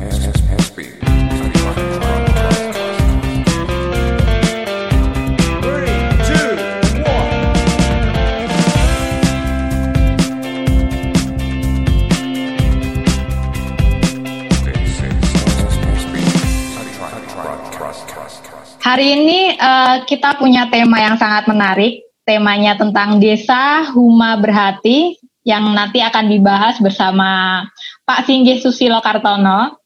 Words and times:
Hari 0.00 0.16
ini 19.16 19.52
uh, 19.60 20.08
kita 20.08 20.40
punya 20.40 20.72
tema 20.72 20.96
yang 20.96 21.20
sangat 21.20 21.44
menarik. 21.44 22.08
Temanya 22.24 22.72
tentang 22.80 23.20
desa 23.20 23.84
Huma 23.92 24.40
Berhati 24.40 25.20
yang 25.44 25.76
nanti 25.76 26.00
akan 26.00 26.32
dibahas 26.32 26.80
bersama 26.80 27.64
Pak 28.08 28.24
Singgih 28.24 28.64
Susilo 28.64 29.04
Kartono. 29.04 29.79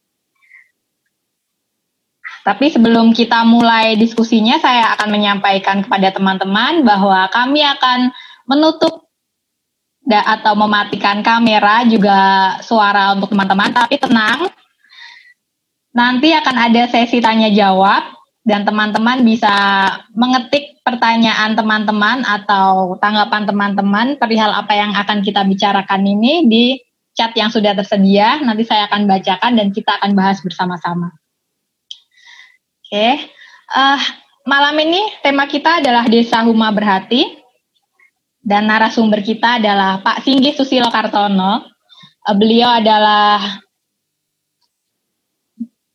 Tapi 2.45 2.69
sebelum 2.69 3.17
kita 3.17 3.41
mulai 3.49 3.97
diskusinya, 3.97 4.61
saya 4.61 4.93
akan 4.93 5.09
menyampaikan 5.09 5.81
kepada 5.81 6.13
teman-teman 6.13 6.85
bahwa 6.85 7.25
kami 7.33 7.65
akan 7.65 8.13
menutup 8.45 9.09
atau 10.05 10.53
mematikan 10.53 11.25
kamera 11.25 11.89
juga 11.89 12.21
suara 12.61 13.17
untuk 13.17 13.33
teman-teman. 13.33 13.73
Tapi 13.73 13.97
tenang, 13.97 14.53
nanti 15.97 16.37
akan 16.37 16.57
ada 16.69 16.85
sesi 16.85 17.25
tanya 17.25 17.49
jawab 17.49 18.13
dan 18.45 18.69
teman-teman 18.69 19.25
bisa 19.25 19.49
mengetik 20.13 20.77
pertanyaan 20.85 21.57
teman-teman 21.57 22.29
atau 22.29 23.01
tanggapan 23.01 23.49
teman-teman 23.49 24.07
perihal 24.21 24.53
apa 24.53 24.77
yang 24.77 24.93
akan 24.93 25.25
kita 25.25 25.49
bicarakan 25.49 26.05
ini 26.05 26.45
di 26.45 26.65
chat 27.17 27.33
yang 27.33 27.49
sudah 27.49 27.73
tersedia. 27.73 28.37
Nanti 28.45 28.69
saya 28.69 28.85
akan 28.93 29.09
bacakan 29.09 29.57
dan 29.57 29.73
kita 29.73 29.97
akan 29.97 30.13
bahas 30.13 30.45
bersama-sama. 30.45 31.24
Oke, 32.85 33.17
uh, 33.73 34.01
malam 34.45 34.77
ini 34.77 35.01
tema 35.25 35.49
kita 35.49 35.81
adalah 35.81 36.05
Desa 36.05 36.45
Huma 36.45 36.69
Berhati 36.69 37.25
dan 38.45 38.69
narasumber 38.69 39.25
kita 39.25 39.57
adalah 39.57 40.05
Pak 40.05 40.21
Singgih 40.21 40.53
Susilo 40.53 40.93
Kartono. 40.93 41.65
Uh, 42.29 42.37
beliau 42.37 42.77
adalah 42.77 43.41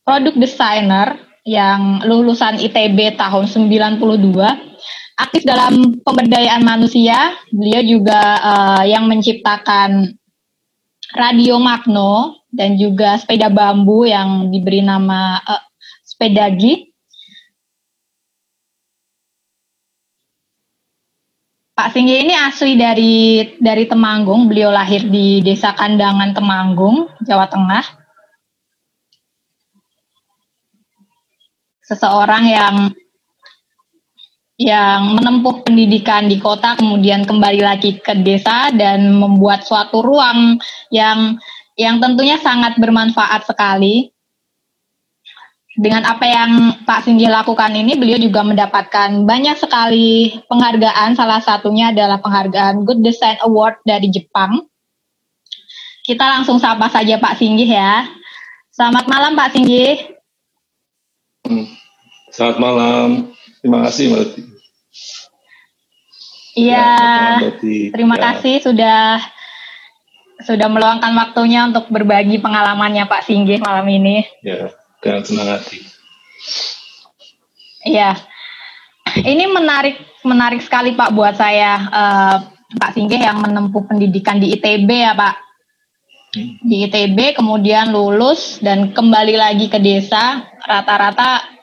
produk 0.02 0.34
designer 0.34 1.14
yang 1.46 2.02
lulusan 2.02 2.58
ITB 2.58 3.14
tahun 3.14 3.46
92 3.46 4.02
aktif 5.14 5.46
dalam 5.46 5.94
pemberdayaan 6.02 6.66
manusia. 6.66 7.38
Beliau 7.54 7.86
juga 7.86 8.18
uh, 8.42 8.82
yang 8.82 9.06
menciptakan 9.06 10.10
radio 11.14 11.62
Magno 11.62 12.42
dan 12.50 12.74
juga 12.74 13.14
sepeda 13.14 13.46
bambu 13.46 14.10
yang 14.10 14.50
diberi 14.50 14.82
nama 14.82 15.38
uh, 15.38 15.69
sepedagi. 16.20 16.92
Pak 21.72 21.96
Singgi 21.96 22.28
ini 22.28 22.36
asli 22.36 22.76
dari 22.76 23.40
dari 23.56 23.88
Temanggung. 23.88 24.44
Beliau 24.44 24.68
lahir 24.68 25.08
di 25.08 25.40
Desa 25.40 25.72
Kandangan 25.72 26.36
Temanggung, 26.36 27.08
Jawa 27.24 27.48
Tengah. 27.48 27.96
seseorang 31.90 32.46
yang 32.46 32.76
yang 34.54 35.18
menempuh 35.18 35.66
pendidikan 35.66 36.30
di 36.30 36.38
kota 36.38 36.78
kemudian 36.78 37.26
kembali 37.26 37.66
lagi 37.66 37.98
ke 37.98 38.14
desa 38.22 38.70
dan 38.70 39.10
membuat 39.18 39.66
suatu 39.66 39.98
ruang 39.98 40.62
yang 40.94 41.34
yang 41.74 41.98
tentunya 41.98 42.38
sangat 42.38 42.78
bermanfaat 42.78 43.42
sekali. 43.42 44.14
Dengan 45.80 46.04
apa 46.04 46.28
yang 46.28 46.84
Pak 46.84 47.08
Singgi 47.08 47.24
lakukan 47.24 47.72
ini, 47.72 47.96
beliau 47.96 48.20
juga 48.20 48.44
mendapatkan 48.44 49.24
banyak 49.24 49.56
sekali 49.56 50.36
penghargaan. 50.44 51.16
Salah 51.16 51.40
satunya 51.40 51.88
adalah 51.88 52.20
penghargaan 52.20 52.84
Good 52.84 53.00
Design 53.00 53.40
Award 53.40 53.80
dari 53.88 54.12
Jepang. 54.12 54.68
Kita 56.04 56.36
langsung 56.36 56.60
sapa 56.60 56.92
saja 56.92 57.16
Pak 57.16 57.40
Singgi 57.40 57.64
ya. 57.64 58.04
Selamat 58.68 59.08
malam 59.08 59.32
Pak 59.32 59.56
Singgi. 59.56 59.86
Hmm. 61.48 61.64
Selamat 62.28 62.58
malam. 62.60 63.08
Terima 63.64 63.80
kasih 63.88 64.04
Mbak 64.12 64.26
Iya. 66.60 66.92
Ya, 67.40 67.88
terima 67.94 68.20
ya. 68.20 68.22
kasih 68.28 68.60
sudah 68.60 69.22
sudah 70.44 70.68
meluangkan 70.68 71.12
waktunya 71.16 71.68
untuk 71.68 71.88
berbagi 71.88 72.36
pengalamannya 72.40 73.08
Pak 73.08 73.24
Singgih 73.28 73.60
malam 73.60 73.88
ini. 73.88 74.24
Ya, 74.44 74.72
dengan 75.00 75.22
senang 75.24 75.48
hati. 75.56 75.80
Iya. 77.84 78.16
Ini 79.10 79.44
menarik 79.50 79.96
menarik 80.22 80.62
sekali 80.62 80.94
Pak 80.94 81.10
buat 81.16 81.34
saya 81.34 81.72
uh, 81.90 82.36
Pak 82.78 82.94
Singgih 82.94 83.18
yang 83.18 83.42
menempuh 83.42 83.82
pendidikan 83.88 84.38
di 84.38 84.54
ITB 84.54 84.88
ya 84.88 85.12
Pak. 85.16 85.34
Hmm. 86.30 86.52
Di 86.62 86.86
ITB 86.86 87.34
kemudian 87.34 87.90
lulus 87.90 88.62
dan 88.62 88.94
kembali 88.94 89.34
lagi 89.34 89.66
ke 89.66 89.82
desa 89.82 90.46
rata-rata 90.62 91.59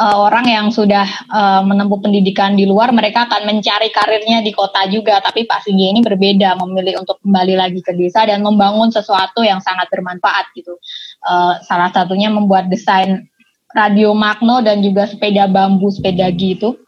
uh, 0.00 0.16
orang 0.24 0.48
yang 0.48 0.66
sudah 0.72 1.04
uh, 1.28 1.60
menempuh 1.60 2.00
pendidikan 2.00 2.56
di 2.56 2.64
luar 2.64 2.90
mereka 2.96 3.28
akan 3.28 3.44
mencari 3.44 3.92
karirnya 3.92 4.40
di 4.40 4.50
kota 4.56 4.88
juga. 4.88 5.20
Tapi 5.20 5.44
Pak 5.44 5.68
Sigi 5.68 5.92
ini 5.92 6.00
berbeda 6.00 6.56
memilih 6.56 7.04
untuk 7.04 7.20
kembali 7.20 7.54
lagi 7.60 7.84
ke 7.84 7.92
desa 7.92 8.24
dan 8.24 8.40
membangun 8.40 8.88
sesuatu 8.88 9.44
yang 9.44 9.60
sangat 9.60 9.92
bermanfaat 9.92 10.56
gitu. 10.56 10.80
Uh, 11.20 11.60
salah 11.68 11.92
satunya 11.92 12.32
membuat 12.32 12.72
desain 12.72 13.28
radio 13.70 14.16
magno 14.16 14.64
dan 14.64 14.80
juga 14.80 15.04
sepeda 15.06 15.44
bambu 15.46 15.92
sepeda 15.92 16.32
gitu. 16.32 16.80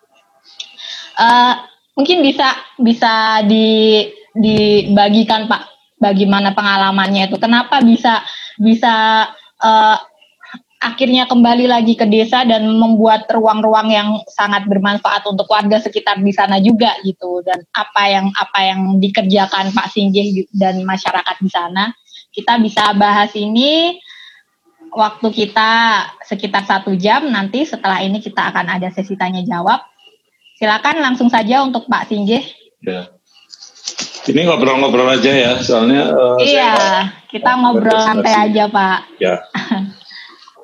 Uh, 1.21 1.55
mungkin 1.93 2.25
bisa 2.25 2.57
bisa 2.81 3.45
di 3.45 4.09
dibagikan 4.33 5.45
Pak 5.45 5.95
bagaimana 6.01 6.57
pengalamannya 6.57 7.29
itu. 7.29 7.37
Kenapa 7.37 7.85
bisa 7.85 8.25
bisa 8.57 9.29
uh, 9.61 9.97
akhirnya 10.83 11.31
kembali 11.31 11.71
lagi 11.71 11.95
ke 11.95 12.03
desa 12.11 12.43
dan 12.43 12.67
membuat 12.67 13.31
ruang-ruang 13.31 13.89
yang 13.95 14.09
sangat 14.27 14.67
bermanfaat 14.67 15.23
untuk 15.31 15.47
warga 15.47 15.79
sekitar 15.79 16.19
di 16.19 16.35
sana 16.35 16.59
juga 16.59 16.99
gitu. 17.07 17.39
Dan 17.47 17.63
apa 17.71 18.03
yang 18.11 18.27
apa 18.35 18.59
yang 18.67 18.99
dikerjakan 18.99 19.71
Pak 19.71 19.95
Singgih 19.95 20.51
dan 20.51 20.83
masyarakat 20.83 21.37
di 21.39 21.51
sana. 21.51 21.95
Kita 22.35 22.59
bisa 22.59 22.91
bahas 22.99 23.31
ini 23.39 24.03
waktu 24.91 25.29
kita 25.31 25.71
sekitar 26.27 26.67
satu 26.67 26.99
jam. 26.99 27.31
Nanti 27.31 27.63
setelah 27.63 28.03
ini 28.03 28.19
kita 28.19 28.51
akan 28.51 28.67
ada 28.77 28.91
sesi 28.91 29.15
tanya 29.15 29.47
jawab 29.47 29.87
silakan 30.59 30.99
langsung 30.99 31.31
saja 31.31 31.63
untuk 31.63 31.87
Pak 31.87 32.11
Singgih. 32.11 32.43
Ya. 32.83 33.07
ini 34.23 34.47
ngobrol-ngobrol 34.47 35.07
aja 35.07 35.31
ya. 35.31 35.53
Soalnya 35.63 36.11
uh, 36.11 36.39
iya 36.43 36.75
kita 37.31 37.55
ngobrol 37.55 38.03
santai 38.03 38.51
aja 38.51 38.67
Pak. 38.67 38.99
Ya 39.23 39.39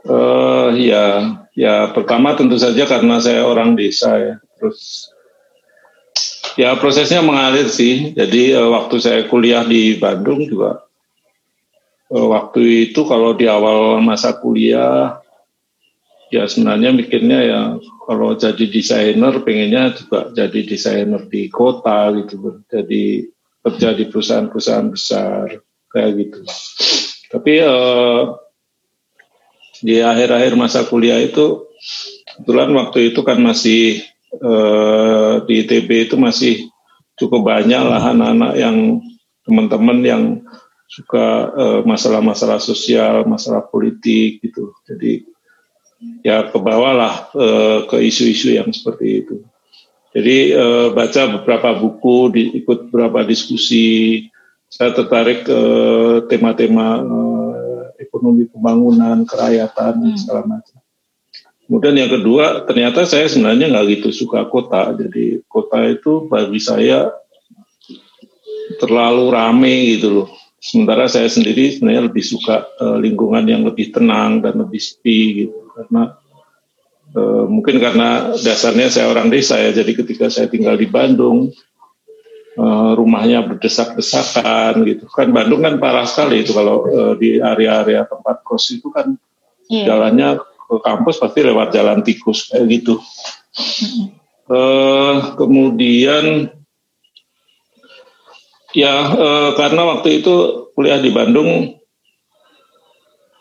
Uh, 0.09 0.73
ya, 0.73 1.37
ya 1.53 1.93
pertama 1.93 2.33
tentu 2.33 2.57
saja 2.57 2.89
karena 2.89 3.21
saya 3.21 3.45
orang 3.45 3.77
desa 3.77 4.17
ya. 4.17 4.35
Terus 4.57 5.13
ya 6.57 6.73
prosesnya 6.81 7.21
mengalir 7.21 7.69
sih. 7.69 8.17
Jadi 8.17 8.57
uh, 8.57 8.73
waktu 8.73 8.97
saya 9.05 9.21
kuliah 9.29 9.69
di 9.69 10.01
Bandung 10.01 10.49
juga 10.49 10.89
uh, 12.13 12.27
waktu 12.33 12.91
itu 12.91 13.05
kalau 13.05 13.37
di 13.37 13.47
awal 13.49 14.01
masa 14.01 14.37
kuliah 14.37 15.21
ya 16.29 16.45
sebenarnya 16.45 16.93
mikirnya 16.93 17.39
ya 17.41 17.61
kalau 18.05 18.37
jadi 18.37 18.65
desainer 18.69 19.41
pengennya 19.41 19.97
juga 19.97 20.29
jadi 20.33 20.61
desainer 20.65 21.25
di 21.25 21.49
kota 21.49 22.13
gitu 22.21 22.65
jadi 22.69 23.29
kerja 23.65 23.89
di 23.97 24.05
perusahaan-perusahaan 24.09 24.89
besar 24.93 25.57
kayak 25.89 26.11
gitu 26.21 26.41
tapi 27.33 27.65
uh, 27.65 28.37
di 29.83 30.03
akhir-akhir 30.03 30.53
masa 30.59 30.87
kuliah 30.87 31.19
itu 31.23 31.69
kebetulan 32.39 32.71
waktu 32.75 33.15
itu 33.15 33.21
kan 33.23 33.39
masih 33.39 34.03
eh, 34.35 35.35
di 35.47 35.55
ITB 35.67 36.11
itu 36.11 36.17
masih 36.19 36.71
cukup 37.19 37.51
banyak 37.51 37.83
lah 37.83 38.15
anak-anak 38.15 38.53
yang 38.59 38.77
teman-teman 39.43 39.99
yang 40.05 40.23
suka 40.89 41.53
masalah 41.85 42.25
masalah-masalah 42.25 42.61
sosial, 42.65 43.29
masalah 43.29 43.61
politik 43.65 44.41
gitu. 44.41 44.73
Jadi 44.89 45.25
ya 46.23 46.47
kebawalah 46.51 47.35
eh, 47.35 47.79
ke 47.91 47.97
isu-isu 48.03 48.55
yang 48.55 48.71
seperti 48.71 49.25
itu. 49.25 49.37
Jadi 50.15 50.37
eh, 50.55 50.89
baca 50.95 51.23
beberapa 51.39 51.71
buku, 51.79 52.17
di, 52.33 52.43
ikut 52.63 52.91
beberapa 52.91 53.27
diskusi. 53.27 54.27
Saya 54.69 54.93
tertarik 54.93 55.49
ke 55.49 55.61
tema-tema 56.29 57.01
eh, 57.03 57.28
ekonomi 57.99 58.47
pembangunan, 58.47 59.27
kerakyatan, 59.27 60.15
hmm. 60.15 60.19
segala 60.19 60.43
macam. 60.47 60.79
Kemudian 61.69 62.01
yang 62.01 62.09
kedua, 62.09 62.65
ternyata 62.65 63.05
saya 63.05 63.29
sebenarnya 63.29 63.69
nggak 63.69 63.87
gitu 64.01 64.09
suka 64.25 64.49
kota. 64.49 64.97
Jadi 64.97 65.45
kota 65.45 65.85
itu 65.85 66.25
bagi 66.25 66.57
saya 66.65 67.13
terlalu 68.77 69.25
rame 69.33 69.75
gitu 69.97 70.09
loh. 70.23 70.29
sementara 70.59 71.07
saya 71.07 71.31
sendiri 71.31 71.71
sebenarnya 71.71 72.11
lebih 72.11 72.25
suka 72.27 72.67
uh, 72.83 72.99
lingkungan 72.99 73.47
yang 73.47 73.63
lebih 73.63 73.95
tenang 73.95 74.43
dan 74.43 74.59
lebih 74.59 74.83
sepi 74.83 75.47
gitu 75.47 75.71
karena 75.71 76.19
uh, 77.15 77.47
mungkin 77.47 77.79
karena 77.79 78.35
dasarnya 78.35 78.91
saya 78.91 79.07
orang 79.07 79.31
desa 79.31 79.55
ya 79.55 79.71
jadi 79.71 79.93
ketika 80.03 80.27
saya 80.27 80.51
tinggal 80.51 80.75
di 80.75 80.91
Bandung 80.91 81.55
uh, 82.59 82.93
rumahnya 82.99 83.47
berdesak-desakan 83.47 84.83
gitu. 84.85 85.07
Kan 85.09 85.31
Bandung 85.31 85.63
kan 85.63 85.79
parah 85.79 86.05
sekali 86.05 86.43
itu 86.43 86.53
kalau 86.53 86.85
uh, 86.91 87.15
di 87.15 87.39
area-area 87.39 88.05
tempat 88.05 88.43
kos 88.43 88.75
itu 88.75 88.91
kan 88.91 89.15
yeah. 89.71 89.87
jalannya 89.87 90.43
ke 90.43 90.77
kampus 90.83 91.23
pasti 91.23 91.47
lewat 91.47 91.73
jalan 91.73 92.03
tikus 92.03 92.51
kayak 92.51 92.67
gitu. 92.69 92.99
Uh, 94.51 95.39
kemudian 95.39 96.53
Ya, 98.77 99.01
eh, 99.17 99.51
karena 99.57 99.81
waktu 99.97 100.21
itu 100.21 100.69
kuliah 100.77 101.01
di 101.01 101.09
Bandung, 101.09 101.81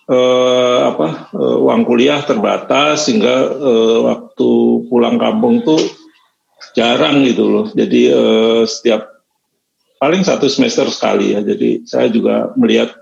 eh, 0.08 0.80
apa 0.88 1.30
eh, 1.36 1.58
uang 1.68 1.84
kuliah 1.84 2.24
terbatas 2.24 3.12
sehingga 3.12 3.36
eh, 3.60 3.98
waktu 4.08 4.50
pulang 4.88 5.20
kampung 5.20 5.68
tuh 5.68 5.80
jarang 6.74 7.26
gitu 7.26 7.48
loh. 7.48 7.66
Jadi 7.72 8.02
eh, 8.12 8.64
setiap 8.68 9.24
paling 9.98 10.22
satu 10.22 10.48
semester 10.48 10.88
sekali 10.90 11.34
ya. 11.38 11.42
Jadi 11.42 11.86
saya 11.86 12.08
juga 12.10 12.54
melihat 12.58 12.94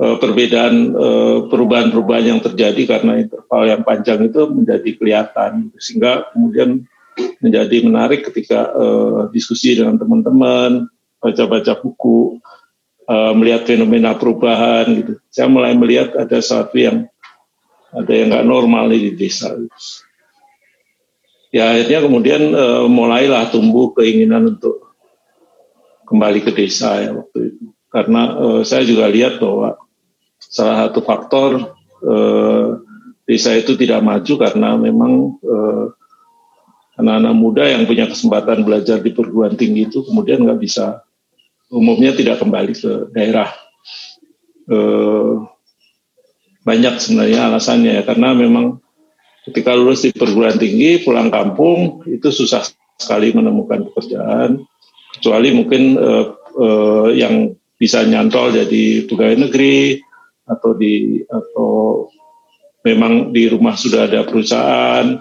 eh, 0.00 0.16
perbedaan 0.20 0.74
eh, 0.92 1.38
perubahan-perubahan 1.48 2.26
yang 2.36 2.40
terjadi 2.40 2.82
karena 2.98 3.20
interval 3.20 3.62
yang 3.68 3.82
panjang 3.82 4.20
itu 4.28 4.42
menjadi 4.50 4.90
kelihatan 4.96 5.72
sehingga 5.80 6.28
kemudian 6.32 6.84
menjadi 7.40 7.76
menarik 7.86 8.26
ketika 8.28 8.72
eh, 8.74 9.20
diskusi 9.32 9.78
dengan 9.78 9.96
teman-teman 10.00 10.88
baca-baca 11.24 11.80
buku, 11.80 12.36
uh, 13.08 13.32
melihat 13.32 13.64
fenomena 13.64 14.12
perubahan 14.12 14.84
gitu. 14.92 15.12
Saya 15.32 15.48
mulai 15.48 15.72
melihat 15.72 16.12
ada 16.16 16.36
sesuatu 16.36 16.76
yang 16.76 17.08
ada 17.94 18.12
yang 18.12 18.28
nggak 18.28 18.46
normal 18.46 18.92
di 18.92 19.16
desa. 19.16 19.56
Ya 21.54 21.70
akhirnya 21.70 22.02
kemudian 22.02 22.50
uh, 22.50 22.90
mulailah 22.90 23.46
tumbuh 23.54 23.94
keinginan 23.94 24.58
untuk 24.58 24.90
kembali 26.02 26.42
ke 26.42 26.50
desa 26.50 26.98
ya 26.98 27.14
waktu 27.14 27.54
itu. 27.54 27.64
Karena 27.86 28.34
uh, 28.34 28.60
saya 28.66 28.82
juga 28.82 29.06
lihat 29.06 29.38
bahwa 29.38 29.78
salah 30.42 30.90
satu 30.90 31.00
faktor 31.06 31.78
uh, 32.02 32.82
desa 33.22 33.54
itu 33.54 33.78
tidak 33.78 34.02
maju 34.02 34.34
karena 34.36 34.74
memang 34.76 35.38
anak-anak 36.94 37.34
muda 37.34 37.64
yang 37.66 37.88
punya 37.88 38.06
kesempatan 38.06 38.62
belajar 38.62 39.02
di 39.02 39.10
perguruan 39.10 39.56
tinggi 39.58 39.90
itu 39.90 40.04
kemudian 40.06 40.44
nggak 40.44 40.60
bisa 40.60 41.02
umumnya 41.72 42.14
tidak 42.14 42.38
kembali 42.38 42.72
ke 42.76 43.10
daerah. 43.10 43.50
Eh, 44.64 45.32
banyak 46.64 46.94
sebenarnya 46.96 47.52
alasannya 47.52 48.00
ya, 48.00 48.02
karena 48.06 48.32
memang 48.32 48.80
ketika 49.44 49.76
lulus 49.76 50.08
di 50.08 50.10
perguruan 50.10 50.56
tinggi 50.56 51.04
pulang 51.04 51.28
kampung 51.28 52.04
itu 52.08 52.32
susah 52.32 52.64
sekali 52.96 53.34
menemukan 53.36 53.84
pekerjaan, 53.90 54.64
kecuali 55.18 55.48
mungkin 55.52 55.82
eh, 56.00 56.26
eh, 56.58 57.08
yang 57.20 57.52
bisa 57.74 58.06
nyantol 58.06 58.54
jadi 58.54 59.04
pegawai 59.04 59.36
negeri 59.48 60.00
atau 60.44 60.70
di 60.76 61.20
atau 61.26 61.70
memang 62.84 63.32
di 63.32 63.48
rumah 63.48 63.74
sudah 63.76 64.06
ada 64.08 64.28
perusahaan 64.28 65.20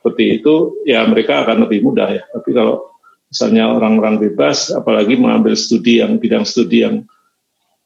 seperti 0.00 0.40
itu 0.40 0.84
ya 0.88 1.04
mereka 1.04 1.44
akan 1.44 1.68
lebih 1.68 1.84
mudah 1.84 2.08
ya. 2.08 2.24
Tapi 2.32 2.56
kalau 2.56 2.88
misalnya 3.28 3.68
orang-orang 3.68 4.16
bebas, 4.16 4.72
apalagi 4.72 5.16
mengambil 5.16 5.52
studi 5.56 6.00
yang 6.00 6.16
bidang 6.16 6.48
studi 6.48 6.84
yang 6.84 7.04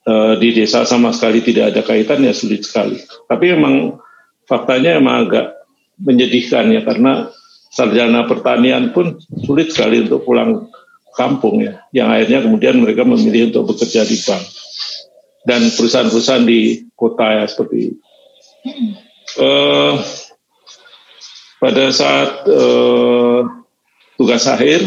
uh, 0.07 0.35
di 0.39 0.55
desa 0.55 0.87
sama 0.87 1.11
sekali 1.11 1.43
tidak 1.43 1.75
ada 1.75 1.83
kaitan 1.83 2.23
ya 2.23 2.31
sulit 2.31 2.63
sekali. 2.63 3.03
Tapi 3.27 3.45
memang 3.55 3.99
faktanya 4.47 5.01
emang 5.03 5.27
agak 5.27 5.64
menyedihkan 6.01 6.71
ya 6.75 6.83
karena 6.83 7.31
sarjana 7.71 8.27
pertanian 8.27 8.95
pun 8.95 9.19
sulit 9.43 9.75
sekali 9.75 10.07
untuk 10.07 10.23
pulang 10.27 10.71
kampung 11.15 11.63
ya. 11.63 11.83
Yang 11.95 12.09
akhirnya 12.11 12.39
kemudian 12.47 12.77
mereka 12.83 13.03
memilih 13.07 13.51
untuk 13.55 13.75
bekerja 13.75 14.07
di 14.07 14.19
bank 14.23 14.45
dan 15.45 15.61
perusahaan-perusahaan 15.75 16.47
di 16.47 16.89
kota 16.97 17.43
ya 17.43 17.45
seperti. 17.47 17.99
Uh, 19.37 20.01
pada 21.61 21.93
saat 21.93 22.45
uh, 22.49 23.45
tugas 24.17 24.45
akhir 24.49 24.85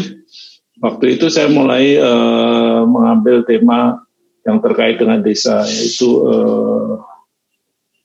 waktu 0.78 1.18
itu 1.18 1.26
saya 1.30 1.50
mulai 1.50 1.98
uh, 1.98 2.86
mengambil 2.86 3.42
tema 3.46 4.02
yang 4.46 4.58
terkait 4.62 4.96
dengan 4.98 5.20
desa 5.20 5.66
yaitu 5.66 6.22
uh, 6.24 7.02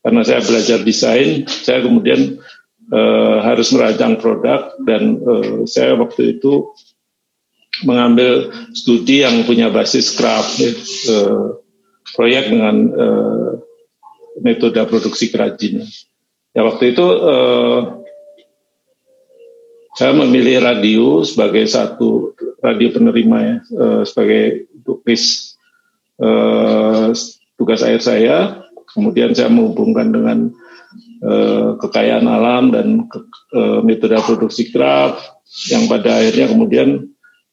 karena 0.03 0.21
saya 0.25 0.41
belajar 0.43 0.79
desain 0.83 1.45
saya 1.47 1.79
kemudian 1.85 2.37
uh, 2.91 3.37
harus 3.45 3.71
merancang 3.71 4.19
produk 4.19 4.75
dan 4.83 5.21
uh, 5.23 5.63
saya 5.69 5.95
waktu 5.95 6.39
itu 6.39 6.73
mengambil 7.87 8.53
studi 8.75 9.25
yang 9.25 9.43
punya 9.47 9.71
basis 9.73 10.13
craft 10.13 10.59
ya, 10.59 10.71
uh, 11.13 11.57
proyek 12.17 12.51
dengan 12.51 12.75
uh, 12.93 13.49
metode 14.41 14.81
produksi 14.89 15.29
kerajinan 15.29 15.87
ya 16.51 16.61
waktu 16.65 16.97
itu 16.97 17.05
uh, 17.05 18.03
saya 19.93 20.11
memilih 20.17 20.57
radio 20.57 21.21
sebagai 21.21 21.69
satu 21.69 22.33
radio 22.65 22.89
penerima 22.89 23.37
ya 23.45 23.55
uh, 23.77 24.01
sebagai 24.01 24.65
tugas 24.81 25.53
uh, 26.17 27.13
tugas 27.57 27.81
air 27.85 28.01
saya. 28.01 28.65
Kemudian 28.93 29.33
saya 29.33 29.49
menghubungkan 29.49 30.13
dengan 30.13 30.37
kekayaan 31.79 32.27
alam 32.27 32.75
dan 32.75 33.07
ke, 33.07 33.19
uh, 33.55 33.79
metode 33.79 34.19
produksi 34.27 34.67
craft 34.75 35.23
yang 35.71 35.87
pada 35.87 36.19
akhirnya 36.19 36.51
kemudian 36.51 36.89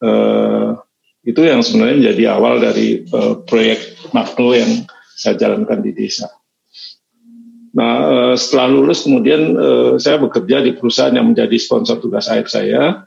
uh, 0.02 0.74
itu 1.22 1.40
yang 1.44 1.62
sebenarnya 1.62 1.96
menjadi 2.02 2.24
awal 2.34 2.58
dari 2.58 3.04
proyek 3.44 4.10
Magno 4.10 4.56
yang 4.56 4.88
saya 5.14 5.36
jalankan 5.36 5.84
di 5.84 5.92
desa. 5.92 6.32
Nah, 7.70 7.94
eh, 8.10 8.34
setelah 8.34 8.66
lulus 8.70 9.06
kemudian 9.06 9.42
eh, 9.54 9.92
saya 10.02 10.18
bekerja 10.18 10.62
di 10.64 10.74
perusahaan 10.74 11.14
yang 11.14 11.30
menjadi 11.30 11.54
sponsor 11.60 12.02
tugas 12.02 12.26
akhir 12.26 12.50
saya. 12.50 13.06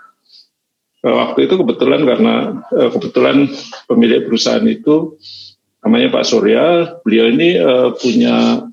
Eh, 1.04 1.14
waktu 1.14 1.52
itu 1.52 1.60
kebetulan 1.60 2.08
karena 2.08 2.64
kebetulan 2.72 3.52
pemilik 3.90 4.24
perusahaan 4.24 4.64
itu 4.64 5.20
namanya 5.84 6.16
Pak 6.16 6.24
Surya, 6.24 6.96
beliau 7.04 7.28
ini 7.28 7.60
punya 8.00 8.64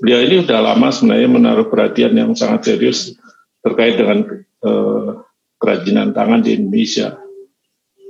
beliau 0.00 0.20
ini 0.24 0.46
sudah 0.46 0.60
lama 0.62 0.88
sebenarnya 0.90 1.28
menaruh 1.30 1.66
perhatian 1.68 2.14
yang 2.14 2.32
sangat 2.34 2.74
serius 2.74 3.14
terkait 3.62 3.98
dengan 3.98 4.24
kerajinan 5.58 6.14
tangan 6.14 6.40
di 6.40 6.54
Indonesia. 6.56 7.18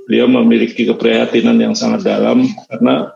Beliau 0.09 0.25
memiliki 0.25 0.89
keprihatinan 0.89 1.57
yang 1.61 1.77
sangat 1.77 2.01
dalam 2.01 2.45
karena 2.65 3.13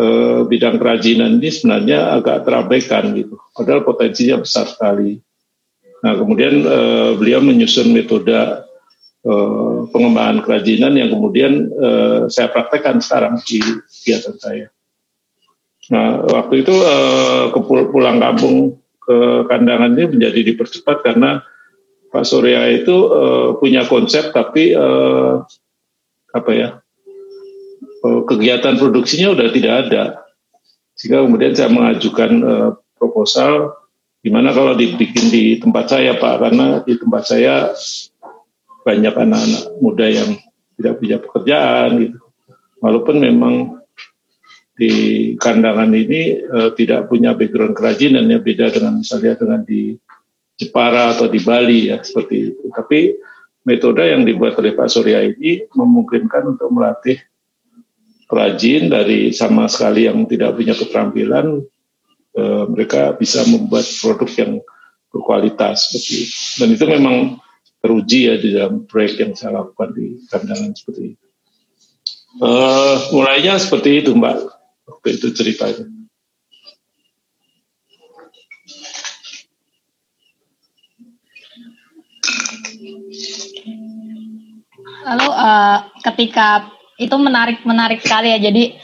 eh, 0.00 0.40
bidang 0.48 0.80
kerajinan 0.80 1.40
ini 1.40 1.50
sebenarnya 1.52 2.16
agak 2.16 2.48
terabaikan 2.48 3.12
gitu. 3.12 3.36
Padahal 3.52 3.84
potensinya 3.84 4.40
besar 4.40 4.64
sekali. 4.64 5.20
Nah 6.00 6.16
kemudian 6.16 6.64
eh, 6.64 7.10
beliau 7.20 7.44
menyusun 7.44 7.92
metode 7.92 8.32
eh, 8.32 9.78
pengembangan 9.92 10.40
kerajinan 10.40 10.96
yang 10.96 11.12
kemudian 11.12 11.68
eh, 11.68 12.20
saya 12.32 12.48
praktekkan 12.48 13.04
sekarang 13.04 13.36
di 13.44 13.60
kegiatan 13.60 14.36
saya. 14.40 14.66
Nah 15.90 16.22
waktu 16.26 16.62
itu 16.62 16.74
eh, 16.74 17.44
ke 17.50 17.58
pulang 17.66 18.22
kampung 18.22 18.78
ke 19.02 19.46
kandangan 19.50 19.94
ini 19.98 20.18
menjadi 20.18 20.40
dipercepat 20.54 21.02
karena 21.02 21.42
Pak 22.10 22.26
Surya 22.26 22.66
itu 22.74 23.06
uh, 23.06 23.54
punya 23.62 23.86
konsep 23.86 24.34
tapi 24.34 24.74
uh, 24.74 25.46
apa 26.34 26.50
ya 26.50 26.82
Eh, 28.00 28.20
kegiatan 28.24 28.80
produksinya 28.80 29.36
udah 29.36 29.48
tidak 29.52 29.74
ada. 29.86 30.04
Sehingga 30.96 31.20
kemudian 31.20 31.52
saya 31.52 31.68
mengajukan 31.68 32.32
uh, 32.44 32.70
proposal 32.96 33.76
gimana 34.20 34.52
kalau 34.52 34.76
dibikin 34.76 35.32
di 35.32 35.56
tempat 35.56 35.96
saya 35.96 36.16
Pak 36.16 36.34
karena 36.44 36.66
di 36.84 36.96
tempat 36.96 37.22
saya 37.24 37.72
banyak 38.84 39.16
anak-anak 39.16 39.64
muda 39.80 40.08
yang 40.08 40.36
tidak 40.76 41.00
punya 41.00 41.16
pekerjaan 41.20 41.88
gitu. 42.04 42.18
Walaupun 42.80 43.16
memang 43.20 43.79
di 44.80 44.92
kandangan 45.36 45.92
ini 45.92 46.40
uh, 46.40 46.72
tidak 46.72 47.12
punya 47.12 47.36
background 47.36 47.76
kerajinan 47.76 48.32
ya 48.32 48.40
beda 48.40 48.72
dengan 48.72 49.04
misalnya 49.04 49.36
dengan 49.36 49.60
di 49.60 49.92
Jepara 50.56 51.12
atau 51.12 51.28
di 51.28 51.40
Bali 51.44 51.92
ya 51.92 52.00
seperti 52.00 52.52
itu. 52.52 52.64
Tapi 52.72 53.12
metode 53.68 54.08
yang 54.08 54.24
dibuat 54.24 54.56
oleh 54.56 54.72
Pak 54.72 54.88
Surya 54.88 55.20
ini 55.20 55.68
memungkinkan 55.68 56.56
untuk 56.56 56.72
melatih 56.72 57.20
rajin 58.32 58.88
dari 58.88 59.36
sama 59.36 59.68
sekali 59.68 60.08
yang 60.08 60.24
tidak 60.24 60.56
punya 60.56 60.72
keterampilan 60.76 61.60
eh, 62.36 62.64
mereka 62.70 63.16
bisa 63.16 63.42
membuat 63.48 63.84
produk 64.00 64.30
yang 64.36 64.52
berkualitas 65.10 65.88
seperti 65.88 66.14
itu. 66.28 66.36
Dan 66.60 66.68
itu 66.76 66.84
memang 66.88 67.16
teruji 67.80 68.28
ya 68.28 68.36
di 68.36 68.52
dalam 68.52 68.84
proyek 68.84 69.24
yang 69.24 69.32
saya 69.32 69.64
lakukan 69.64 69.96
di 69.96 70.20
kandangan 70.28 70.72
seperti 70.76 71.16
itu. 71.16 71.26
Uh, 72.38 73.10
mulainya 73.10 73.58
seperti 73.58 74.06
itu 74.06 74.14
Mbak, 74.14 74.59
waktu 74.90 75.08
itu 75.16 75.26
ceritanya. 75.30 75.86
Lalu 85.00 85.28
uh, 85.32 85.78
ketika 86.10 86.68
itu 87.00 87.16
menarik 87.16 87.64
menarik 87.64 88.04
sekali 88.04 88.34
ya. 88.34 88.38
Jadi 88.42 88.76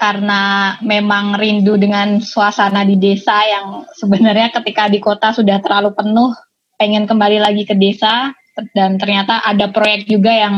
karena 0.00 0.74
memang 0.80 1.36
rindu 1.36 1.76
dengan 1.76 2.24
suasana 2.24 2.88
di 2.88 2.96
desa 2.96 3.36
yang 3.44 3.84
sebenarnya 3.92 4.48
ketika 4.56 4.88
di 4.88 4.96
kota 4.96 5.36
sudah 5.36 5.60
terlalu 5.60 5.92
penuh, 5.92 6.32
pengen 6.80 7.04
kembali 7.04 7.38
lagi 7.38 7.68
ke 7.68 7.76
desa 7.76 8.32
dan 8.72 8.98
ternyata 8.98 9.44
ada 9.44 9.70
proyek 9.70 10.08
juga 10.08 10.32
yang 10.32 10.54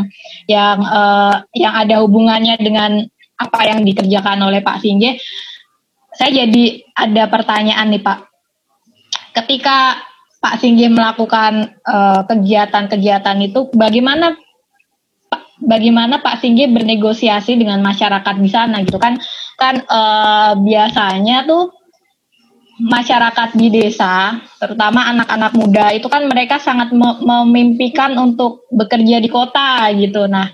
yang 0.49 0.78
uh, 0.80 1.44
yang 1.52 1.75
ada 1.75 2.00
hubungannya 2.02 2.56
dengan 2.59 3.06
apa 3.49 3.66
yang 3.66 3.82
dikerjakan 3.82 4.38
oleh 4.46 4.62
Pak 4.62 4.78
Singge. 4.82 5.18
Saya 6.12 6.44
jadi 6.44 6.84
ada 6.92 7.26
pertanyaan 7.26 7.88
nih 7.90 8.02
Pak. 8.04 8.18
Ketika 9.32 9.96
Pak 10.42 10.58
Singgi 10.58 10.90
melakukan 10.90 11.78
eh, 11.80 12.20
kegiatan-kegiatan 12.26 13.37
uh, 13.38 13.46
itu, 13.46 13.61
bagaimana 13.72 14.34
bagaimana 15.62 16.18
Pak 16.18 16.42
Singgi 16.42 16.66
bernegosiasi 16.68 17.54
dengan 17.54 17.78
masyarakat 17.80 18.34
di 18.42 18.50
sana 18.50 18.82
gitu 18.82 18.99
kan? 18.99 19.16
Kan 19.56 19.87
uh, 19.87 20.58
biasanya 20.58 21.46
tuh 21.46 21.70
masyarakat 22.82 23.54
di 23.54 23.70
desa, 23.70 24.42
terutama 24.58 25.06
anak-anak 25.14 25.52
muda 25.54 25.94
itu 25.94 26.11
kan 26.11 26.26
mereka 26.26 26.58
sangat 26.58 26.90
memimpikan 27.22 28.18
untuk 28.18 28.66
bekerja 28.75 29.22
di 29.22 29.30
kota 29.30 29.87
gitu. 29.94 30.26
Nah, 30.26 30.50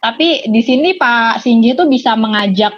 tapi 0.00 0.46
di 0.48 0.60
sini 0.60 0.94
Pak 0.94 1.40
Singgi 1.42 1.72
itu 1.72 1.84
bisa 1.88 2.14
mengajak 2.14 2.76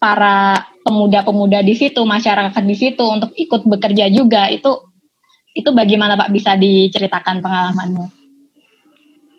para 0.00 0.66
pemuda-pemuda 0.82 1.60
di 1.60 1.76
situ, 1.76 2.02
masyarakat 2.02 2.62
di 2.64 2.76
situ 2.76 3.04
untuk 3.04 3.30
ikut 3.36 3.68
bekerja 3.68 4.08
juga. 4.08 4.48
Itu 4.48 4.90
itu 5.52 5.70
bagaimana 5.70 6.16
Pak 6.16 6.30
bisa 6.32 6.56
diceritakan 6.56 7.42
pengalamannya? 7.44 8.08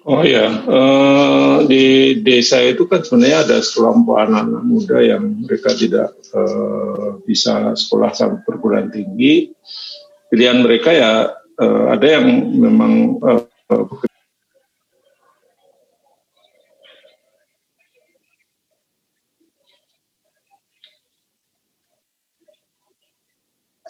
Oh 0.01 0.25
ya, 0.25 0.49
uh, 0.65 1.61
di 1.69 2.17
desa 2.25 2.57
itu 2.65 2.89
kan 2.89 3.05
sebenarnya 3.05 3.45
ada 3.45 3.57
sekelompok 3.61 4.17
anak-anak 4.17 4.63
muda 4.65 4.97
yang 4.97 5.45
mereka 5.45 5.77
tidak 5.77 6.17
uh, 6.33 7.21
bisa 7.21 7.77
sekolah 7.77 8.09
sampai 8.09 8.41
perguruan 8.41 8.89
tinggi. 8.89 9.53
Pilihan 10.33 10.57
mereka 10.65 10.89
ya 10.89 11.29
uh, 11.37 11.85
ada 11.93 12.07
yang 12.17 12.25
memang 12.49 13.21
uh, 13.21 13.45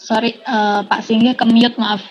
Sorry, 0.02 0.34
uh, 0.50 0.82
Pak 0.90 1.06
Singgih 1.06 1.38
ke 1.38 1.46
mute, 1.46 1.78
maaf. 1.78 2.02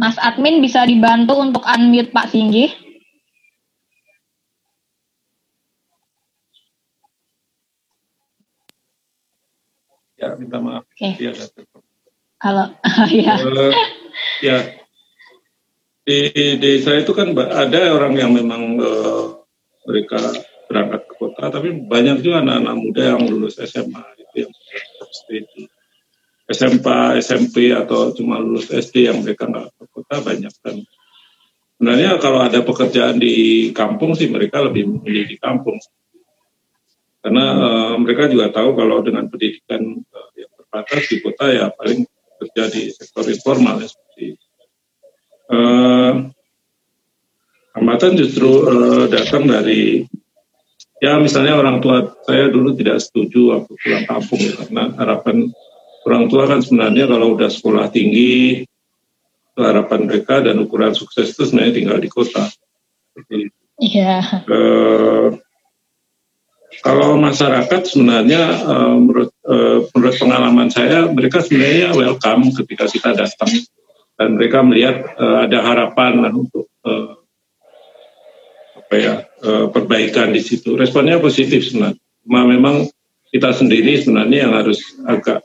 Mas 0.00 0.16
admin 0.20 0.64
bisa 0.64 0.84
dibantu 0.88 1.36
untuk 1.40 1.64
unmute 1.64 2.12
Pak 2.12 2.32
Singgi? 2.32 2.72
Ya, 10.16 10.32
minta 10.40 10.56
maaf. 10.56 10.88
Okay. 10.96 11.20
Ya, 11.24 11.32
Halo. 12.44 12.64
ya. 13.08 13.34
Uh, 13.40 13.72
ya, 14.44 14.85
di 16.06 16.54
desa 16.62 16.94
itu 16.94 17.10
kan 17.10 17.34
ada 17.34 17.90
orang 17.90 18.14
yang 18.14 18.30
memang 18.30 18.78
uh, 18.78 19.42
mereka 19.90 20.22
berangkat 20.70 21.02
ke 21.10 21.14
kota, 21.18 21.50
tapi 21.50 21.74
banyak 21.82 22.22
juga 22.22 22.46
anak-anak 22.46 22.76
muda 22.78 23.02
yang 23.14 23.22
lulus 23.26 23.58
SMA 23.58 24.02
itu 24.22 24.46
yang 24.46 24.52
studi. 25.10 25.66
SMP, 26.46 26.86
SMP 27.18 27.74
atau 27.74 28.14
cuma 28.14 28.38
lulus 28.38 28.70
SD 28.70 29.10
yang 29.10 29.18
mereka 29.26 29.50
nggak 29.50 29.66
ke 29.66 29.84
kota 29.90 30.22
banyak 30.22 30.54
kan. 30.62 30.78
Sebenarnya 31.74 32.22
kalau 32.22 32.38
ada 32.38 32.62
pekerjaan 32.62 33.18
di 33.18 33.68
kampung 33.74 34.14
sih 34.14 34.30
mereka 34.30 34.62
lebih 34.62 34.86
memilih 34.86 35.26
di 35.26 35.36
kampung. 35.42 35.74
Karena 37.18 37.44
uh, 37.50 37.94
mereka 37.98 38.30
juga 38.30 38.54
tahu 38.54 38.78
kalau 38.78 39.02
dengan 39.02 39.26
pendidikan 39.26 39.82
uh, 40.06 40.30
yang 40.38 40.50
terbatas 40.54 41.02
di 41.10 41.18
kota 41.18 41.50
ya 41.50 41.66
paling 41.74 42.06
kerja 42.38 42.62
di 42.70 42.94
sektor 42.94 43.26
informal 43.26 43.82
ya, 43.82 43.90
seperti 43.90 44.38
uh, 45.50 46.12
hambatan 47.76 48.12
justru 48.16 48.50
uh, 48.64 49.04
datang 49.10 49.44
dari 49.46 50.08
ya 50.96 51.20
misalnya 51.20 51.60
orang 51.60 51.84
tua 51.84 52.16
saya 52.24 52.48
dulu 52.48 52.72
tidak 52.72 53.04
setuju 53.04 53.52
waktu 53.52 53.72
pulang 53.76 54.04
kampung 54.08 54.40
ya, 54.40 54.52
karena 54.64 54.84
harapan 54.96 55.36
orang 56.08 56.24
tua 56.32 56.42
kan 56.48 56.60
sebenarnya 56.64 57.04
kalau 57.04 57.36
udah 57.36 57.50
sekolah 57.52 57.86
tinggi 57.92 58.64
itu 59.56 59.60
harapan 59.64 60.00
mereka 60.04 60.44
dan 60.44 60.60
ukuran 60.60 60.92
sukses 60.92 61.32
itu 61.32 61.48
sebenarnya 61.48 61.74
tinggal 61.80 61.98
di 62.00 62.08
kota. 62.12 62.44
Iya. 63.80 64.44
Uh, 64.44 65.40
kalau 66.84 67.16
masyarakat 67.16 67.88
sebenarnya 67.88 68.42
uh, 68.68 68.96
menurut 69.00 69.32
uh, 69.48 69.88
menurut 69.96 70.16
pengalaman 70.20 70.68
saya 70.68 71.08
mereka 71.08 71.40
sebenarnya 71.40 71.96
welcome 71.96 72.52
ketika 72.52 72.84
kita 72.84 73.16
datang 73.16 73.48
dan 74.16 74.36
mereka 74.36 74.64
melihat 74.64 75.12
uh, 75.20 75.44
ada 75.44 75.60
harapan 75.60 76.24
untuk 76.32 76.66
uh, 76.84 77.20
apa 78.80 78.94
ya 78.96 79.14
uh, 79.44 79.66
perbaikan 79.68 80.32
di 80.32 80.40
situ. 80.40 80.74
Responnya 80.76 81.20
positif 81.20 81.68
sebenarnya. 81.68 82.00
Cuma 82.24 82.42
memang 82.48 82.88
kita 83.30 83.52
sendiri 83.52 84.00
sebenarnya 84.00 84.48
yang 84.48 84.52
harus 84.56 84.80
agak 85.04 85.44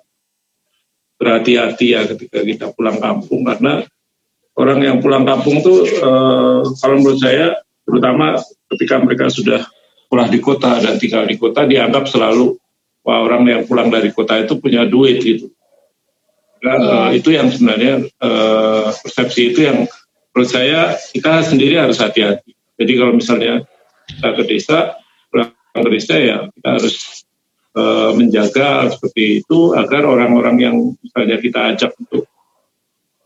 berhati-hati 1.22 1.88
ya 1.94 2.02
ketika 2.10 2.40
kita 2.42 2.66
pulang 2.74 2.98
kampung 2.98 3.46
karena 3.46 3.86
orang 4.58 4.80
yang 4.82 4.98
pulang 4.98 5.22
kampung 5.22 5.62
tuh 5.62 5.86
uh, 6.02 6.66
kalau 6.82 6.96
menurut 6.98 7.22
saya 7.22 7.62
terutama 7.86 8.42
ketika 8.74 8.98
mereka 8.98 9.30
sudah 9.30 9.62
pulang 10.10 10.34
di 10.34 10.42
kota 10.42 10.82
dan 10.82 10.98
tinggal 10.98 11.30
di 11.30 11.38
kota 11.38 11.70
dianggap 11.70 12.10
selalu 12.10 12.58
wah 13.06 13.22
orang 13.22 13.46
yang 13.46 13.62
pulang 13.70 13.94
dari 13.94 14.10
kota 14.10 14.42
itu 14.42 14.58
punya 14.58 14.82
duit 14.90 15.22
gitu 15.22 15.54
uh, 16.62 17.10
itu 17.14 17.34
yang 17.34 17.50
sebenarnya 17.50 18.06
uh, 18.22 18.94
persepsi 18.94 19.42
itu 19.54 19.60
yang 19.66 19.90
menurut 20.32 20.50
saya 20.50 20.96
kita 21.12 21.42
sendiri 21.44 21.82
harus 21.82 21.98
hati-hati. 21.98 22.54
Jadi 22.78 22.92
kalau 22.98 23.14
misalnya 23.18 23.66
kita 24.08 24.30
ke 24.38 24.44
desa, 24.46 24.78
pulang 25.30 25.54
ke 25.54 25.90
desa 25.92 26.16
ya 26.18 26.38
kita 26.54 26.70
harus 26.78 26.96
uh, 27.76 28.12
menjaga 28.14 28.90
seperti 28.94 29.44
itu 29.44 29.74
agar 29.74 30.06
orang-orang 30.06 30.58
yang 30.62 30.76
misalnya 31.02 31.38
kita 31.42 31.60
ajak 31.76 31.92
untuk 31.98 32.30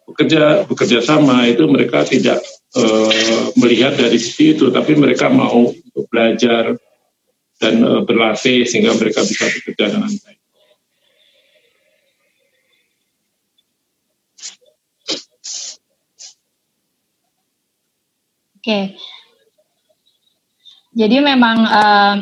bekerja 0.06 0.70
bekerja 0.70 1.00
sama 1.02 1.50
itu 1.50 1.66
mereka 1.66 2.06
tidak 2.06 2.40
uh, 2.78 3.52
melihat 3.58 3.98
dari 3.98 4.22
sisi 4.22 4.54
itu, 4.54 4.70
tapi 4.70 4.94
mereka 4.96 5.28
mau 5.28 5.74
untuk 5.74 6.06
belajar 6.08 6.78
dan 7.60 7.76
uh, 7.82 8.02
berlatih 8.06 8.64
sehingga 8.68 8.94
mereka 8.96 9.26
bisa 9.26 9.50
bekerja 9.50 9.98
dengan 9.98 10.12
baik. 10.14 10.45
Oke. 18.66 18.98
Jadi 20.98 21.22
memang 21.22 21.70
uh, 21.70 22.18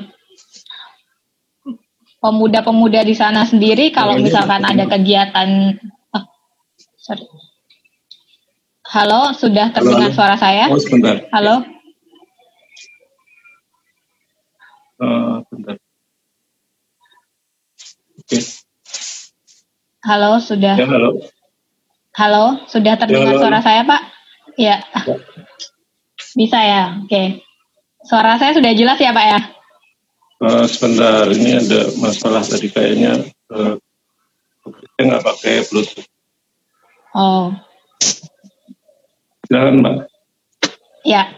pemuda-pemuda 2.19 3.07
di 3.07 3.15
sana 3.15 3.47
sendiri 3.47 3.95
kalau 3.95 4.19
misalkan 4.19 4.59
ada 4.67 4.83
kegiatan 4.91 5.79
oh, 6.11 6.25
sorry. 6.99 7.23
Halo, 8.91 9.31
sudah 9.31 9.71
terdengar 9.71 10.11
halo, 10.11 10.17
suara 10.19 10.35
saya? 10.35 10.67
Oh, 10.67 10.83
sebentar. 10.83 11.31
Halo. 11.31 11.63
Uh, 14.99 15.47
bentar. 15.47 15.79
Oke. 18.19 18.27
Okay. 18.27 18.43
Halo, 20.03 20.43
sudah. 20.43 20.75
Ya, 20.75 20.91
halo. 20.91 21.23
Halo, 22.19 22.67
sudah 22.67 22.99
terdengar 22.99 23.31
ya, 23.31 23.39
suara 23.39 23.59
saya, 23.63 23.87
Pak? 23.87 24.01
Ya. 24.59 24.83
ya. 25.07 25.32
Bisa 26.33 26.57
ya, 26.57 26.83
oke. 27.01 27.45
Suara 28.03 28.35
saya 28.41 28.51
sudah 28.57 28.73
jelas 28.75 28.99
ya 28.99 29.15
Pak 29.15 29.25
ya? 29.25 29.39
Uh, 30.43 30.65
sebentar, 30.67 31.23
ini 31.31 31.55
ada 31.55 31.87
masalah 32.03 32.43
tadi 32.43 32.67
kayaknya 32.67 33.31
uh, 33.53 33.79
saya 34.97 35.03
nggak 35.07 35.23
pakai 35.23 35.63
Bluetooth. 35.71 36.07
Oh. 37.15 37.53
Jangan 39.47 39.73
Mbak. 39.79 39.95
Ya. 41.05 41.29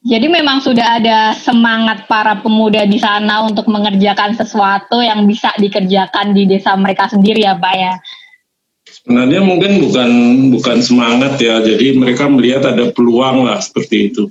Jadi 0.00 0.26
memang 0.32 0.64
sudah 0.64 0.96
ada 0.96 1.36
semangat 1.36 2.08
para 2.08 2.40
pemuda 2.40 2.88
di 2.88 2.96
sana 2.96 3.44
untuk 3.44 3.68
mengerjakan 3.68 4.32
sesuatu 4.32 5.04
yang 5.04 5.28
bisa 5.28 5.52
dikerjakan 5.60 6.32
di 6.32 6.48
desa 6.48 6.72
mereka 6.74 7.06
sendiri 7.06 7.44
ya 7.44 7.54
Pak 7.54 7.74
ya. 7.76 7.94
Sebenarnya 9.00 9.40
mungkin 9.40 9.80
bukan 9.80 10.10
bukan 10.52 10.78
semangat 10.84 11.40
ya, 11.40 11.64
jadi 11.64 11.96
mereka 11.96 12.28
melihat 12.28 12.68
ada 12.68 12.92
peluang 12.92 13.48
lah 13.48 13.56
seperti 13.56 14.12
itu. 14.12 14.28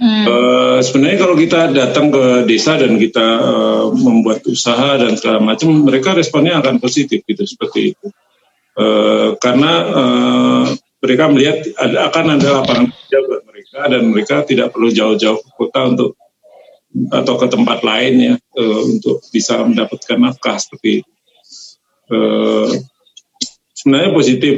Hmm. 0.00 0.24
Uh, 0.24 0.78
sebenarnya 0.80 1.18
kalau 1.20 1.36
kita 1.36 1.72
datang 1.72 2.08
ke 2.08 2.48
desa 2.48 2.80
dan 2.80 2.96
kita 2.96 3.26
uh, 3.40 3.84
membuat 3.92 4.44
usaha 4.48 4.96
dan 4.96 5.16
segala 5.16 5.40
macam, 5.40 5.72
mereka 5.84 6.16
responnya 6.16 6.56
akan 6.60 6.80
positif 6.80 7.20
gitu 7.24 7.44
seperti 7.44 7.96
itu. 7.96 8.06
Uh, 8.76 9.36
karena 9.40 9.72
uh, 9.92 10.64
mereka 11.00 11.24
melihat 11.32 11.56
ada, 11.80 12.12
akan 12.12 12.24
ada 12.40 12.48
lapangan 12.60 12.86
kerja 12.92 13.18
buat 13.24 13.42
mereka 13.48 13.80
dan 13.88 14.02
mereka 14.08 14.36
tidak 14.44 14.68
perlu 14.72 14.88
jauh-jauh 14.92 15.40
ke 15.40 15.50
kota 15.56 15.80
untuk 15.96 16.10
atau 17.12 17.34
ke 17.38 17.46
tempat 17.46 17.78
lain 17.86 18.14
ya 18.18 18.34
uh, 18.36 18.80
untuk 18.84 19.20
bisa 19.32 19.60
mendapatkan 19.64 20.16
nafkah 20.16 20.56
seperti 20.60 21.04
itu. 21.04 21.12
Uh, 22.10 22.68
sebenarnya 23.80 24.12
positif. 24.12 24.54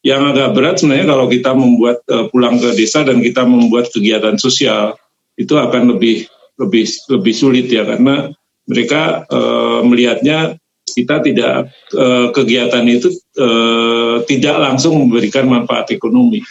Yang 0.00 0.22
agak 0.32 0.48
berat 0.56 0.74
sebenarnya 0.80 1.06
kalau 1.12 1.26
kita 1.28 1.50
membuat 1.52 2.00
uh, 2.08 2.24
pulang 2.32 2.56
ke 2.56 2.72
desa 2.72 3.04
dan 3.04 3.20
kita 3.20 3.44
membuat 3.44 3.92
kegiatan 3.92 4.40
sosial 4.40 4.96
itu 5.36 5.52
akan 5.60 5.92
lebih 5.92 6.24
lebih 6.56 6.88
lebih 7.12 7.34
sulit 7.36 7.68
ya 7.68 7.84
karena 7.84 8.32
mereka 8.64 9.28
uh, 9.28 9.84
melihatnya 9.84 10.56
kita 10.92 11.22
tidak 11.22 11.70
eh, 11.94 12.28
kegiatan 12.34 12.84
itu 12.86 13.08
eh, 13.38 14.16
tidak 14.26 14.56
langsung 14.58 14.98
memberikan 15.06 15.46
manfaat 15.46 15.94
ekonomi. 15.94 16.42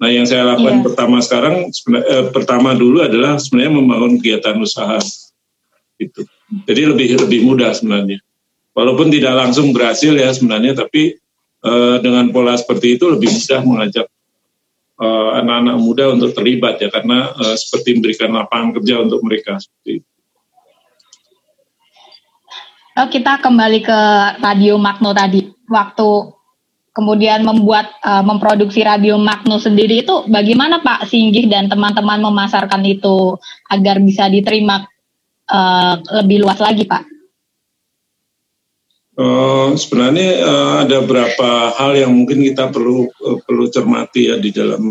Nah, 0.00 0.10
yang 0.10 0.26
saya 0.26 0.44
lakukan 0.44 0.82
yeah. 0.82 0.84
pertama 0.84 1.16
sekarang 1.22 1.54
eh, 1.70 2.26
pertama 2.32 2.70
dulu 2.74 3.04
adalah 3.04 3.38
sebenarnya 3.38 3.72
membangun 3.72 4.12
kegiatan 4.18 4.56
usaha. 4.58 4.98
Itu. 6.00 6.26
Jadi 6.66 6.82
lebih 6.90 7.08
lebih 7.28 7.40
mudah 7.46 7.72
sebenarnya. 7.72 8.18
Walaupun 8.74 9.06
tidak 9.14 9.38
langsung 9.38 9.70
berhasil 9.70 10.10
ya 10.10 10.34
sebenarnya, 10.34 10.74
tapi 10.74 11.14
eh, 11.64 11.96
dengan 12.04 12.28
pola 12.30 12.54
seperti 12.54 13.00
itu 13.00 13.08
lebih 13.08 13.32
mudah 13.32 13.60
mengajak 13.64 14.06
eh, 15.00 15.30
anak-anak 15.40 15.76
muda 15.80 16.04
untuk 16.12 16.30
terlibat 16.36 16.78
ya 16.78 16.92
karena 16.92 17.32
eh, 17.32 17.56
seperti 17.56 17.98
memberikan 17.98 18.30
lapangan 18.36 18.70
kerja 18.80 18.94
untuk 19.00 19.20
mereka 19.24 19.56
seperti 19.58 20.04
itu. 20.04 20.08
Oh, 22.94 23.10
kita 23.10 23.42
kembali 23.42 23.82
ke 23.82 24.00
Radio 24.38 24.78
Magno 24.78 25.10
tadi. 25.10 25.42
Waktu 25.66 26.10
kemudian 26.94 27.42
membuat 27.42 27.90
uh, 28.06 28.22
memproduksi 28.22 28.86
Radio 28.86 29.18
Magno 29.18 29.58
sendiri 29.58 30.06
itu 30.06 30.22
bagaimana 30.30 30.78
Pak 30.78 31.10
Singgih 31.10 31.50
dan 31.50 31.66
teman-teman 31.66 32.22
memasarkan 32.22 32.86
itu 32.86 33.34
agar 33.66 33.98
bisa 33.98 34.30
diterima 34.30 34.86
uh, 35.50 35.94
lebih 36.22 36.46
luas 36.46 36.62
lagi 36.62 36.86
Pak? 36.86 37.13
Uh, 39.14 39.78
sebenarnya 39.78 40.42
uh, 40.42 40.74
ada 40.82 40.98
beberapa 40.98 41.70
hal 41.70 41.94
yang 41.94 42.10
mungkin 42.10 42.42
kita 42.42 42.74
perlu 42.74 43.06
uh, 43.06 43.38
perlu 43.46 43.70
cermati 43.70 44.26
ya 44.26 44.42
di 44.42 44.50
dalam 44.50 44.90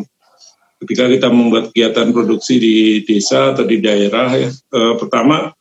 ketika 0.79 1.11
kita 1.11 1.27
membuat 1.27 1.75
kegiatan 1.75 2.15
produksi 2.15 2.55
di 2.55 2.75
desa 3.03 3.51
atau 3.51 3.67
di 3.67 3.83
daerah 3.83 4.31
ya. 4.31 4.47
Uh, 4.71 4.95
pertama 4.95 5.51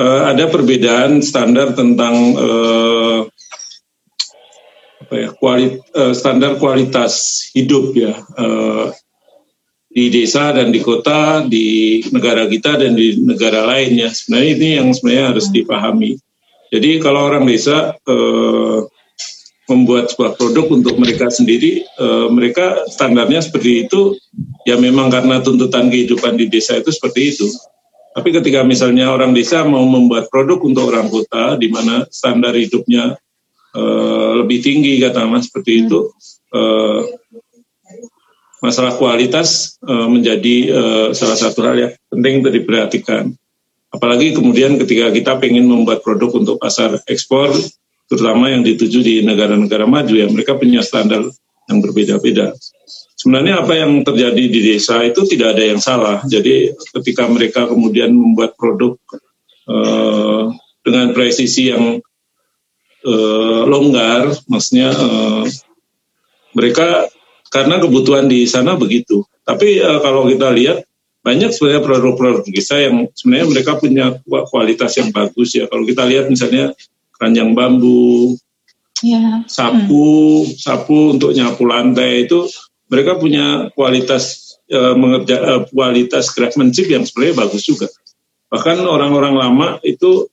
uh, 0.00 0.22
ada 0.32 0.48
perbedaan 0.48 1.20
standar 1.20 1.76
tentang 1.76 2.16
uh, 2.40 3.20
apa 5.04 5.14
ya 5.20 5.28
kualit, 5.36 5.84
uh, 5.92 6.16
standar 6.16 6.56
kualitas 6.56 7.44
hidup 7.52 7.92
ya. 7.92 8.16
Uh, 8.32 8.96
di 9.90 10.06
desa 10.08 10.56
dan 10.56 10.72
di 10.72 10.80
kota 10.80 11.44
di 11.44 12.00
negara 12.14 12.46
kita 12.46 12.78
dan 12.80 12.96
di 12.96 13.18
negara 13.20 13.66
lainnya 13.66 14.08
sebenarnya 14.08 14.50
ini 14.56 14.68
yang 14.78 14.88
sebenarnya 14.94 15.26
harus 15.34 15.46
dipahami 15.50 16.14
jadi 16.70 17.02
kalau 17.02 17.26
orang 17.26 17.44
desa 17.46 17.98
uh, 18.06 18.86
membuat 19.70 20.10
sebuah 20.10 20.34
produk 20.34 20.66
untuk 20.74 20.98
mereka 20.98 21.30
sendiri, 21.30 21.86
e, 21.86 22.06
mereka 22.34 22.90
standarnya 22.90 23.38
seperti 23.38 23.86
itu, 23.86 24.18
ya 24.66 24.74
memang 24.74 25.14
karena 25.14 25.38
tuntutan 25.38 25.86
kehidupan 25.86 26.34
di 26.34 26.50
desa 26.50 26.74
itu 26.74 26.90
seperti 26.90 27.30
itu. 27.30 27.46
Tapi 28.10 28.34
ketika 28.34 28.66
misalnya 28.66 29.14
orang 29.14 29.30
desa 29.30 29.62
mau 29.62 29.86
membuat 29.86 30.26
produk 30.26 30.58
untuk 30.66 30.90
orang 30.90 31.06
kota, 31.06 31.54
di 31.54 31.70
mana 31.70 32.02
standar 32.10 32.58
hidupnya 32.58 33.14
e, 33.70 33.82
lebih 34.42 34.58
tinggi, 34.58 34.98
katakanlah 34.98 35.46
seperti 35.46 35.86
itu, 35.86 36.10
e, 36.50 36.60
masalah 38.58 38.98
kualitas 38.98 39.78
e, 39.86 39.94
menjadi 40.10 40.56
e, 40.66 40.82
salah 41.14 41.38
satu 41.38 41.62
hal 41.62 41.76
yang 41.78 41.92
penting 42.10 42.42
untuk 42.42 42.52
diperhatikan. 42.58 43.30
Apalagi 43.90 44.38
kemudian 44.38 44.78
ketika 44.78 45.10
kita 45.10 45.34
ingin 45.42 45.66
membuat 45.66 46.06
produk 46.06 46.30
untuk 46.38 46.62
pasar 46.62 47.02
ekspor, 47.10 47.50
terutama 48.06 48.50
yang 48.50 48.62
dituju 48.62 49.02
di 49.02 49.14
negara-negara 49.22 49.86
maju 49.86 50.14
ya 50.14 50.26
mereka 50.30 50.54
punya 50.54 50.82
standar 50.82 51.26
yang 51.70 51.78
berbeda-beda. 51.78 52.54
Sebenarnya 53.14 53.62
apa 53.62 53.78
yang 53.78 54.02
terjadi 54.02 54.44
di 54.50 54.60
desa 54.74 55.04
itu 55.06 55.22
tidak 55.28 55.54
ada 55.54 55.62
yang 55.62 55.78
salah. 55.78 56.18
Jadi 56.26 56.74
ketika 56.98 57.30
mereka 57.30 57.70
kemudian 57.70 58.10
membuat 58.10 58.58
produk 58.58 58.96
uh, 59.70 60.50
dengan 60.82 61.14
presisi 61.14 61.70
yang 61.70 62.02
uh, 63.04 63.62
longgar, 63.68 64.34
maksudnya 64.50 64.90
uh, 64.90 65.44
mereka 66.56 67.06
karena 67.52 67.78
kebutuhan 67.78 68.26
di 68.26 68.48
sana 68.50 68.74
begitu. 68.74 69.22
Tapi 69.46 69.78
uh, 69.78 70.00
kalau 70.02 70.26
kita 70.26 70.50
lihat 70.50 70.89
banyak 71.20 71.52
sebenarnya 71.52 71.84
produk-produk 71.84 72.44
desa 72.48 72.80
yang 72.80 73.08
sebenarnya 73.12 73.46
mereka 73.52 73.72
punya 73.76 74.06
kualitas 74.24 74.96
yang 74.96 75.12
bagus 75.12 75.52
ya. 75.52 75.68
Kalau 75.68 75.84
kita 75.84 76.08
lihat 76.08 76.32
misalnya 76.32 76.72
ranjang 77.20 77.52
bambu, 77.52 78.40
ya. 79.04 79.44
sapu, 79.44 80.48
hmm. 80.48 80.56
sapu 80.56 80.98
untuk 81.16 81.36
nyapu 81.36 81.68
lantai 81.68 82.24
itu 82.24 82.48
mereka 82.88 83.20
punya 83.20 83.68
kualitas 83.76 84.56
uh, 84.72 84.96
mengerja, 84.96 85.36
uh, 85.44 85.62
kualitas 85.68 86.32
craftsmanship 86.32 86.88
yang 86.88 87.04
sebenarnya 87.04 87.36
bagus 87.44 87.68
juga. 87.68 87.92
Bahkan 88.50 88.82
orang-orang 88.82 89.34
lama 89.36 89.68
itu 89.84 90.26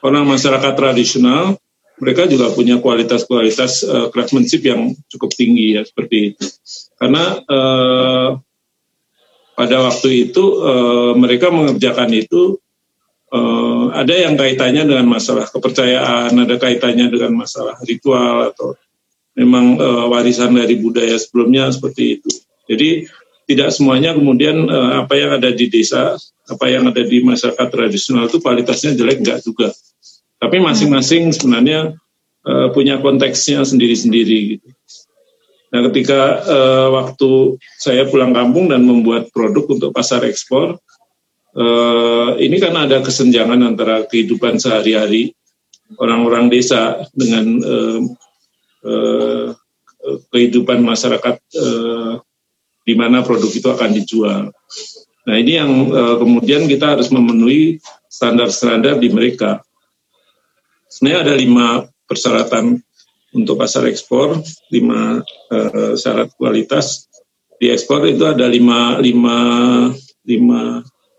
orang 0.00 0.24
masyarakat 0.24 0.72
tradisional 0.74 1.60
mereka 1.96 2.28
juga 2.28 2.52
punya 2.52 2.76
kualitas-kualitas 2.76 3.84
uh, 3.88 4.06
craftsmanship 4.12 4.64
yang 4.64 4.92
cukup 5.08 5.32
tinggi 5.32 5.80
ya 5.80 5.82
seperti 5.84 6.32
itu. 6.32 6.44
Karena 6.96 7.40
uh, 7.44 8.28
pada 9.56 9.80
waktu 9.80 10.28
itu 10.28 10.60
uh, 10.60 11.12
mereka 11.16 11.48
mengerjakan 11.48 12.12
itu 12.12 12.60
uh, 13.32 13.88
ada 13.96 14.12
yang 14.12 14.36
kaitannya 14.36 14.84
dengan 14.84 15.08
masalah 15.08 15.48
kepercayaan, 15.48 16.36
ada 16.36 16.60
kaitannya 16.60 17.08
dengan 17.08 17.32
masalah 17.40 17.80
ritual 17.88 18.52
atau 18.52 18.76
memang 19.32 19.80
uh, 19.80 20.06
warisan 20.12 20.52
dari 20.52 20.76
budaya 20.76 21.16
sebelumnya 21.16 21.72
seperti 21.72 22.20
itu. 22.20 22.30
Jadi 22.68 23.08
tidak 23.48 23.72
semuanya 23.72 24.12
kemudian 24.12 24.68
uh, 24.68 25.08
apa 25.08 25.16
yang 25.16 25.40
ada 25.40 25.48
di 25.48 25.72
desa, 25.72 26.20
apa 26.52 26.66
yang 26.68 26.92
ada 26.92 27.00
di 27.00 27.24
masyarakat 27.24 27.68
tradisional 27.72 28.28
itu 28.28 28.44
kualitasnya 28.44 28.92
jelek 28.92 29.24
enggak 29.24 29.40
juga. 29.40 29.72
Tapi 30.36 30.60
masing-masing 30.60 31.32
sebenarnya 31.32 31.96
uh, 32.44 32.68
punya 32.76 33.00
konteksnya 33.00 33.64
sendiri-sendiri 33.64 34.38
gitu. 34.60 34.68
Nah, 35.66 35.80
ketika 35.90 36.46
uh, 36.46 36.88
waktu 36.94 37.58
saya 37.76 38.06
pulang 38.06 38.30
kampung 38.30 38.70
dan 38.70 38.86
membuat 38.86 39.34
produk 39.34 39.66
untuk 39.66 39.90
pasar 39.90 40.22
ekspor, 40.22 40.78
uh, 41.58 42.30
ini 42.38 42.56
kan 42.62 42.76
ada 42.78 43.02
kesenjangan 43.02 43.60
antara 43.66 44.06
kehidupan 44.06 44.62
sehari-hari 44.62 45.34
orang-orang 45.98 46.50
desa 46.50 47.02
dengan 47.14 47.46
uh, 47.62 48.00
uh, 48.86 49.46
kehidupan 50.30 50.82
masyarakat 50.86 51.36
uh, 51.58 52.22
di 52.86 52.94
mana 52.94 53.26
produk 53.26 53.50
itu 53.50 53.66
akan 53.66 53.90
dijual. 53.90 54.42
Nah 55.26 55.34
ini 55.34 55.58
yang 55.58 55.70
uh, 55.90 56.16
kemudian 56.22 56.70
kita 56.70 56.94
harus 56.94 57.10
memenuhi 57.10 57.82
standar-standar 58.06 59.02
di 59.02 59.10
mereka. 59.10 59.66
Sebenarnya 60.86 61.20
ada 61.26 61.34
lima 61.34 61.66
persyaratan 62.06 62.85
untuk 63.36 63.60
pasar 63.60 63.84
ekspor, 63.92 64.40
lima 64.72 65.20
uh, 65.52 65.92
syarat 65.92 66.32
kualitas 66.40 67.06
di 67.56 67.72
ekspor 67.72 68.04
itu 68.08 68.24
ada 68.24 68.44
lima 68.48 69.00
lima 69.00 69.36
lima 70.24 70.60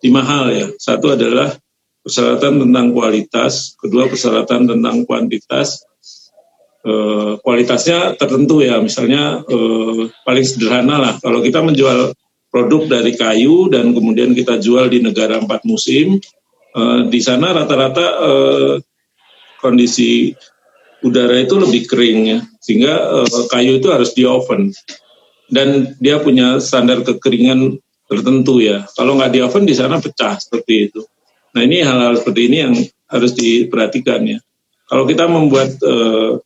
lima 0.01 0.21
hal 0.21 0.45
ya. 0.53 0.67
Satu 0.77 1.13
adalah 1.13 1.53
persyaratan 2.05 2.63
tentang 2.63 2.93
kualitas, 2.93 3.75
kedua 3.75 4.07
persyaratan 4.07 4.69
tentang 4.69 5.03
kuantitas. 5.03 5.83
E, 6.87 6.93
kualitasnya 7.43 8.15
tertentu 8.15 8.63
ya, 8.63 8.79
misalnya 8.79 9.43
e, 9.43 9.57
paling 10.23 10.45
sederhana 10.45 10.95
lah. 11.01 11.13
Kalau 11.19 11.43
kita 11.43 11.59
menjual 11.59 12.15
produk 12.47 12.87
dari 12.87 13.11
kayu 13.17 13.67
dan 13.67 13.91
kemudian 13.91 14.31
kita 14.31 14.55
jual 14.61 14.87
di 14.87 15.03
negara 15.03 15.41
empat 15.41 15.67
musim, 15.67 16.21
e, 16.71 16.81
di 17.11 17.19
sana 17.19 17.51
rata-rata 17.51 18.05
kondisi 19.59 20.31
udara 21.05 21.37
itu 21.37 21.55
lebih 21.57 21.85
kering 21.85 22.19
ya, 22.25 22.39
sehingga 22.61 22.93
e, 22.93 23.17
kayu 23.53 23.77
itu 23.77 23.87
harus 23.93 24.11
di 24.17 24.23
oven 24.25 24.73
dan 25.47 25.95
dia 26.01 26.19
punya 26.19 26.59
standar 26.59 27.03
kekeringan 27.03 27.79
tertentu 28.07 28.59
ya. 28.63 28.87
Kalau 28.95 29.15
nggak 29.19 29.31
di 29.35 29.39
oven 29.43 29.63
di 29.67 29.75
sana 29.75 29.99
pecah 29.99 30.39
seperti 30.39 30.91
itu. 30.91 31.01
Nah 31.55 31.61
ini 31.63 31.83
hal-hal 31.83 32.19
seperti 32.19 32.41
ini 32.47 32.57
yang 32.63 32.73
harus 33.07 33.31
diperhatikan 33.35 34.21
ya. 34.27 34.39
Kalau 34.87 35.03
kita 35.03 35.27
membuat 35.27 35.75
uh, 35.83 36.39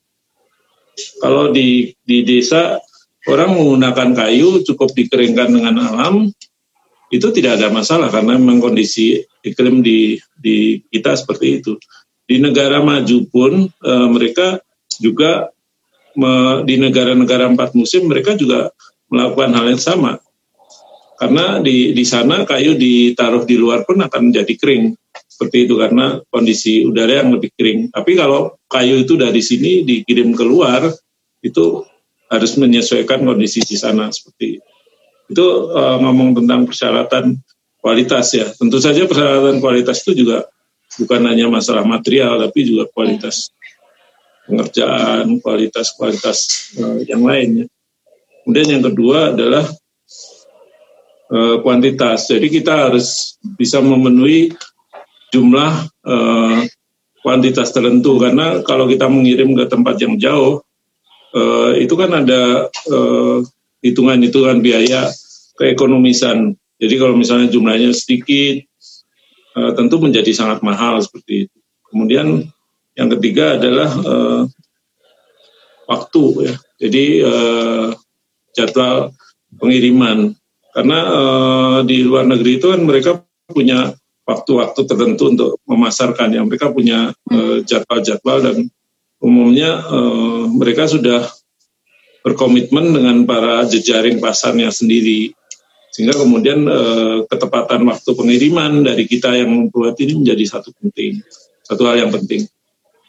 kalau 1.21 1.53
di 1.53 1.93
di 2.05 2.25
desa 2.25 2.81
orang 3.29 3.53
menggunakan 3.53 4.17
kayu 4.17 4.65
cukup 4.65 4.93
dikeringkan 4.97 5.53
dengan 5.53 5.75
alam 5.77 6.29
itu 7.11 7.27
tidak 7.35 7.59
ada 7.59 7.67
masalah 7.69 8.07
karena 8.07 8.39
memang 8.39 8.63
kondisi 8.63 9.21
iklim 9.43 9.83
di 9.83 10.17
di 10.37 10.81
kita 10.89 11.13
seperti 11.13 11.61
itu. 11.61 11.75
Di 12.31 12.39
negara 12.39 12.79
maju 12.79 13.17
pun 13.27 13.67
uh, 13.67 14.07
mereka 14.07 14.63
juga 15.03 15.51
me, 16.15 16.63
di 16.63 16.79
negara-negara 16.79 17.51
empat 17.51 17.75
musim 17.75 18.07
mereka 18.07 18.39
juga 18.39 18.71
melakukan 19.11 19.51
hal 19.51 19.75
yang 19.75 19.83
sama 19.83 20.23
karena 21.19 21.59
di 21.59 21.93
di 21.93 22.01
sana 22.01 22.47
kayu 22.47 22.73
ditaruh 22.79 23.43
di 23.43 23.53
luar 23.53 23.83
pun 23.83 23.99
akan 23.99 24.31
jadi 24.31 24.55
kering 24.57 24.95
seperti 25.41 25.69
itu 25.69 25.77
karena 25.77 26.17
kondisi 26.33 26.81
udara 26.81 27.21
yang 27.21 27.33
lebih 27.33 27.53
kering. 27.53 27.93
Tapi 27.93 28.17
kalau 28.17 28.57
kayu 28.65 29.05
itu 29.05 29.17
dari 29.21 29.37
sini 29.41 29.85
dikirim 29.85 30.33
keluar 30.33 30.89
itu 31.45 31.85
harus 32.25 32.51
menyesuaikan 32.57 33.21
kondisi 33.21 33.61
di 33.61 33.77
sana 33.77 34.09
seperti 34.09 34.57
itu. 34.57 34.69
Itu 35.29 35.45
uh, 35.69 36.01
ngomong 36.01 36.41
tentang 36.41 36.65
persyaratan 36.65 37.37
kualitas 37.81 38.33
ya. 38.33 38.49
Tentu 38.53 38.81
saja 38.81 39.05
persyaratan 39.05 39.61
kualitas 39.61 40.01
itu 40.01 40.25
juga 40.25 40.49
bukan 40.99 41.21
hanya 41.29 41.47
masalah 41.47 41.87
material 41.87 42.41
tapi 42.41 42.67
juga 42.67 42.89
kualitas 42.91 43.51
pengerjaan, 44.51 45.39
kualitas-kualitas 45.39 46.37
uh, 46.81 46.99
yang 47.07 47.23
lainnya. 47.23 47.65
Kemudian 48.43 48.79
yang 48.79 48.83
kedua 48.83 49.31
adalah 49.31 49.63
uh, 51.31 51.55
kuantitas. 51.63 52.27
Jadi 52.27 52.47
kita 52.51 52.89
harus 52.89 53.37
bisa 53.55 53.79
memenuhi 53.79 54.51
jumlah 55.31 55.71
uh, 56.03 56.59
kuantitas 57.21 57.71
tertentu 57.71 58.17
karena 58.19 58.59
kalau 58.65 58.89
kita 58.89 59.07
mengirim 59.07 59.53
ke 59.55 59.69
tempat 59.69 59.95
yang 60.01 60.17
jauh 60.17 60.59
uh, 61.37 61.71
itu 61.77 61.93
kan 61.95 62.11
ada 62.11 62.67
hitungan-hitungan 63.79 64.57
uh, 64.59 64.63
biaya 64.63 65.07
keekonomisan. 65.55 66.57
Jadi 66.81 66.95
kalau 66.97 67.13
misalnya 67.13 67.47
jumlahnya 67.53 67.93
sedikit 67.93 68.65
uh, 69.55 69.71
tentu 69.75 69.99
menjadi 70.01 70.31
sangat 70.31 70.61
mahal 70.61 70.99
seperti 71.01 71.47
itu. 71.47 71.57
Kemudian 71.91 72.47
yang 72.95 73.09
ketiga 73.17 73.59
adalah 73.59 73.89
uh, 73.91 74.43
waktu 75.87 76.23
ya. 76.51 76.55
Jadi 76.81 77.05
uh, 77.21 77.87
jadwal 78.55 79.13
pengiriman 79.59 80.33
karena 80.71 80.99
uh, 81.07 81.79
di 81.83 82.03
luar 82.03 82.25
negeri 82.25 82.57
itu 82.57 82.71
kan 82.71 82.81
mereka 82.83 83.11
punya 83.51 83.91
waktu-waktu 84.23 84.81
tertentu 84.87 85.23
untuk 85.27 85.51
memasarkan 85.67 86.31
yang 86.31 86.47
mereka 86.47 86.71
punya 86.71 87.11
jadwal-jadwal 87.67 88.39
dan 88.39 88.71
umumnya 89.21 89.85
uh, 89.85 90.49
mereka 90.49 90.89
sudah 90.89 91.29
berkomitmen 92.25 92.97
dengan 92.97 93.17
para 93.29 93.65
jejaring 93.69 94.17
pasarnya 94.17 94.73
sendiri 94.73 95.33
sehingga 95.91 96.15
kemudian 96.15 96.65
uh, 96.65 97.27
ketepatan 97.27 97.83
waktu 97.87 98.09
pengiriman 98.15 98.83
dari 98.87 99.03
kita 99.05 99.35
yang 99.35 99.51
membuat 99.51 99.99
ini 99.99 100.23
menjadi 100.23 100.57
satu 100.57 100.71
penting 100.79 101.19
satu 101.63 101.83
hal 101.87 102.07
yang 102.07 102.11
penting 102.11 102.47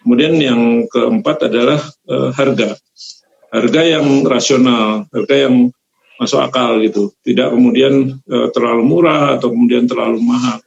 kemudian 0.03 0.35
yang 0.39 0.61
keempat 0.91 1.47
adalah 1.47 1.79
uh, 2.11 2.35
harga 2.35 2.75
harga 3.55 3.81
yang 3.87 4.27
rasional 4.27 5.07
harga 5.15 5.37
yang 5.49 5.71
masuk 6.23 6.39
akal 6.39 6.79
gitu, 6.79 7.11
tidak 7.27 7.51
kemudian 7.51 8.23
uh, 8.31 8.49
terlalu 8.55 8.87
murah 8.87 9.35
atau 9.35 9.51
kemudian 9.51 9.91
terlalu 9.91 10.23
mahal. 10.23 10.63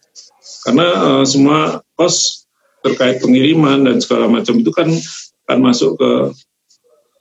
Karena 0.67 0.88
uh, 0.99 1.23
semua 1.23 1.80
kos 1.95 2.43
terkait 2.84 3.23
pengiriman 3.23 3.88
dan 3.88 4.04
segala 4.04 4.28
macam 4.28 4.60
itu 4.60 4.69
kan 4.75 4.91
akan 5.47 5.60
masuk 5.63 5.95
ke 5.95 6.12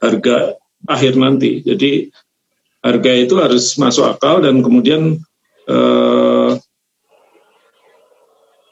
harga 0.03 0.59
akhir 0.85 1.15
nanti. 1.15 1.63
Jadi 1.63 2.11
harga 2.85 3.11
itu 3.17 3.35
harus 3.41 3.73
masuk 3.81 4.05
akal 4.05 4.45
dan 4.45 4.61
kemudian 4.61 5.17
uh, 5.65 6.53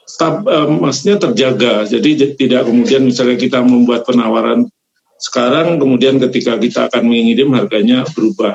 stab, 0.06 0.46
uh, 0.46 0.70
maksudnya 0.70 1.18
terjaga. 1.18 1.82
Jadi 1.90 2.38
tidak 2.38 2.70
kemudian 2.70 3.02
misalnya 3.02 3.34
kita 3.34 3.58
membuat 3.66 4.06
penawaran 4.06 4.70
sekarang 5.18 5.82
kemudian 5.82 6.22
ketika 6.22 6.54
kita 6.60 6.86
akan 6.86 7.10
mengirim 7.10 7.50
harganya 7.58 8.06
berubah. 8.14 8.54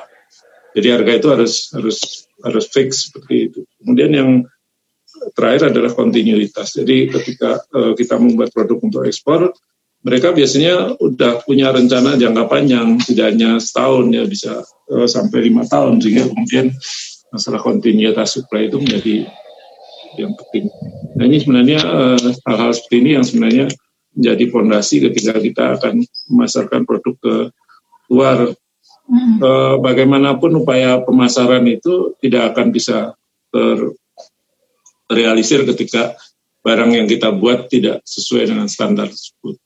Jadi 0.72 0.88
harga 0.96 1.12
itu 1.18 1.28
harus 1.28 1.54
harus 1.76 1.98
harus 2.40 2.66
fix 2.72 3.12
seperti 3.12 3.52
itu. 3.52 3.62
Kemudian 3.84 4.12
yang 4.16 4.30
terakhir 5.36 5.76
adalah 5.76 5.92
kontinuitas. 5.92 6.80
Jadi 6.80 7.12
ketika 7.12 7.60
uh, 7.76 7.92
kita 7.98 8.16
membuat 8.16 8.56
produk 8.56 8.80
untuk 8.80 9.04
ekspor, 9.04 9.52
mereka 10.00 10.32
biasanya 10.32 10.96
udah 10.96 11.44
punya 11.44 11.76
rencana 11.76 12.16
jangka 12.16 12.48
panjang, 12.48 13.00
tidak 13.04 13.36
hanya 13.36 13.60
setahun 13.60 14.06
ya 14.16 14.24
bisa 14.24 14.64
uh, 14.92 15.08
sampai 15.08 15.52
lima 15.52 15.68
tahun 15.68 16.00
sehingga 16.00 16.32
kemudian 16.32 16.72
masalah 17.30 17.60
kontinuitas 17.60 18.40
supply 18.40 18.72
itu 18.72 18.80
menjadi 18.80 19.28
yang 20.18 20.34
penting. 20.40 20.72
Nah 21.20 21.24
ini 21.28 21.38
sebenarnya 21.44 21.80
uh, 21.84 22.30
hal-hal 22.48 22.72
seperti 22.72 22.96
ini 23.04 23.10
yang 23.20 23.26
sebenarnya 23.28 23.66
menjadi 24.16 24.44
fondasi 24.50 24.96
ketika 25.12 25.38
kita 25.38 25.64
akan 25.80 26.02
memasarkan 26.32 26.82
produk 26.88 27.16
ke 27.20 27.36
luar 28.10 28.56
Hmm. 29.10 29.42
Eh, 29.42 29.76
bagaimanapun 29.82 30.62
upaya 30.62 31.02
pemasaran 31.02 31.66
itu 31.66 32.14
tidak 32.22 32.54
akan 32.54 32.70
bisa 32.70 33.18
terrealisir 35.10 35.66
ketika 35.66 36.14
barang 36.62 36.94
yang 36.94 37.10
kita 37.10 37.34
buat 37.34 37.74
tidak 37.74 38.06
sesuai 38.06 38.54
dengan 38.54 38.70
standar 38.70 39.10
tersebut. 39.10 39.58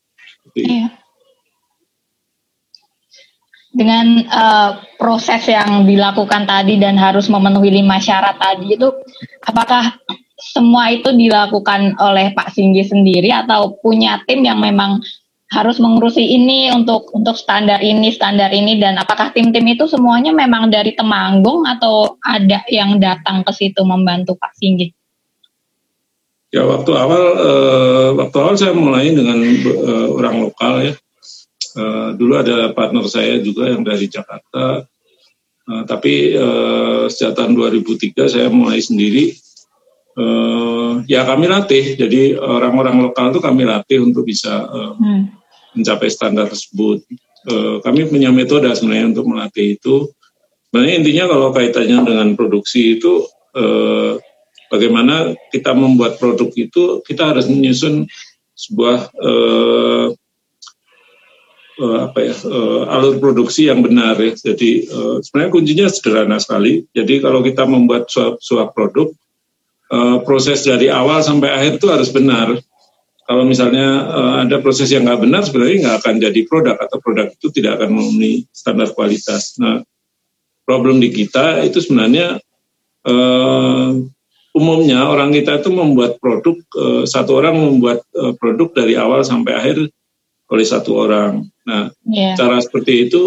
Iya. 0.54 0.86
Dengan 3.74 4.22
uh, 4.30 4.70
proses 5.02 5.50
yang 5.50 5.82
dilakukan 5.82 6.46
tadi 6.46 6.78
dan 6.78 6.94
harus 6.94 7.26
memenuhi 7.26 7.74
lima 7.74 7.98
syarat 7.98 8.38
tadi 8.38 8.78
itu, 8.78 8.86
apakah 9.42 9.98
semua 10.38 10.94
itu 10.94 11.10
dilakukan 11.10 11.98
oleh 11.98 12.30
Pak 12.38 12.54
Singgi 12.54 12.86
sendiri 12.86 13.34
atau 13.34 13.74
punya 13.82 14.22
tim 14.30 14.46
yang 14.46 14.62
memang 14.62 15.02
harus 15.50 15.78
mengurusi 15.78 16.22
ini 16.22 16.70
untuk 16.74 17.10
untuk 17.14 17.38
standar 17.38 17.78
ini 17.78 18.10
standar 18.10 18.50
ini 18.50 18.78
dan 18.78 18.98
apakah 18.98 19.30
tim-tim 19.30 19.62
itu 19.70 19.86
semuanya 19.86 20.34
memang 20.34 20.70
dari 20.70 20.94
Temanggung 20.98 21.62
atau 21.66 22.18
ada 22.22 22.62
yang 22.66 22.98
datang 22.98 23.46
ke 23.46 23.52
situ 23.54 23.82
membantu 23.86 24.34
Pak 24.34 24.54
Singgi? 24.58 24.90
Ya 26.54 26.62
waktu 26.62 26.90
awal 26.94 27.24
uh, 27.34 28.08
waktu 28.14 28.36
awal 28.38 28.54
saya 28.54 28.70
mulai 28.78 29.10
dengan 29.10 29.42
uh, 29.42 30.08
orang 30.14 30.36
lokal 30.46 30.74
ya. 30.86 30.94
Uh, 31.74 32.14
dulu 32.14 32.38
ada 32.38 32.70
partner 32.70 33.02
saya 33.10 33.42
juga 33.42 33.66
yang 33.66 33.82
dari 33.82 34.06
Jakarta. 34.06 34.86
Uh, 35.66 35.82
tapi 35.90 36.30
uh, 36.38 37.10
sejak 37.10 37.34
tahun 37.34 37.58
2003 37.58 38.14
saya 38.30 38.52
mulai 38.52 38.84
sendiri 38.84 39.32
uh, 40.20 41.00
ya 41.08 41.24
kami 41.24 41.48
latih 41.48 41.96
jadi 41.96 42.36
orang-orang 42.36 43.00
lokal 43.00 43.32
itu 43.32 43.40
kami 43.40 43.64
latih 43.64 44.04
untuk 44.04 44.28
bisa 44.28 44.60
uh, 44.60 44.92
hmm 44.94 45.44
mencapai 45.74 46.08
standar 46.08 46.46
tersebut. 46.48 47.02
Uh, 47.44 47.82
kami 47.84 48.08
punya 48.08 48.32
metode 48.32 48.70
sebenarnya 48.72 49.12
untuk 49.12 49.26
melatih 49.28 49.76
itu. 49.76 50.08
Sebenarnya 50.70 50.94
intinya 51.02 51.24
kalau 51.28 51.48
kaitannya 51.52 51.98
dengan 52.06 52.28
produksi 52.38 52.98
itu 52.98 53.26
uh, 53.54 54.16
bagaimana 54.74 55.38
kita 55.54 55.70
membuat 55.70 56.18
produk 56.18 56.50
itu 56.58 56.98
kita 57.06 57.30
harus 57.30 57.46
menyusun 57.46 58.10
sebuah 58.54 58.98
uh, 59.14 60.06
uh, 61.78 61.98
apa 62.10 62.18
ya 62.18 62.34
uh, 62.42 62.90
alur 62.90 63.22
produksi 63.22 63.70
yang 63.70 63.86
benar 63.86 64.18
ya. 64.18 64.34
Jadi 64.34 64.90
uh, 64.90 65.22
sebenarnya 65.22 65.52
kuncinya 65.54 65.86
sederhana 65.86 66.38
sekali. 66.42 66.82
Jadi 66.90 67.22
kalau 67.22 67.46
kita 67.46 67.62
membuat 67.70 68.10
suatu 68.10 68.66
produk 68.74 69.14
uh, 69.94 70.18
proses 70.26 70.66
dari 70.66 70.90
awal 70.90 71.22
sampai 71.22 71.50
akhir 71.54 71.72
itu 71.78 71.86
harus 71.90 72.10
benar 72.10 72.58
kalau 73.24 73.44
misalnya 73.48 73.88
uh, 74.04 74.34
ada 74.44 74.60
proses 74.60 74.92
yang 74.92 75.08
nggak 75.08 75.20
benar 75.24 75.42
sebenarnya 75.48 75.76
nggak 75.88 75.96
akan 76.04 76.14
jadi 76.20 76.40
produk 76.44 76.76
atau 76.76 76.98
produk 77.00 77.32
itu 77.32 77.48
tidak 77.56 77.80
akan 77.80 77.90
memenuhi 77.96 78.44
standar 78.52 78.92
kualitas. 78.92 79.56
Nah, 79.56 79.80
problem 80.68 81.00
di 81.00 81.08
kita 81.08 81.64
itu 81.64 81.80
sebenarnya 81.80 82.36
uh, 83.08 83.90
umumnya 84.54 85.10
orang 85.10 85.34
kita 85.34 85.58
itu 85.58 85.74
membuat 85.74 86.22
produk 86.22 86.56
uh, 86.78 87.02
satu 87.04 87.42
orang 87.42 87.58
membuat 87.58 88.06
uh, 88.14 88.32
produk 88.38 88.70
dari 88.70 88.94
awal 88.94 89.26
sampai 89.26 89.52
akhir 89.58 89.76
oleh 90.48 90.66
satu 90.66 90.94
orang. 90.94 91.50
Nah, 91.66 91.90
yeah. 92.06 92.38
cara 92.38 92.62
seperti 92.62 93.10
itu 93.10 93.26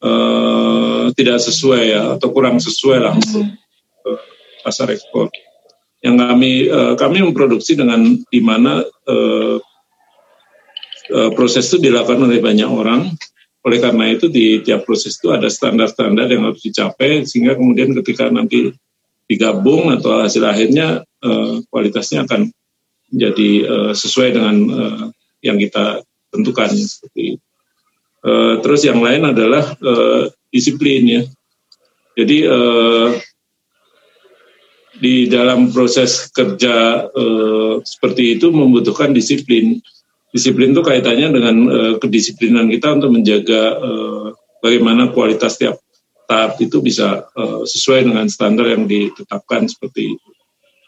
uh, 0.00 1.12
tidak 1.12 1.38
sesuai 1.44 1.82
ya 1.84 2.02
atau 2.16 2.28
kurang 2.32 2.56
sesuai 2.58 2.98
lah 2.98 3.12
untuk 3.12 3.44
uh, 4.08 4.20
pasar 4.64 4.88
ekspor 4.96 5.28
yang 6.04 6.20
kami 6.20 6.68
uh, 6.68 6.92
kami 7.00 7.24
memproduksi 7.24 7.80
dengan 7.80 8.04
di 8.28 8.40
mana 8.44 8.84
uh, 8.84 9.56
uh, 11.08 11.30
proses 11.32 11.64
itu 11.72 11.80
dilakukan 11.88 12.28
oleh 12.28 12.44
banyak 12.44 12.68
orang. 12.68 13.08
Oleh 13.64 13.80
karena 13.80 14.12
itu 14.12 14.28
di 14.28 14.60
tiap 14.60 14.84
proses 14.84 15.16
itu 15.16 15.32
ada 15.32 15.48
standar-standar 15.48 16.28
yang 16.28 16.44
harus 16.44 16.60
dicapai 16.60 17.24
sehingga 17.24 17.56
kemudian 17.56 17.96
ketika 17.96 18.28
nanti 18.28 18.76
digabung 19.24 19.88
atau 19.94 20.24
hasil 20.24 20.44
akhirnya 20.44 21.02
uh, 21.24 21.64
kualitasnya 21.72 22.28
akan 22.28 22.52
menjadi 23.12 23.50
uh, 23.64 23.92
sesuai 23.96 24.28
dengan 24.36 24.56
uh, 24.68 25.04
yang 25.40 25.56
kita 25.56 26.04
tentukan 26.28 26.72
seperti 26.72 27.40
uh, 28.24 28.60
terus 28.60 28.84
yang 28.84 29.00
lain 29.00 29.28
adalah 29.28 29.76
uh, 29.80 30.28
disiplin 30.54 31.02
ya. 31.04 31.22
Jadi 32.14 32.46
uh, 32.46 33.10
di 34.94 35.26
dalam 35.26 35.74
proses 35.74 36.30
kerja 36.30 37.06
uh, 37.10 37.82
seperti 37.82 38.38
itu 38.38 38.54
membutuhkan 38.54 39.10
disiplin. 39.10 39.82
Disiplin 40.30 40.74
itu 40.74 40.82
kaitannya 40.82 41.28
dengan 41.34 41.56
uh, 41.66 41.94
kedisiplinan 41.98 42.70
kita 42.70 42.98
untuk 42.98 43.10
menjaga 43.14 43.62
uh, 43.78 44.26
bagaimana 44.62 45.10
kualitas 45.10 45.58
tiap 45.58 45.83
tahap 46.24 46.60
itu 46.60 46.80
bisa 46.80 47.28
uh, 47.36 47.62
sesuai 47.64 48.08
dengan 48.08 48.26
standar 48.28 48.70
yang 48.72 48.88
ditetapkan 48.88 49.68
seperti 49.68 50.16
itu. 50.16 50.28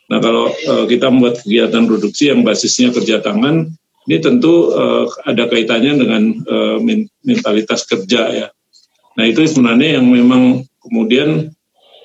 Nah 0.06 0.22
kalau 0.22 0.50
uh, 0.50 0.84
kita 0.86 1.10
membuat 1.10 1.42
kegiatan 1.42 1.84
produksi 1.84 2.30
yang 2.30 2.46
basisnya 2.46 2.94
kerja 2.94 3.20
tangan, 3.20 3.74
ini 4.06 4.16
tentu 4.22 4.70
uh, 4.70 5.10
ada 5.26 5.50
kaitannya 5.50 5.92
dengan 5.98 6.22
uh, 6.46 6.78
mentalitas 7.26 7.82
kerja 7.84 8.22
ya. 8.30 8.48
Nah 9.18 9.24
itu 9.26 9.42
sebenarnya 9.42 9.98
yang 9.98 10.06
memang 10.06 10.62
kemudian 10.78 11.50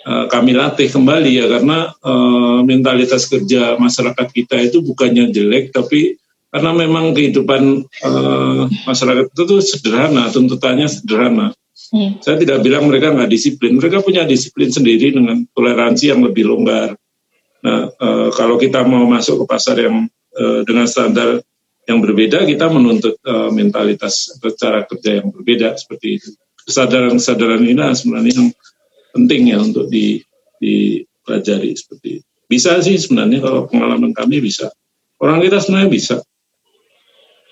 uh, 0.07 0.25
kami 0.31 0.57
latih 0.57 0.89
kembali 0.89 1.31
ya 1.37 1.45
karena 1.45 1.93
uh, 2.01 2.65
mentalitas 2.65 3.29
kerja 3.29 3.77
masyarakat 3.77 4.27
kita 4.33 4.57
itu 4.65 4.81
bukannya 4.81 5.29
jelek 5.29 5.69
tapi 5.69 6.17
karena 6.51 6.75
memang 6.75 7.15
kehidupan 7.15 7.87
uh, 8.03 8.67
masyarakat 8.83 9.31
itu 9.31 9.43
tuh 9.47 9.61
sederhana, 9.63 10.27
tuntutannya 10.27 10.83
sederhana. 10.91 11.55
Hmm. 11.91 12.23
Saya 12.23 12.39
tidak 12.39 12.63
bilang 12.63 12.87
mereka 12.87 13.11
nggak 13.11 13.27
disiplin, 13.27 13.75
mereka 13.75 13.99
punya 13.99 14.23
disiplin 14.23 14.71
sendiri 14.71 15.11
dengan 15.11 15.43
toleransi 15.51 16.15
yang 16.15 16.23
lebih 16.23 16.47
longgar. 16.47 16.95
Nah, 17.61 17.91
e, 17.91 18.07
kalau 18.31 18.55
kita 18.55 18.87
mau 18.87 19.03
masuk 19.11 19.43
ke 19.43 19.45
pasar 19.45 19.75
yang 19.75 20.07
e, 20.31 20.63
dengan 20.63 20.87
standar 20.87 21.43
yang 21.83 21.99
berbeda, 21.99 22.47
kita 22.47 22.71
menuntut 22.71 23.19
e, 23.19 23.33
mentalitas 23.51 24.39
cara 24.55 24.87
kerja 24.87 25.19
yang 25.19 25.35
berbeda 25.35 25.75
seperti 25.75 26.07
itu. 26.15 26.31
Kesadaran-kesadaran 26.63 27.59
ini 27.59 27.83
sebenarnya 27.91 28.33
yang 28.39 28.49
penting 29.11 29.41
ya 29.51 29.57
untuk 29.59 29.91
di, 29.91 30.23
dipelajari 30.63 31.75
seperti 31.75 32.23
itu. 32.23 32.27
Bisa 32.47 32.79
sih 32.79 32.95
sebenarnya 32.95 33.43
kalau 33.43 33.67
pengalaman 33.67 34.15
kami 34.15 34.39
bisa. 34.39 34.71
Orang 35.19 35.43
kita 35.43 35.59
sebenarnya 35.59 35.91
bisa. 35.91 36.15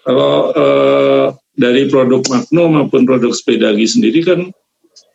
Kalau 0.03 0.51
eh, 0.51 1.27
dari 1.59 1.91
produk 1.91 2.23
Magno 2.31 2.71
maupun 2.71 3.03
produk 3.03 3.35
Sepedagi 3.35 3.83
sendiri 3.83 4.23
kan 4.23 4.39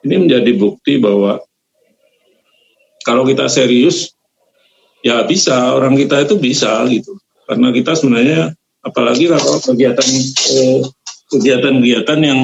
ini 0.05 0.15
menjadi 0.29 0.53
bukti 0.61 1.01
bahwa 1.01 1.41
kalau 3.09 3.25
kita 3.25 3.49
serius 3.49 4.13
ya 5.01 5.25
bisa 5.25 5.73
orang 5.73 5.97
kita 5.97 6.29
itu 6.29 6.37
bisa 6.37 6.85
gitu 6.93 7.17
karena 7.49 7.73
kita 7.73 7.97
sebenarnya 7.97 8.53
apalagi 8.85 9.33
kalau 9.33 9.57
kegiatan 9.65 10.09
eh, 10.53 10.81
kegiatan-kegiatan 11.33 12.21
yang 12.21 12.41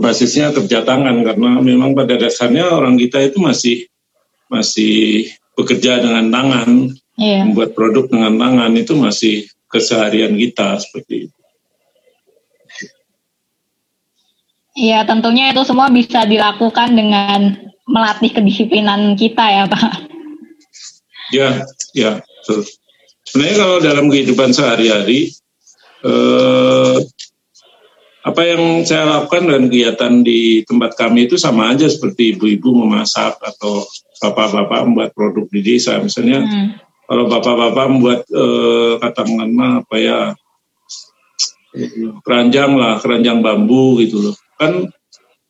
basisnya 0.00 0.50
kerja 0.56 0.82
tangan 0.82 1.22
karena 1.22 1.60
memang 1.60 1.92
pada 1.92 2.16
dasarnya 2.16 2.72
orang 2.72 2.96
kita 2.96 3.22
itu 3.22 3.38
masih 3.38 3.76
masih 4.48 5.30
bekerja 5.54 6.02
dengan 6.02 6.32
tangan 6.32 6.90
yeah. 7.20 7.44
membuat 7.44 7.76
produk 7.76 8.08
dengan 8.10 8.34
tangan 8.40 8.72
itu 8.74 8.92
masih 8.98 9.36
keseharian 9.70 10.34
kita 10.34 10.78
seperti 10.82 11.30
itu. 11.30 11.38
Iya, 14.76 15.08
tentunya 15.08 15.56
itu 15.56 15.64
semua 15.64 15.88
bisa 15.88 16.28
dilakukan 16.28 16.92
dengan 16.92 17.56
melatih 17.88 18.28
kedisiplinan 18.36 19.16
kita 19.16 19.44
ya, 19.48 19.64
Pak. 19.64 19.92
Ya, 21.32 21.64
ya, 21.96 22.20
betul. 22.20 22.68
Sebenarnya 23.24 23.56
kalau 23.56 23.76
dalam 23.80 24.06
kehidupan 24.12 24.52
sehari-hari, 24.52 25.32
eh, 26.04 26.96
apa 28.20 28.42
yang 28.44 28.84
saya 28.84 29.16
lakukan 29.16 29.48
dan 29.48 29.72
kegiatan 29.72 30.12
di 30.20 30.60
tempat 30.68 30.92
kami 30.92 31.24
itu 31.24 31.40
sama 31.40 31.72
aja 31.72 31.88
seperti 31.88 32.36
ibu-ibu 32.36 32.76
memasak 32.76 33.40
atau 33.40 33.88
bapak-bapak 34.20 34.80
membuat 34.84 35.10
produk 35.16 35.48
di 35.48 35.64
desa. 35.64 35.96
Misalnya, 36.04 36.44
hmm. 36.44 36.68
kalau 37.08 37.24
bapak-bapak 37.32 37.86
membuat 37.88 38.20
eh, 38.28 38.92
katakanlah 39.00 39.88
apa 39.88 39.96
ya, 39.96 40.18
keranjang 42.28 42.76
lah, 42.76 43.00
keranjang 43.00 43.40
bambu 43.40 44.04
gitu 44.04 44.20
loh 44.20 44.36
kan 44.56 44.88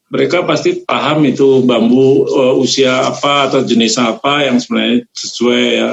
mereka 0.07 0.47
pasti 0.47 0.87
paham 0.87 1.27
itu 1.27 1.67
bambu 1.67 2.31
uh, 2.31 2.55
usia 2.63 3.11
apa 3.11 3.51
atau 3.51 3.67
jenis 3.67 3.99
apa 3.99 4.47
yang 4.47 4.63
sebenarnya 4.63 5.03
sesuai 5.11 5.65
ya. 5.75 5.93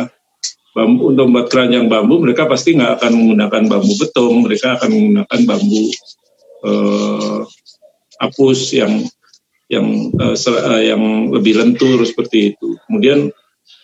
Bambu 0.73 1.13
untuk 1.13 1.30
membuat 1.30 1.47
keranjang 1.54 1.86
bambu 1.86 2.17
mereka 2.17 2.49
pasti 2.49 2.73
nggak 2.73 2.97
akan 2.97 3.12
menggunakan 3.13 3.63
bambu 3.69 3.93
betung 3.93 4.41
mereka 4.41 4.73
akan 4.78 4.89
menggunakan 4.89 5.39
bambu 5.45 5.84
uh, 6.65 7.45
apus 8.17 8.73
yang 8.73 9.06
yang 9.69 10.13
uh, 10.17 10.34
yang 10.82 11.30
lebih 11.30 11.62
lentur 11.62 12.02
seperti 12.06 12.54
itu. 12.54 12.78
Kemudian 12.89 13.30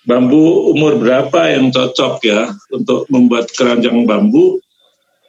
bambu 0.06 0.74
umur 0.74 0.98
berapa 0.98 1.54
yang 1.54 1.70
cocok 1.70 2.26
ya 2.26 2.54
untuk 2.74 3.06
membuat 3.10 3.50
keranjang 3.54 4.06
bambu? 4.06 4.58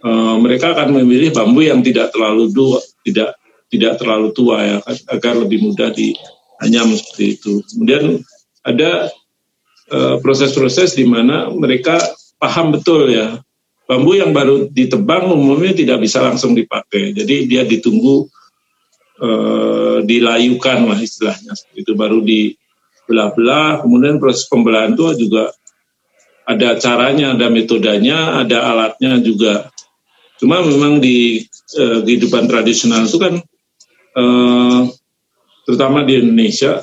Uh, 0.01 0.41
mereka 0.41 0.73
akan 0.73 0.97
memilih 0.97 1.29
bambu 1.29 1.61
yang 1.61 1.85
tidak 1.85 2.09
terlalu 2.09 2.49
dua 2.49 2.81
tidak 3.05 3.37
tidak 3.71 4.03
terlalu 4.03 4.35
tua 4.35 4.59
ya 4.67 4.77
agar 5.09 5.39
lebih 5.39 5.71
mudah 5.71 5.95
dianyam 5.95 6.91
seperti 6.93 7.39
itu. 7.39 7.63
Kemudian 7.71 8.21
ada 8.67 9.09
eh, 9.89 10.17
proses-proses 10.21 10.93
uh, 10.93 10.97
di 10.99 11.07
mana 11.07 11.49
mereka 11.55 11.97
paham 12.37 12.75
betul 12.75 13.09
ya 13.09 13.41
bambu 13.91 14.15
yang 14.15 14.31
baru 14.31 14.71
ditebang 14.71 15.35
umumnya 15.35 15.75
tidak 15.75 15.99
bisa 15.99 16.23
langsung 16.23 16.55
dipakai. 16.55 17.11
Jadi 17.11 17.51
dia 17.51 17.67
ditunggu 17.67 18.31
uh, 19.19 19.99
dilayukan 20.07 20.87
lah 20.87 20.99
istilahnya 21.03 21.59
itu 21.75 21.99
baru 21.99 22.23
dibelah-belah. 22.23 23.83
Kemudian 23.83 24.23
proses 24.23 24.47
pembelahan 24.47 24.95
itu 24.95 25.27
juga 25.27 25.51
ada 26.47 26.79
caranya, 26.79 27.35
ada 27.35 27.51
metodenya, 27.51 28.47
ada 28.47 28.63
alatnya 28.71 29.19
juga. 29.19 29.75
Cuma 30.39 30.63
memang 30.63 31.03
di 31.03 31.43
uh, 31.75 32.07
kehidupan 32.07 32.47
tradisional 32.47 33.11
itu 33.11 33.19
kan 33.19 33.43
eh, 34.17 34.81
terutama 35.67 36.03
di 36.03 36.19
Indonesia, 36.19 36.83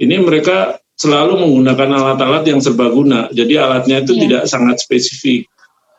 ini 0.00 0.16
mereka 0.20 0.80
selalu 0.96 1.44
menggunakan 1.44 1.88
alat-alat 1.92 2.44
yang 2.48 2.60
serbaguna. 2.64 3.28
Jadi 3.28 3.54
alatnya 3.60 4.00
itu 4.00 4.16
yeah. 4.16 4.22
tidak 4.24 4.42
sangat 4.48 4.76
spesifik. 4.80 5.44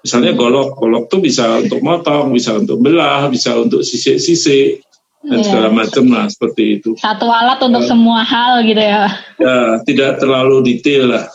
Misalnya 0.01 0.33
golok, 0.33 0.77
golok 0.77 1.09
tuh 1.09 1.21
bisa 1.21 1.61
untuk 1.61 1.81
motong, 1.85 2.33
bisa 2.33 2.57
untuk 2.57 2.81
belah, 2.81 3.29
bisa 3.29 3.53
untuk 3.57 3.85
sisik-sisik 3.85 4.81
dan 5.21 5.41
yeah. 5.41 5.45
segala 5.45 5.69
macam 5.69 6.05
lah 6.09 6.25
seperti 6.29 6.81
itu. 6.81 6.89
Satu 6.97 7.29
alat 7.29 7.61
untuk 7.61 7.85
uh, 7.85 7.89
semua 7.89 8.25
hal 8.25 8.65
gitu 8.65 8.81
ya. 8.81 9.05
Ya, 9.37 9.57
tidak 9.85 10.17
terlalu 10.21 10.65
detail 10.65 11.13
lah. 11.13 11.25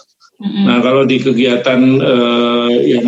Mm-hmm. 0.42 0.64
Nah, 0.66 0.78
kalau 0.82 1.02
di 1.06 1.16
kegiatan 1.22 1.80
uh, 2.02 2.70
yang 2.82 3.06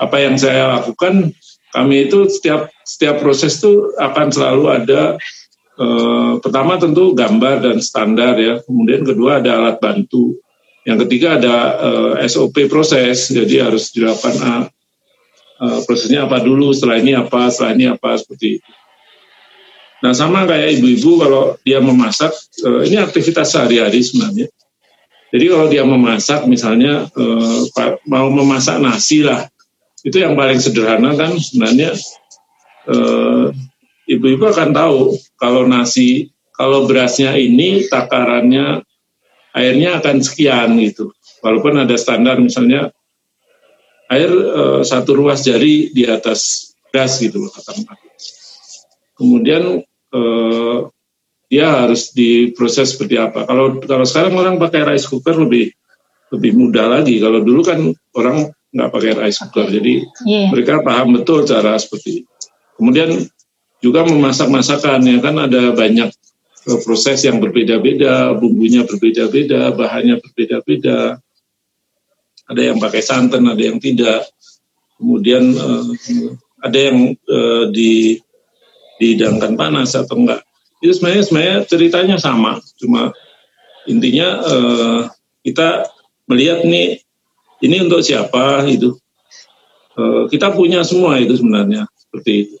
apa 0.00 0.16
yang 0.16 0.34
saya 0.40 0.80
lakukan 0.80 1.36
kami 1.70 2.10
itu 2.10 2.26
setiap 2.26 2.70
setiap 2.82 3.22
proses 3.22 3.58
itu 3.62 3.94
akan 3.94 4.34
selalu 4.34 4.64
ada 4.70 5.02
eh, 5.78 6.32
pertama 6.42 6.76
tentu 6.76 7.14
gambar 7.14 7.62
dan 7.62 7.78
standar 7.78 8.34
ya, 8.36 8.58
kemudian 8.66 9.06
kedua 9.06 9.38
ada 9.38 9.58
alat 9.62 9.78
bantu, 9.78 10.38
yang 10.88 10.98
ketiga 11.06 11.38
ada 11.38 11.54
eh, 12.18 12.26
SOP 12.26 12.66
proses, 12.66 13.30
jadi 13.30 13.70
harus 13.70 13.94
dilakukan 13.94 14.34
ah, 14.42 14.64
eh, 15.62 15.80
prosesnya 15.86 16.26
apa 16.26 16.42
dulu, 16.42 16.72
setelah 16.74 16.98
ini 16.98 17.12
apa, 17.14 17.52
setelah 17.52 17.72
ini 17.76 17.86
apa 17.92 18.16
seperti 18.18 18.58
itu. 18.58 18.70
Nah 20.00 20.16
sama 20.16 20.48
kayak 20.48 20.80
ibu-ibu 20.80 21.20
kalau 21.20 21.42
dia 21.60 21.78
memasak, 21.78 22.32
eh, 22.64 22.88
ini 22.88 22.96
aktivitas 22.96 23.52
sehari-hari 23.52 24.00
sebenarnya. 24.00 24.48
Jadi 25.30 25.44
kalau 25.46 25.66
dia 25.70 25.84
memasak 25.86 26.48
misalnya 26.48 27.06
eh, 27.12 27.60
mau 28.08 28.26
memasak 28.32 28.80
nasi 28.80 29.22
lah, 29.22 29.46
itu 30.06 30.16
yang 30.16 30.34
paling 30.36 30.60
sederhana 30.60 31.12
kan 31.16 31.36
sebenarnya. 31.36 31.92
Eh, 32.90 33.46
ibu-ibu 34.10 34.48
akan 34.48 34.72
tahu 34.72 35.14
kalau 35.36 35.68
nasi 35.68 36.32
kalau 36.56 36.88
berasnya 36.88 37.36
ini 37.36 37.86
takarannya 37.86 38.82
airnya 39.52 40.00
akan 40.00 40.24
sekian 40.24 40.80
gitu. 40.80 41.12
Walaupun 41.44 41.84
ada 41.84 41.96
standar 42.00 42.40
misalnya 42.40 42.88
air 44.08 44.30
eh, 44.32 44.80
satu 44.82 45.16
ruas 45.16 45.44
jari 45.44 45.92
di 45.92 46.08
atas 46.08 46.72
gas 46.90 47.22
gitu 47.22 47.46
loh 47.46 47.52
kemudian 49.14 49.84
eh, 50.16 50.78
dia 51.50 51.66
harus 51.66 52.14
diproses 52.14 52.94
seperti 52.94 53.18
apa. 53.18 53.42
Kalau 53.42 53.82
kalau 53.82 54.06
sekarang 54.06 54.38
orang 54.38 54.56
pakai 54.56 54.86
rice 54.86 55.10
cooker 55.10 55.34
lebih 55.34 55.74
lebih 56.30 56.54
mudah 56.54 56.86
lagi. 56.86 57.18
Kalau 57.18 57.42
dulu 57.42 57.60
kan 57.66 57.90
orang 58.14 58.54
nggak 58.70 58.90
pakai 58.90 59.12
rice 59.18 59.40
cooker. 59.46 59.66
Jadi 59.70 59.94
yeah. 60.26 60.48
mereka 60.50 60.82
paham 60.82 61.18
betul 61.18 61.42
cara 61.46 61.74
seperti 61.78 62.22
itu. 62.22 62.32
Kemudian 62.78 63.10
juga 63.80 64.04
memasak 64.06 64.48
masakan 64.48 65.04
ya 65.04 65.18
kan 65.20 65.36
ada 65.36 65.72
banyak 65.72 66.12
proses 66.84 67.24
yang 67.24 67.40
berbeda-beda, 67.40 68.36
bumbunya 68.36 68.84
berbeda-beda, 68.84 69.72
bahannya 69.72 70.20
berbeda-beda. 70.20 71.18
Ada 72.50 72.62
yang 72.72 72.78
pakai 72.82 73.02
santan, 73.02 73.46
ada 73.48 73.62
yang 73.62 73.78
tidak. 73.80 74.26
Kemudian 75.00 75.56
uh, 75.56 75.86
ada 76.60 76.78
yang 76.78 77.16
uh, 77.16 77.64
di 77.72 78.20
dihidangkan 79.00 79.56
panas 79.56 79.96
atau 79.96 80.20
enggak. 80.20 80.44
Itu 80.84 80.92
sebenarnya 80.96 81.24
sebenarnya 81.24 81.56
ceritanya 81.64 82.16
sama, 82.20 82.60
cuma 82.76 83.12
intinya 83.88 84.28
uh, 84.44 85.00
kita 85.40 85.88
melihat 86.28 86.64
nih 86.68 87.00
ini 87.60 87.76
untuk 87.84 88.00
siapa 88.04 88.64
itu. 88.68 88.96
Uh, 89.98 90.30
kita 90.30 90.54
punya 90.54 90.80
semua 90.86 91.20
itu 91.20 91.36
sebenarnya 91.36 91.84
seperti 91.96 92.32
itu. 92.46 92.56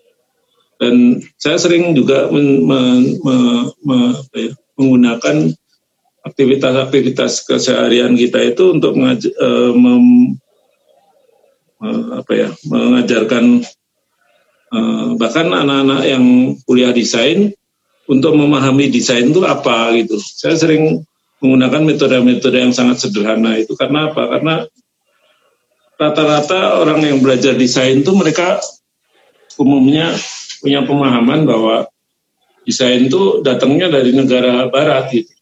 Dan 0.80 1.20
saya 1.36 1.60
sering 1.60 1.92
juga 1.92 2.32
men, 2.32 2.64
men, 2.64 3.20
men, 3.20 3.68
men, 3.84 4.16
ya, 4.32 4.52
menggunakan 4.80 5.52
aktivitas-aktivitas 6.24 7.44
keseharian 7.44 8.16
kita 8.16 8.40
itu 8.40 8.76
untuk 8.76 8.96
mengaj 8.96 9.28
uh, 9.28 9.72
mem, 9.76 10.36
uh, 11.84 12.24
apa 12.24 12.32
ya, 12.32 12.48
mengajarkan 12.64 13.60
uh, 14.72 15.16
bahkan 15.20 15.52
anak-anak 15.52 16.02
yang 16.08 16.24
kuliah 16.64 16.92
desain 16.96 17.52
untuk 18.08 18.34
memahami 18.34 18.90
desain 18.90 19.28
itu 19.30 19.44
apa 19.44 19.94
gitu. 20.00 20.16
Saya 20.18 20.56
sering 20.56 21.04
menggunakan 21.40 21.82
metode-metode 21.86 22.56
yang 22.56 22.72
sangat 22.72 23.04
sederhana 23.04 23.60
itu 23.60 23.76
karena 23.76 24.12
apa? 24.12 24.22
Karena 24.28 24.54
rata-rata 26.00 26.80
orang 26.80 27.04
yang 27.04 27.20
belajar 27.20 27.52
desain 27.52 28.00
itu 28.00 28.16
mereka 28.16 28.56
umumnya 29.60 30.16
punya 30.64 30.80
pemahaman 30.88 31.44
bahwa 31.44 31.92
desain 32.64 33.04
itu 33.04 33.44
datangnya 33.44 33.92
dari 33.92 34.16
negara 34.16 34.64
barat 34.72 35.12
gitu, 35.12 35.32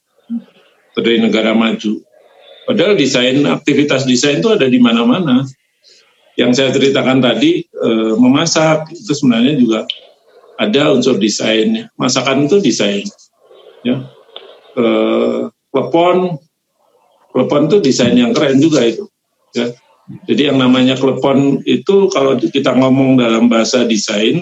dari 0.98 1.22
negara 1.22 1.54
maju. 1.54 2.02
Padahal 2.66 2.98
desain, 2.98 3.38
aktivitas 3.46 4.02
desain 4.02 4.42
itu 4.42 4.50
ada 4.50 4.66
di 4.66 4.82
mana-mana. 4.82 5.46
Yang 6.34 6.50
saya 6.54 6.70
ceritakan 6.74 7.18
tadi, 7.18 7.64
e, 7.64 7.90
memasak 8.18 8.92
itu 8.94 9.10
sebenarnya 9.14 9.54
juga 9.58 9.80
ada 10.58 10.92
unsur 10.94 11.18
desainnya. 11.18 11.90
Masakan 11.98 12.46
itu 12.46 12.60
desain. 12.60 13.08
Ya. 13.82 14.06
E, 14.76 14.84
klepon, 15.72 16.38
klepon 17.32 17.62
itu 17.72 17.76
desain 17.80 18.14
yang 18.14 18.36
keren 18.36 18.60
juga 18.60 18.84
itu. 18.84 19.08
Ya. 19.56 19.72
Jadi 20.08 20.48
yang 20.48 20.56
namanya 20.56 20.96
klepon 20.96 21.60
itu 21.68 22.08
kalau 22.08 22.40
kita 22.40 22.72
ngomong 22.72 23.20
dalam 23.20 23.52
bahasa 23.52 23.84
desain, 23.84 24.40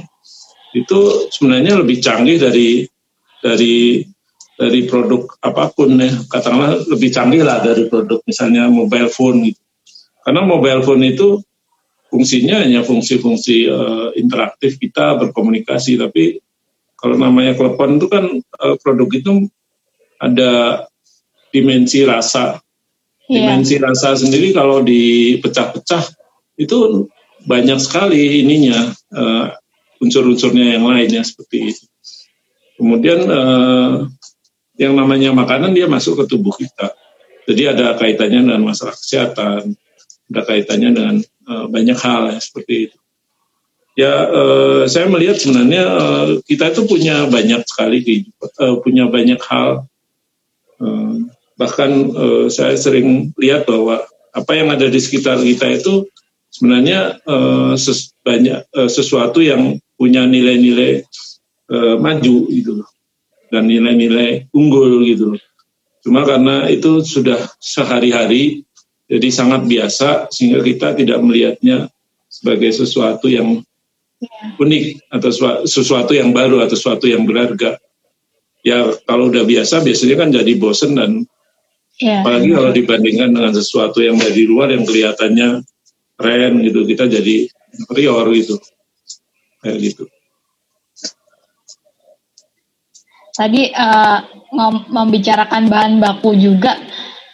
itu 0.70 0.98
sebenarnya 1.34 1.82
lebih 1.82 1.98
canggih 1.98 2.38
dari 2.38 2.86
dari 3.42 4.06
dari 4.54 4.80
produk 4.86 5.26
apa 5.42 5.74
pun 5.74 5.98
ya. 5.98 6.14
Katakanlah 6.30 6.86
lebih 6.86 7.10
canggih 7.10 7.42
lah 7.42 7.62
dari 7.66 7.90
produk 7.90 8.22
misalnya 8.24 8.70
mobile 8.70 9.10
phone 9.10 9.50
gitu. 9.50 9.62
Karena 10.22 10.42
mobile 10.46 10.82
phone 10.86 11.02
itu 11.06 11.42
fungsinya 12.10 12.62
hanya 12.62 12.86
fungsi-fungsi 12.86 13.66
uh, 13.66 14.08
interaktif 14.14 14.78
kita 14.78 15.18
berkomunikasi. 15.18 15.98
Tapi 15.98 16.38
kalau 16.94 17.18
namanya 17.18 17.58
telepon 17.58 17.98
itu 17.98 18.06
kan 18.06 18.24
uh, 18.38 18.74
produk 18.78 19.08
itu 19.10 19.50
ada 20.22 20.84
dimensi 21.50 22.02
rasa 22.06 22.58
yeah. 23.26 23.46
dimensi 23.46 23.78
rasa 23.78 24.18
sendiri 24.18 24.54
kalau 24.56 24.82
dipecah-pecah 24.82 26.04
itu 26.56 27.08
banyak 27.46 27.78
sekali 27.78 28.42
ininya 28.42 28.90
uh, 29.14 29.54
unsur-unsurnya 30.00 30.76
yang 30.76 30.84
lainnya 30.84 31.24
seperti 31.24 31.72
itu. 31.72 31.84
Kemudian 32.76 33.24
eh, 33.24 33.92
yang 34.76 34.92
namanya 34.92 35.32
makanan 35.32 35.72
dia 35.72 35.88
masuk 35.88 36.24
ke 36.24 36.24
tubuh 36.28 36.52
kita. 36.52 36.92
Jadi 37.48 37.62
ada 37.64 37.96
kaitannya 37.96 38.44
dengan 38.44 38.62
masalah 38.66 38.92
kesehatan, 38.92 39.72
ada 40.28 40.40
kaitannya 40.44 40.90
dengan 40.92 41.14
eh, 41.24 41.66
banyak 41.72 41.96
hal 41.96 42.36
ya, 42.36 42.38
seperti 42.40 42.92
itu. 42.92 42.98
Ya 43.96 44.12
eh, 44.28 44.82
saya 44.92 45.08
melihat 45.08 45.40
sebenarnya 45.40 45.82
eh, 45.88 46.26
kita 46.44 46.76
itu 46.76 46.84
punya 46.84 47.24
banyak 47.32 47.64
sekali 47.64 47.98
eh, 48.04 48.76
punya 48.84 49.08
banyak 49.08 49.40
hal. 49.40 49.88
Eh, 50.76 51.16
bahkan 51.56 51.90
eh, 52.12 52.46
saya 52.52 52.76
sering 52.76 53.32
lihat 53.40 53.64
bahwa 53.68 54.04
apa 54.36 54.52
yang 54.52 54.68
ada 54.68 54.86
di 54.92 55.00
sekitar 55.00 55.40
kita 55.40 55.80
itu 55.80 56.04
sebenarnya 56.52 57.20
uh, 57.24 57.72
ses, 57.72 58.12
banyak 58.20 58.68
uh, 58.76 58.88
sesuatu 58.88 59.40
yang 59.40 59.80
punya 59.96 60.28
nilai-nilai 60.28 61.08
uh, 61.72 61.96
maju 61.96 62.36
gitu 62.52 62.84
dan 63.48 63.64
nilai-nilai 63.64 64.52
unggul 64.52 65.08
gitu 65.08 65.40
Cuma 66.06 66.22
karena 66.22 66.70
itu 66.70 67.02
sudah 67.02 67.50
sehari-hari 67.58 68.62
jadi 69.10 69.26
sangat 69.26 69.66
biasa 69.66 70.30
sehingga 70.30 70.62
kita 70.62 70.94
tidak 70.94 71.18
melihatnya 71.18 71.90
sebagai 72.30 72.70
sesuatu 72.70 73.26
yang 73.26 73.58
ya. 74.22 74.30
unik 74.54 75.10
atau 75.10 75.30
sesuatu 75.66 76.14
yang 76.14 76.30
baru 76.30 76.62
atau 76.62 76.78
sesuatu 76.78 77.10
yang 77.10 77.26
berharga. 77.26 77.82
Ya 78.62 78.86
kalau 79.02 79.34
udah 79.34 79.42
biasa 79.42 79.82
biasanya 79.82 80.14
kan 80.14 80.30
jadi 80.30 80.52
bosen 80.54 80.94
dan 80.94 81.26
ya, 82.00 82.22
apalagi 82.22 82.50
kalau 82.52 82.70
dibandingkan 82.72 83.30
dengan 83.32 83.52
sesuatu 83.52 84.00
yang 84.04 84.16
dari 84.16 84.44
luar 84.48 84.72
yang 84.72 84.84
kelihatannya 84.84 85.64
keren 86.16 86.52
gitu 86.64 86.88
kita 86.88 87.08
jadi 87.08 87.48
prior 87.88 88.26
gitu 88.32 88.56
kayak 89.60 89.78
gitu. 89.82 90.04
Tadi 93.36 93.68
uh, 93.68 94.18
membicarakan 94.88 95.68
bahan 95.68 95.94
baku 96.00 96.32
juga. 96.40 96.80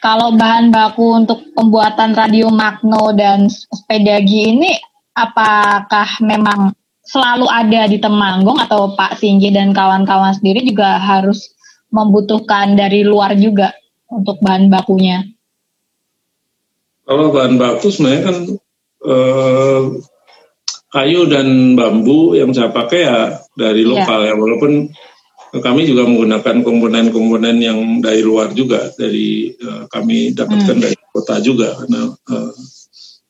Kalau 0.02 0.34
bahan 0.34 0.74
baku 0.74 1.22
untuk 1.22 1.54
pembuatan 1.54 2.10
radio 2.18 2.50
magno 2.50 3.14
dan 3.14 3.46
sepedagi 3.46 4.50
ini, 4.50 4.74
apakah 5.14 6.10
memang 6.26 6.74
selalu 7.06 7.46
ada 7.46 7.86
di 7.86 8.02
Temanggung 8.02 8.58
atau 8.58 8.98
Pak 8.98 9.22
Singgi 9.22 9.54
dan 9.54 9.70
kawan-kawan 9.70 10.34
sendiri 10.34 10.66
juga 10.66 10.98
harus 10.98 11.54
membutuhkan 11.94 12.74
dari 12.74 13.06
luar 13.06 13.38
juga 13.38 13.70
untuk 14.12 14.36
bahan 14.44 14.68
bakunya? 14.68 15.24
Kalau 17.08 17.32
bahan 17.32 17.56
baku 17.56 17.88
sebenarnya 17.88 18.22
kan 18.28 18.36
eh, 19.08 19.82
kayu 20.92 21.24
dan 21.26 21.72
bambu 21.72 22.36
yang 22.36 22.52
saya 22.52 22.68
pakai 22.68 23.00
ya 23.08 23.40
dari 23.56 23.82
iya. 23.82 23.90
lokal 23.90 24.20
yeah. 24.22 24.36
ya 24.36 24.38
walaupun 24.38 24.72
kami 25.52 25.84
juga 25.84 26.08
menggunakan 26.08 26.64
komponen-komponen 26.64 27.56
yang 27.60 27.78
dari 28.00 28.24
luar 28.24 28.56
juga 28.56 28.88
dari 28.96 29.52
uh, 29.52 29.84
kami 29.88 30.32
dapatkan 30.32 30.76
hmm. 30.80 30.84
dari 30.84 30.96
kota 31.12 31.44
juga 31.44 31.76
karena 31.76 32.08
uh, 32.08 32.54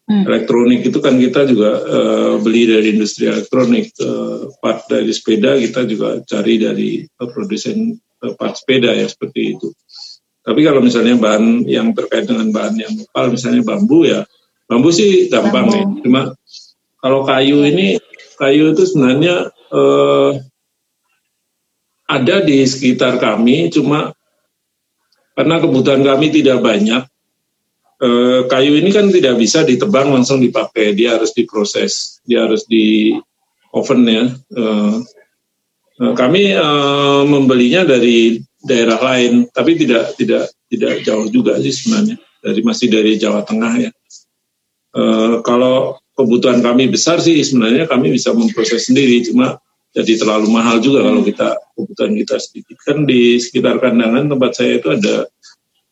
hmm. 0.06 0.22
elektronik 0.30 0.86
itu 0.86 0.98
kan 1.02 1.18
kita 1.18 1.50
juga 1.50 1.82
uh, 1.82 2.34
beli 2.38 2.70
dari 2.70 2.94
industri 2.94 3.26
elektronik 3.26 3.90
uh, 3.98 4.54
part 4.62 4.86
dari 4.86 5.10
sepeda 5.10 5.58
kita 5.58 5.82
juga 5.82 6.22
cari 6.22 6.62
dari 6.62 6.90
uh, 7.02 7.26
produsen 7.26 7.90
uh, 8.22 8.34
part 8.38 8.54
sepeda 8.54 8.94
ya 8.94 9.10
seperti 9.10 9.58
itu 9.58 9.74
tapi 10.42 10.60
kalau 10.66 10.82
misalnya 10.82 11.14
bahan 11.18 11.64
yang 11.70 11.94
terkait 11.94 12.26
dengan 12.26 12.50
bahan 12.50 12.74
yang 12.74 12.92
lokal 12.98 13.30
misalnya 13.30 13.62
bambu 13.62 14.04
ya 14.06 14.26
bambu 14.66 14.90
sih 14.90 15.30
gampang 15.30 15.70
bambu. 15.70 15.78
ya 15.78 15.84
cuma 16.02 16.22
kalau 17.02 17.26
kayu 17.26 17.66
ini, 17.66 17.98
kayu 18.38 18.70
itu 18.70 18.86
sebenarnya 18.86 19.50
eh, 19.50 20.30
ada 22.06 22.36
di 22.46 22.62
sekitar 22.62 23.18
kami, 23.18 23.74
cuma 23.74 24.14
karena 25.34 25.58
kebutuhan 25.58 26.06
kami 26.06 26.30
tidak 26.30 26.62
banyak, 26.62 27.02
eh, 27.98 28.40
kayu 28.46 28.78
ini 28.78 28.94
kan 28.94 29.10
tidak 29.10 29.34
bisa 29.34 29.66
ditebang 29.66 30.14
langsung 30.14 30.38
dipakai, 30.38 30.94
dia 30.94 31.18
harus 31.18 31.34
diproses, 31.34 32.22
dia 32.22 32.46
harus 32.46 32.62
di 32.70 33.18
oven 33.74 34.06
ya. 34.06 34.24
Eh, 34.54 34.94
eh 36.06 36.12
kami 36.14 36.54
eh, 36.54 37.22
membelinya 37.26 37.82
dari 37.82 38.38
daerah 38.62 38.98
lain, 38.98 39.50
tapi 39.50 39.74
tidak 39.74 40.14
tidak 40.14 40.50
tidak 40.70 41.02
jauh 41.02 41.26
juga 41.28 41.58
sih 41.58 41.74
sebenarnya, 41.74 42.16
dari 42.40 42.60
masih 42.62 42.86
dari 42.88 43.12
Jawa 43.18 43.42
Tengah 43.42 43.74
ya. 43.78 43.90
Uh, 44.92 45.40
kalau 45.42 45.98
kebutuhan 46.12 46.60
kami 46.60 46.88
besar 46.92 47.18
sih 47.18 47.40
sebenarnya 47.40 47.88
kami 47.88 48.12
bisa 48.12 48.30
memproses 48.36 48.92
sendiri 48.92 49.24
cuma 49.24 49.56
jadi 49.92 50.16
terlalu 50.20 50.48
mahal 50.48 50.80
juga 50.80 51.04
kalau 51.04 51.20
kita 51.20 51.48
kebutuhan 51.76 52.12
kita 52.16 52.36
sedikit. 52.40 52.76
Kan 52.80 53.04
di 53.04 53.36
sekitar 53.36 53.76
kandangan 53.76 54.24
tempat 54.32 54.52
saya 54.56 54.80
itu 54.80 54.88
ada 54.88 55.28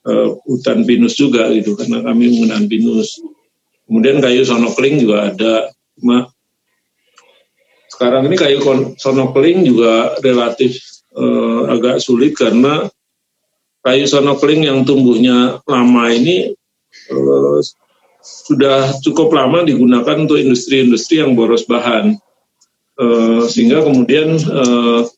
uh, 0.08 0.28
hutan 0.48 0.88
pinus 0.88 1.16
juga 1.20 1.52
gitu 1.52 1.76
karena 1.76 2.00
kami 2.00 2.32
menggunakan 2.32 2.64
pinus. 2.64 3.20
Kemudian 3.84 4.22
kayu 4.22 4.46
sonokling 4.46 5.04
juga 5.04 5.34
ada 5.34 5.68
cuma 5.98 6.32
sekarang 7.92 8.32
ini 8.32 8.36
kayu 8.40 8.64
sonokling 8.96 9.66
juga 9.68 10.16
relatif 10.24 10.80
uh, 11.14 11.70
agak 11.72 12.02
sulit 12.02 12.36
karena 12.36 12.88
kayu 13.80 14.04
sonokling 14.04 14.68
yang 14.68 14.84
tumbuhnya 14.84 15.64
lama 15.64 16.04
ini 16.12 16.52
uh, 17.10 17.58
sudah 18.20 18.92
cukup 19.00 19.32
lama 19.32 19.64
digunakan 19.64 20.16
untuk 20.20 20.36
industri-industri 20.36 21.24
yang 21.24 21.32
boros 21.32 21.64
bahan, 21.64 22.20
uh, 23.00 23.42
sehingga 23.48 23.80
kemudian 23.80 24.36
uh, 24.36 25.08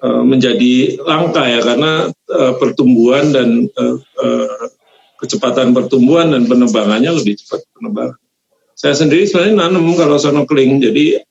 uh, 0.00 0.22
menjadi 0.24 0.96
langka 1.04 1.44
ya 1.44 1.60
karena 1.60 2.08
uh, 2.08 2.52
pertumbuhan 2.56 3.36
dan 3.36 3.68
uh, 3.76 3.96
uh, 4.00 4.64
kecepatan 5.20 5.76
pertumbuhan 5.76 6.32
dan 6.32 6.48
penebangannya 6.48 7.12
lebih 7.14 7.38
cepat 7.44 7.62
penebangan. 7.76 8.18
Saya 8.72 8.98
sendiri 8.98 9.28
sebenarnya 9.28 9.54
nanam 9.54 9.92
kalau 9.94 10.18
sono 10.18 10.42
keling, 10.48 10.82
jadi 10.82 11.22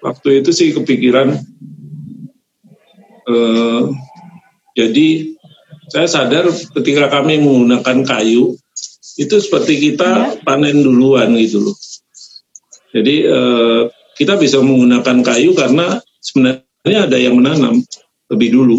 waktu 0.00 0.44
itu 0.44 0.50
sih 0.52 0.72
kepikiran 0.72 1.36
uh, 3.28 3.82
jadi 4.76 5.08
saya 5.90 6.06
sadar 6.06 6.46
ketika 6.50 7.10
kami 7.10 7.42
menggunakan 7.42 8.06
kayu 8.06 8.54
itu 9.18 9.36
seperti 9.42 9.90
kita 9.90 10.08
ya. 10.08 10.26
panen 10.46 10.86
duluan 10.86 11.34
gitu 11.34 11.66
loh. 11.66 11.76
Jadi 12.94 13.26
uh, 13.26 13.90
kita 14.14 14.38
bisa 14.38 14.62
menggunakan 14.62 15.20
kayu 15.20 15.52
karena 15.52 15.98
sebenarnya 16.22 17.10
ada 17.10 17.18
yang 17.18 17.34
menanam 17.36 17.82
lebih 18.30 18.48
dulu. 18.54 18.78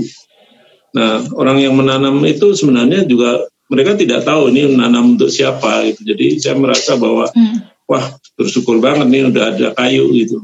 Nah, 0.95 1.23
orang 1.35 1.59
yang 1.59 1.75
menanam 1.75 2.19
itu 2.27 2.51
sebenarnya 2.55 3.07
juga 3.07 3.47
mereka 3.71 3.95
tidak 3.95 4.27
tahu 4.27 4.51
ini 4.51 4.71
menanam 4.75 5.15
untuk 5.15 5.31
siapa 5.31 5.87
gitu. 5.91 6.15
Jadi 6.15 6.39
saya 6.39 6.55
merasa 6.59 6.99
bahwa 6.99 7.27
hmm. 7.31 7.87
wah 7.87 8.05
bersyukur 8.35 8.79
banget 8.83 9.07
nih 9.07 9.23
udah 9.31 9.43
ada 9.55 9.67
kayu 9.75 10.11
gitu. 10.15 10.43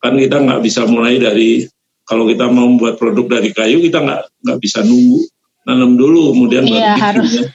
Kan 0.00 0.16
kita 0.16 0.40
nggak 0.40 0.60
bisa 0.64 0.88
mulai 0.88 1.20
dari 1.20 1.68
kalau 2.08 2.26
kita 2.26 2.48
mau 2.50 2.66
membuat 2.66 2.98
produk 2.98 3.38
dari 3.38 3.54
kayu 3.54 3.78
kita 3.84 4.02
nggak 4.02 4.22
nggak 4.42 4.58
bisa 4.58 4.82
nunggu 4.82 5.22
nanam 5.62 5.94
dulu 5.94 6.34
kemudian 6.34 6.66
iya, 6.66 6.96
baru 6.96 7.04
harus 7.04 7.30
ya. 7.36 7.46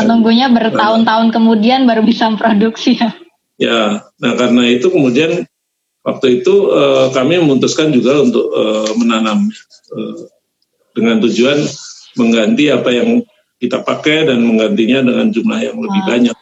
menunggunya 0.00 0.46
bertahun-tahun 0.50 1.28
kemudian 1.30 1.86
baru 1.86 2.02
bisa 2.02 2.32
produksi 2.34 2.98
ya. 2.98 3.14
Ya, 3.54 4.02
nah 4.18 4.34
karena 4.34 4.66
itu 4.66 4.90
kemudian 4.90 5.46
waktu 6.02 6.42
itu 6.42 6.74
uh, 6.74 7.14
kami 7.14 7.38
memutuskan 7.38 7.94
juga 7.94 8.18
untuk 8.18 8.50
uh, 8.50 8.90
menanam 8.98 9.46
uh, 9.94 10.26
dengan 10.90 11.22
tujuan 11.22 11.62
mengganti 12.18 12.74
apa 12.74 12.90
yang 12.90 13.22
kita 13.62 13.86
pakai 13.86 14.26
dan 14.26 14.42
menggantinya 14.42 15.06
dengan 15.06 15.26
jumlah 15.30 15.60
yang 15.62 15.78
lebih 15.78 16.02
wow. 16.02 16.10
banyak. 16.10 16.36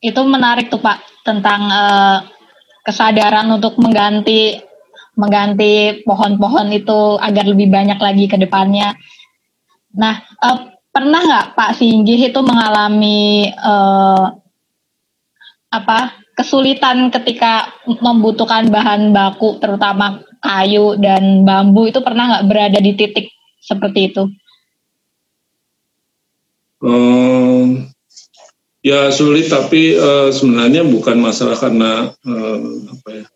Itu 0.00 0.24
menarik 0.24 0.72
tuh 0.72 0.80
Pak 0.80 1.24
tentang 1.24 1.68
uh, 1.68 2.18
kesadaran 2.84 3.46
untuk 3.52 3.76
mengganti 3.76 4.56
mengganti 5.20 6.00
pohon-pohon 6.08 6.72
itu 6.72 7.20
agar 7.20 7.44
lebih 7.44 7.68
banyak 7.68 8.00
lagi 8.00 8.24
ke 8.24 8.40
depannya. 8.40 8.96
Nah, 9.92 10.24
uh, 10.40 10.72
pernah 10.88 11.20
nggak 11.20 11.46
Pak 11.52 11.76
Singgih 11.76 12.32
itu 12.32 12.40
mengalami 12.40 13.52
uh, 13.52 14.32
apa 15.70 16.16
kesulitan 16.34 17.12
ketika 17.12 17.70
membutuhkan 17.86 18.72
bahan 18.72 19.12
baku 19.12 19.60
terutama 19.60 20.24
kayu 20.40 20.96
dan 20.96 21.44
bambu 21.44 21.86
itu 21.86 22.00
pernah 22.00 22.32
nggak 22.34 22.46
berada 22.48 22.78
di 22.80 22.92
titik 22.96 23.28
seperti 23.60 24.10
itu? 24.10 24.24
Um, 26.80 27.92
ya 28.80 29.12
sulit 29.12 29.52
tapi 29.52 29.96
uh, 29.96 30.32
sebenarnya 30.32 30.84
bukan 30.88 31.20
masalah 31.20 31.56
karena 31.56 32.12
uh, 32.24 32.58
apa 32.96 33.08
ya 33.12 33.26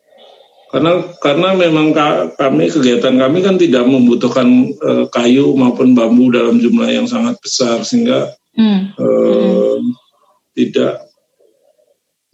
karena 0.75 0.93
karena 1.23 1.49
memang 1.55 1.95
kami 2.35 2.67
kegiatan 2.67 3.15
kami 3.15 3.39
kan 3.45 3.55
tidak 3.61 3.85
membutuhkan 3.87 4.75
uh, 4.83 5.05
kayu 5.13 5.55
maupun 5.55 5.95
bambu 5.95 6.35
dalam 6.35 6.59
jumlah 6.59 6.91
yang 6.91 7.07
sangat 7.07 7.39
besar 7.39 7.87
sehingga 7.87 8.35
hmm. 8.59 8.99
Hmm. 8.99 9.95
tidak 10.57 11.07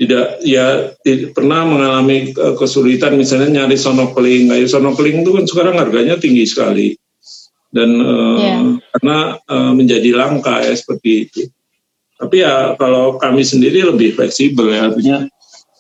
tidak 0.01 0.41
ya 0.41 0.97
tidak, 1.05 1.37
pernah 1.37 1.69
mengalami 1.69 2.33
kesulitan 2.33 3.21
misalnya 3.21 3.61
nyari 3.61 3.77
sonokeling 3.77 4.49
kayu 4.49 4.65
sonokeling 4.65 5.21
itu 5.21 5.31
kan 5.37 5.45
sekarang 5.45 5.77
harganya 5.77 6.17
tinggi 6.17 6.49
sekali 6.49 6.97
dan 7.69 7.91
yeah. 8.41 8.61
karena 8.97 9.19
uh, 9.45 9.73
menjadi 9.77 10.17
langka 10.17 10.65
ya 10.65 10.73
seperti 10.73 11.11
itu 11.29 11.41
tapi 12.21 12.45
ya 12.45 12.77
kalau 12.77 13.17
kami 13.17 13.41
sendiri 13.41 13.81
lebih 13.89 14.13
fleksibel 14.13 14.69
ya 14.69 14.93
artinya 14.93 15.25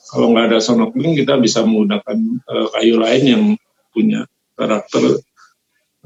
kalau 0.08 0.32
nggak 0.32 0.50
ada 0.50 0.58
sonokeling 0.58 1.12
kita 1.12 1.36
bisa 1.36 1.60
menggunakan 1.60 2.16
uh, 2.48 2.66
kayu 2.72 2.96
lain 2.96 3.24
yang 3.28 3.42
punya 3.92 4.24
karakter 4.56 5.20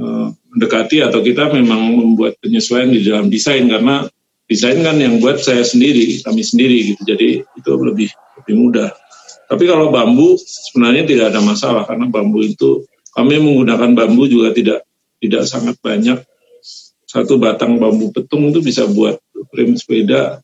uh, 0.02 0.28
mendekati 0.50 1.06
atau 1.06 1.22
kita 1.22 1.54
memang 1.54 1.94
membuat 1.94 2.34
penyesuaian 2.42 2.90
di 2.90 3.00
dalam 3.06 3.30
desain 3.30 3.64
karena 3.64 4.04
desain 4.44 4.78
kan 4.84 5.00
yang 5.00 5.18
buat 5.24 5.40
saya 5.40 5.64
sendiri, 5.64 6.20
kami 6.20 6.44
sendiri 6.44 6.94
gitu. 6.94 7.02
Jadi 7.02 7.28
itu 7.42 7.70
lebih 7.80 8.12
lebih 8.42 8.54
mudah. 8.54 8.90
Tapi 9.48 9.64
kalau 9.64 9.88
bambu 9.88 10.36
sebenarnya 10.40 11.04
tidak 11.08 11.32
ada 11.32 11.40
masalah 11.40 11.82
karena 11.88 12.08
bambu 12.08 12.44
itu 12.44 12.84
kami 13.14 13.40
menggunakan 13.40 13.96
bambu 13.96 14.28
juga 14.28 14.52
tidak 14.52 14.84
tidak 15.18 15.48
sangat 15.48 15.76
banyak. 15.80 16.20
Satu 17.08 17.38
batang 17.38 17.78
bambu 17.78 18.10
petung 18.10 18.50
itu 18.50 18.58
bisa 18.60 18.84
buat 18.90 19.16
frame 19.50 19.74
sepeda 19.76 20.40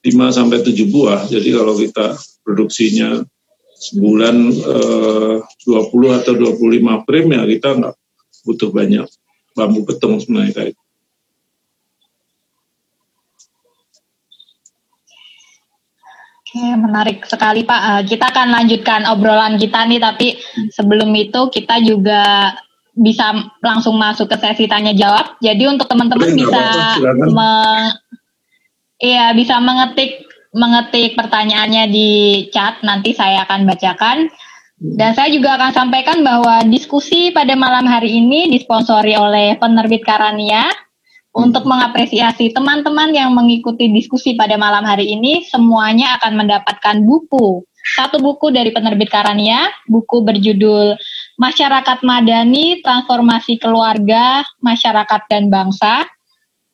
5 0.00 0.36
sampai 0.36 0.58
7 0.64 0.88
buah. 0.88 1.28
Jadi 1.28 1.48
kalau 1.52 1.74
kita 1.76 2.16
produksinya 2.46 3.20
sebulan 3.80 4.36
eh, 4.52 5.36
20 5.40 6.18
atau 6.20 6.32
25 6.36 7.06
frame 7.08 7.28
ya 7.32 7.42
kita 7.48 7.68
nggak 7.80 7.94
butuh 8.44 8.70
banyak 8.72 9.08
bambu 9.56 9.84
petung 9.88 10.20
sebenarnya 10.20 10.52
kayak 10.52 10.76
Oke, 16.50 16.66
menarik 16.74 17.22
sekali 17.30 17.62
Pak. 17.62 17.78
Uh, 17.86 18.02
kita 18.02 18.26
akan 18.26 18.50
lanjutkan 18.50 19.06
obrolan 19.06 19.54
kita 19.54 19.86
nih, 19.86 20.02
tapi 20.02 20.34
sebelum 20.74 21.14
itu 21.14 21.46
kita 21.46 21.78
juga 21.78 22.50
bisa 22.90 23.54
langsung 23.62 23.94
masuk 23.94 24.26
ke 24.26 24.34
sesi 24.34 24.66
tanya 24.66 24.90
jawab. 24.90 25.38
Jadi 25.38 25.70
untuk 25.70 25.86
teman-teman 25.86 26.34
bisa 26.34 26.58
me, 27.30 27.50
iya 29.00 29.32
bisa 29.34 29.58
mengetik 29.58 30.30
mengetik 30.54 31.14
pertanyaannya 31.18 31.84
di 31.90 32.10
chat. 32.50 32.82
Nanti 32.82 33.14
saya 33.14 33.46
akan 33.46 33.66
bacakan. 33.66 34.30
Dan 34.80 35.12
saya 35.12 35.28
juga 35.28 35.60
akan 35.60 35.76
sampaikan 35.76 36.24
bahwa 36.24 36.64
diskusi 36.64 37.28
pada 37.36 37.52
malam 37.52 37.84
hari 37.84 38.16
ini 38.16 38.48
disponsori 38.48 39.12
oleh 39.12 39.60
penerbit 39.60 40.00
Karania 40.00 40.72
untuk 41.36 41.68
mengapresiasi 41.68 42.50
teman-teman 42.56 43.12
yang 43.12 43.30
mengikuti 43.36 43.92
diskusi 43.92 44.34
pada 44.34 44.56
malam 44.56 44.82
hari 44.82 45.14
ini, 45.14 45.44
semuanya 45.44 46.16
akan 46.16 46.32
mendapatkan 46.32 46.96
buku. 47.04 47.60
Satu 47.92 48.24
buku 48.24 48.48
dari 48.48 48.72
penerbit 48.72 49.12
Karania, 49.12 49.68
buku 49.84 50.24
berjudul 50.24 50.96
Masyarakat 51.36 52.00
Madani, 52.00 52.80
Transformasi 52.80 53.60
Keluarga, 53.60 54.48
Masyarakat 54.64 55.20
dan 55.28 55.52
Bangsa. 55.52 56.08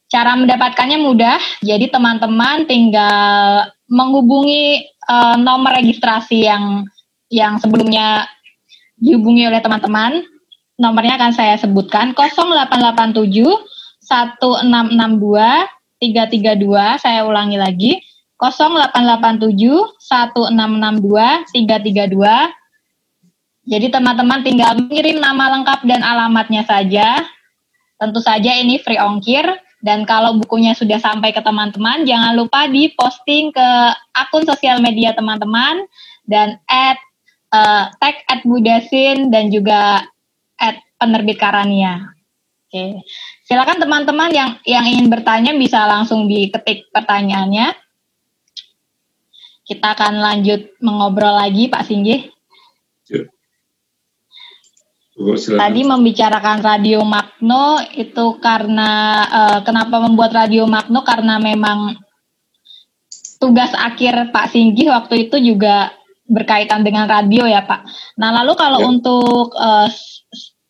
Cara 0.07 0.39
mendapatkannya 0.39 1.03
mudah, 1.03 1.39
jadi 1.67 1.91
teman-teman 1.91 2.63
tinggal 2.71 3.67
menghubungi 3.91 4.87
uh, 5.11 5.35
nomor 5.35 5.75
registrasi 5.75 6.47
yang 6.47 6.87
yang 7.27 7.59
sebelumnya 7.59 8.31
dihubungi 9.03 9.51
oleh 9.51 9.59
teman-teman. 9.59 10.23
Nomornya 10.79 11.17
akan 11.19 11.33
saya 11.33 11.59
sebutkan 11.59 12.13
0887 12.15 13.33
1662 14.07 14.71
332 15.97 17.03
saya 17.03 17.25
ulangi 17.25 17.57
lagi 17.57 17.97
0887 18.37 19.49
1662 19.57 21.49
332 21.51 22.53
jadi 23.67 23.91
teman-teman 23.91 24.47
tinggal 24.47 24.79
mengirim 24.79 25.19
nama 25.19 25.59
lengkap 25.59 25.91
dan 25.91 26.07
alamatnya 26.07 26.63
saja. 26.63 27.19
Tentu 27.99 28.23
saja 28.23 28.55
ini 28.55 28.79
free 28.79 29.01
ongkir 29.01 29.43
dan 29.87 30.03
kalau 30.03 30.35
bukunya 30.43 30.75
sudah 30.75 30.99
sampai 30.99 31.31
ke 31.31 31.39
teman-teman 31.39 32.03
jangan 32.03 32.35
lupa 32.35 32.67
di 32.67 32.91
posting 32.99 33.55
ke 33.55 33.69
akun 34.19 34.43
sosial 34.43 34.83
media 34.83 35.15
teman-teman 35.15 35.87
dan 36.27 36.59
add 36.67 36.99
uh, 37.55 37.95
tag 38.03 38.19
at 38.27 38.43
budasin 38.43 39.31
dan 39.31 39.55
juga 39.55 40.03
at 40.59 40.83
penerbit 40.99 41.39
Karania 41.39 42.17
Oke, 42.67 43.07
silakan 43.47 43.79
teman-teman 43.79 44.27
yang 44.35 44.51
yang 44.67 44.83
ingin 44.91 45.07
bertanya 45.07 45.55
bisa 45.55 45.87
langsung 45.87 46.27
diketik 46.27 46.91
pertanyaannya. 46.91 47.79
Kita 49.63 49.95
akan 49.95 50.19
lanjut 50.19 50.75
mengobrol 50.83 51.31
lagi, 51.31 51.71
Pak 51.71 51.87
Singgih. 51.87 52.36
Tadi 55.17 55.81
membicarakan 55.81 56.61
radio 56.61 57.01
Magno 57.01 57.81
itu 57.97 58.37
karena 58.37 58.91
uh, 59.25 59.59
kenapa 59.65 59.97
membuat 60.05 60.37
radio 60.37 60.69
Magno 60.69 61.01
karena 61.01 61.41
memang 61.41 61.97
tugas 63.41 63.73
akhir 63.73 64.29
Pak 64.29 64.53
Singgih 64.53 64.93
waktu 64.93 65.29
itu 65.29 65.41
juga 65.41 65.97
berkaitan 66.29 66.85
dengan 66.85 67.09
radio 67.09 67.49
ya 67.49 67.65
Pak. 67.65 67.89
Nah 68.21 68.29
lalu 68.43 68.53
kalau 68.61 68.85
ya. 68.85 68.87
untuk 68.93 69.57
uh, 69.57 69.89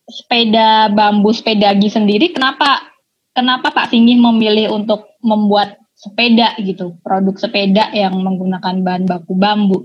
sepeda 0.07 0.95
bambu 0.95 1.35
sepedagi 1.35 1.91
sendiri 1.91 2.31
kenapa 2.31 2.87
kenapa 3.35 3.75
Pak 3.75 3.91
Singgih 3.91 4.15
memilih 4.15 4.71
untuk 4.71 5.19
membuat 5.19 5.75
sepeda 5.91 6.55
gitu 6.63 6.95
produk 7.03 7.35
sepeda 7.35 7.91
yang 7.91 8.15
menggunakan 8.23 8.79
bahan 8.79 9.03
baku 9.03 9.33
bambu 9.35 9.83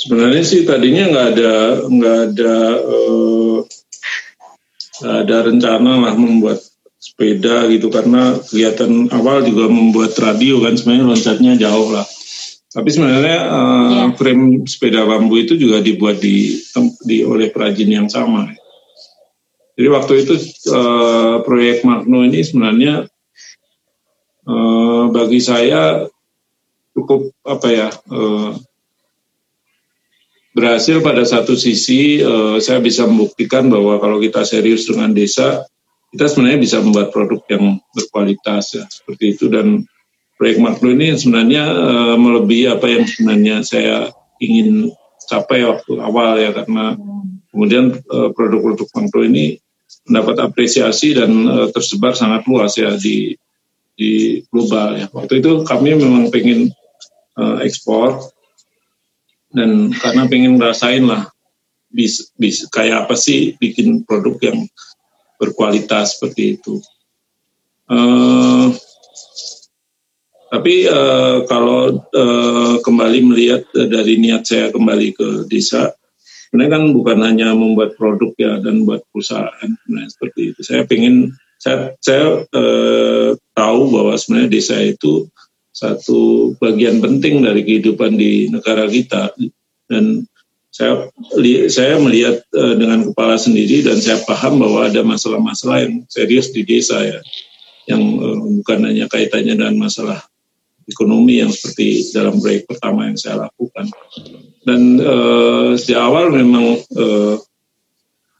Sebenarnya 0.00 0.42
sih 0.48 0.64
tadinya 0.64 1.12
nggak 1.12 1.26
ada 1.36 1.54
nggak 1.84 2.18
ada 2.32 2.54
uh, 2.88 3.58
ada 5.04 5.36
rencana 5.44 5.92
lah 6.08 6.14
membuat 6.16 6.64
sepeda 6.96 7.68
gitu 7.68 7.92
karena 7.92 8.36
kegiatan 8.40 9.12
awal 9.12 9.44
juga 9.44 9.68
membuat 9.68 10.16
radio 10.16 10.64
kan 10.64 10.76
sebenarnya 10.76 11.04
loncatnya 11.04 11.52
jauh 11.60 11.92
lah. 11.92 12.08
Tapi 12.70 12.88
sebenarnya 12.88 13.38
uh, 13.44 13.60
eh, 13.60 13.90
yeah. 13.92 14.10
frame 14.16 14.64
sepeda 14.64 15.04
bambu 15.04 15.36
itu 15.36 15.58
juga 15.58 15.82
dibuat 15.82 16.22
di, 16.22 16.54
di 17.02 17.20
oleh 17.26 17.50
perajin 17.50 17.90
yang 17.90 18.08
sama. 18.08 18.46
Jadi 19.74 19.88
waktu 19.90 20.12
itu 20.22 20.34
uh, 20.70 21.42
proyek 21.44 21.82
Magno 21.82 22.24
ini 22.24 22.40
sebenarnya 22.40 23.10
uh, 24.48 25.04
bagi 25.12 25.40
saya 25.42 26.08
cukup 26.94 27.32
apa 27.42 27.68
ya 27.68 27.88
uh, 28.12 28.54
berhasil 30.50 30.98
pada 30.98 31.22
satu 31.22 31.54
sisi 31.54 32.18
uh, 32.22 32.58
saya 32.58 32.82
bisa 32.82 33.06
membuktikan 33.06 33.70
bahwa 33.70 34.02
kalau 34.02 34.18
kita 34.18 34.42
serius 34.42 34.90
dengan 34.90 35.14
desa 35.14 35.66
kita 36.10 36.26
sebenarnya 36.26 36.58
bisa 36.58 36.82
membuat 36.82 37.14
produk 37.14 37.38
yang 37.46 37.78
berkualitas 37.94 38.74
ya 38.74 38.84
seperti 38.90 39.38
itu. 39.38 39.46
Dan 39.46 39.86
proyek 40.34 40.58
Makro 40.58 40.90
ini 40.90 41.14
sebenarnya 41.14 41.64
uh, 41.70 42.16
melebihi 42.18 42.66
apa 42.66 42.86
yang 42.90 43.06
sebenarnya 43.06 43.62
saya 43.62 44.10
ingin 44.42 44.90
capai 45.30 45.62
waktu 45.62 46.02
awal 46.02 46.34
ya 46.42 46.50
karena 46.50 46.98
kemudian 47.54 47.94
uh, 48.10 48.34
produk-produk 48.34 48.88
Makro 48.98 49.22
ini 49.22 49.62
mendapat 50.10 50.42
apresiasi 50.42 51.14
dan 51.14 51.30
uh, 51.46 51.68
tersebar 51.70 52.18
sangat 52.18 52.42
luas 52.50 52.74
ya 52.74 52.98
di 52.98 53.38
di 53.94 54.42
global 54.50 54.98
ya. 54.98 55.06
Waktu 55.14 55.38
itu 55.38 55.62
kami 55.62 55.94
memang 55.94 56.34
pengen 56.34 56.74
uh, 57.38 57.62
ekspor 57.62 58.18
dan 59.50 59.90
karena 59.94 60.26
pengen 60.30 60.58
ngerasain 60.58 61.04
lah 61.06 61.30
bis, 61.90 62.30
bis 62.38 62.66
kayak 62.70 63.06
apa 63.06 63.18
sih 63.18 63.58
bikin 63.58 64.06
produk 64.06 64.38
yang 64.40 64.58
berkualitas 65.42 66.16
seperti 66.16 66.60
itu. 66.60 66.78
Uh, 67.90 68.70
tapi 70.50 70.86
uh, 70.86 71.46
kalau 71.46 71.98
uh, 71.98 72.74
kembali 72.82 73.18
melihat 73.22 73.62
dari 73.74 74.18
niat 74.18 74.46
saya 74.46 74.70
kembali 74.70 75.14
ke 75.14 75.28
desa, 75.46 75.94
sebenarnya 76.50 76.70
kan 76.74 76.84
bukan 76.90 77.18
hanya 77.22 77.54
membuat 77.54 77.94
produk 77.94 78.34
ya 78.34 78.58
dan 78.58 78.82
buat 78.82 79.02
perusahaan, 79.10 79.70
nah, 79.86 80.06
seperti 80.10 80.54
itu. 80.54 80.60
Saya 80.66 80.82
ingin 80.90 81.34
saya, 81.58 81.94
saya 82.02 82.46
uh, 82.50 83.38
tahu 83.54 83.80
bahwa 83.94 84.14
sebenarnya 84.18 84.50
desa 84.50 84.76
itu 84.82 85.30
satu 85.70 86.52
bagian 86.58 86.98
penting 86.98 87.46
dari 87.46 87.62
kehidupan 87.62 88.18
di 88.18 88.50
negara 88.50 88.90
kita. 88.90 89.32
Dan 89.86 90.26
saya 90.70 91.10
saya 91.66 91.98
melihat 91.98 92.46
uh, 92.54 92.74
dengan 92.78 93.10
kepala 93.10 93.34
sendiri 93.34 93.82
dan 93.82 93.98
saya 93.98 94.22
paham 94.22 94.62
bahwa 94.62 94.86
ada 94.86 95.02
masalah-masalah 95.02 95.82
yang 95.86 96.06
serius 96.06 96.54
di 96.54 96.62
desa 96.62 97.02
ya. 97.02 97.18
Yang 97.90 98.02
uh, 98.22 98.38
bukan 98.62 98.78
hanya 98.86 99.06
kaitannya 99.10 99.58
dengan 99.58 99.76
masalah 99.78 100.22
ekonomi 100.86 101.42
yang 101.42 101.50
seperti 101.54 102.10
dalam 102.14 102.38
proyek 102.38 102.66
pertama 102.66 103.10
yang 103.10 103.18
saya 103.18 103.46
lakukan. 103.46 103.90
Dan 104.62 104.98
uh, 105.02 105.74
sejak 105.74 106.02
awal 106.02 106.34
memang 106.34 106.82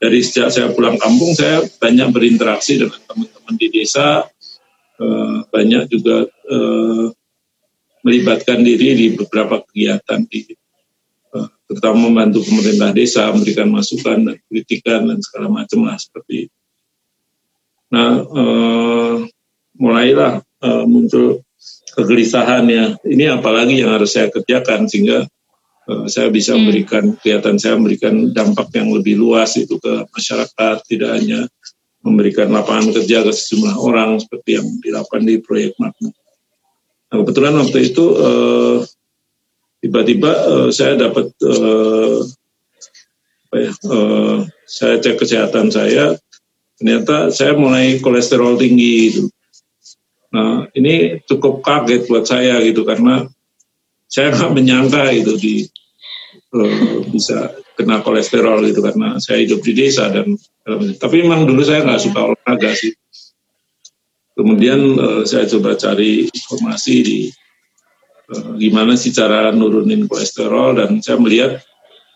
dari 0.01 0.19
sejak 0.25 0.49
saya 0.49 0.67
pulang 0.73 0.97
kampung 0.97 1.31
saya 1.35 1.61
banyak 1.79 2.09
berinteraksi 2.09 2.79
dengan 2.81 2.99
teman-teman 3.05 3.55
di 3.57 3.67
desa 3.69 4.25
banyak 5.49 5.89
juga 5.89 6.29
melibatkan 8.01 8.65
diri 8.65 8.97
di 8.97 9.07
beberapa 9.13 9.61
kegiatan 9.61 10.25
di 10.25 10.45
terutama 11.71 12.11
membantu 12.11 12.43
pemerintah 12.43 12.91
desa 12.91 13.31
memberikan 13.31 13.71
masukan 13.71 14.19
dan 14.27 14.35
kritikan 14.51 15.07
dan 15.07 15.23
segala 15.23 15.47
macam 15.47 15.87
lah 15.87 15.95
seperti 15.95 16.51
itu. 16.51 16.57
Nah, 17.95 18.11
eh, 18.27 19.15
mulailah 19.79 20.43
eh, 20.43 20.83
muncul 20.83 21.39
kegelisahan 21.95 22.67
ya. 22.67 22.99
Ini 23.07 23.39
apalagi 23.39 23.79
yang 23.79 23.95
harus 23.95 24.11
saya 24.11 24.27
kerjakan 24.27 24.91
sehingga 24.91 25.23
eh, 25.87 26.05
saya 26.11 26.27
bisa 26.27 26.51
hmm. 26.51 26.59
memberikan 26.59 27.03
kegiatan 27.15 27.55
saya 27.55 27.79
memberikan 27.79 28.35
dampak 28.35 28.67
yang 28.75 28.91
lebih 28.91 29.15
luas 29.15 29.55
itu 29.55 29.79
ke 29.79 30.11
masyarakat, 30.11 30.75
tidak 30.91 31.09
hanya 31.23 31.47
memberikan 32.03 32.51
lapangan 32.51 32.91
kerja 32.99 33.23
ke 33.23 33.31
sejumlah 33.31 33.79
orang 33.79 34.19
seperti 34.19 34.59
yang 34.59 34.67
dilakukan 34.83 35.23
di 35.23 35.39
proyek 35.39 35.79
Magna. 35.79 36.11
Nah, 37.11 37.15
kebetulan 37.19 37.59
waktu 37.59 37.91
itu 37.91 38.05
eh, 38.15 38.77
tiba-tiba 39.81 40.31
uh, 40.31 40.69
saya 40.69 40.93
dapat 40.95 41.33
uh, 41.41 42.21
apa 43.49 43.55
ya, 43.57 43.71
uh, 43.89 44.37
saya 44.63 45.01
cek 45.01 45.17
kesehatan 45.17 45.73
saya 45.73 46.15
ternyata 46.77 47.33
saya 47.33 47.57
mulai 47.57 47.97
kolesterol 47.97 48.61
tinggi 48.61 48.95
gitu. 49.09 49.27
Nah 50.31 50.69
ini 50.77 51.19
cukup 51.25 51.65
kaget 51.65 52.07
buat 52.07 52.29
saya 52.29 52.61
gitu 52.63 52.85
karena 52.85 53.25
saya 54.05 54.31
nggak 54.37 54.53
menyangka 54.53 55.03
itu 55.11 55.33
di 55.35 55.53
uh, 56.53 57.01
bisa 57.09 57.57
kena 57.73 58.05
kolesterol 58.05 58.61
gitu 58.69 58.85
karena 58.85 59.17
saya 59.17 59.41
hidup 59.41 59.65
di 59.65 59.73
desa 59.73 60.13
dan 60.13 60.37
tapi 61.01 61.25
memang 61.25 61.49
dulu 61.49 61.65
saya 61.65 61.81
nggak 61.81 62.01
suka 62.05 62.21
olahraga 62.21 62.69
sih. 62.77 62.93
Kemudian 64.31 64.79
uh, 64.95 65.23
saya 65.27 65.43
coba 65.47 65.75
cari 65.75 66.31
informasi 66.31 66.95
di 67.03 67.19
uh, 68.31 68.55
gimana 68.55 68.95
sih 68.95 69.11
cara 69.11 69.51
nurunin 69.51 70.07
kolesterol 70.07 70.79
dan 70.79 71.03
saya 71.03 71.19
melihat 71.19 71.59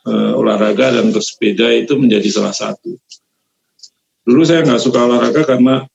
uh, 0.07 0.31
olahraga 0.39 0.95
dan 0.95 1.11
bersepeda 1.11 1.67
itu 1.75 1.99
menjadi 1.99 2.29
salah 2.31 2.55
satu. 2.55 2.95
Dulu 4.25 4.41
saya 4.47 4.63
nggak 4.63 4.81
suka 4.81 4.99
olahraga 5.05 5.43
karena 5.43 5.85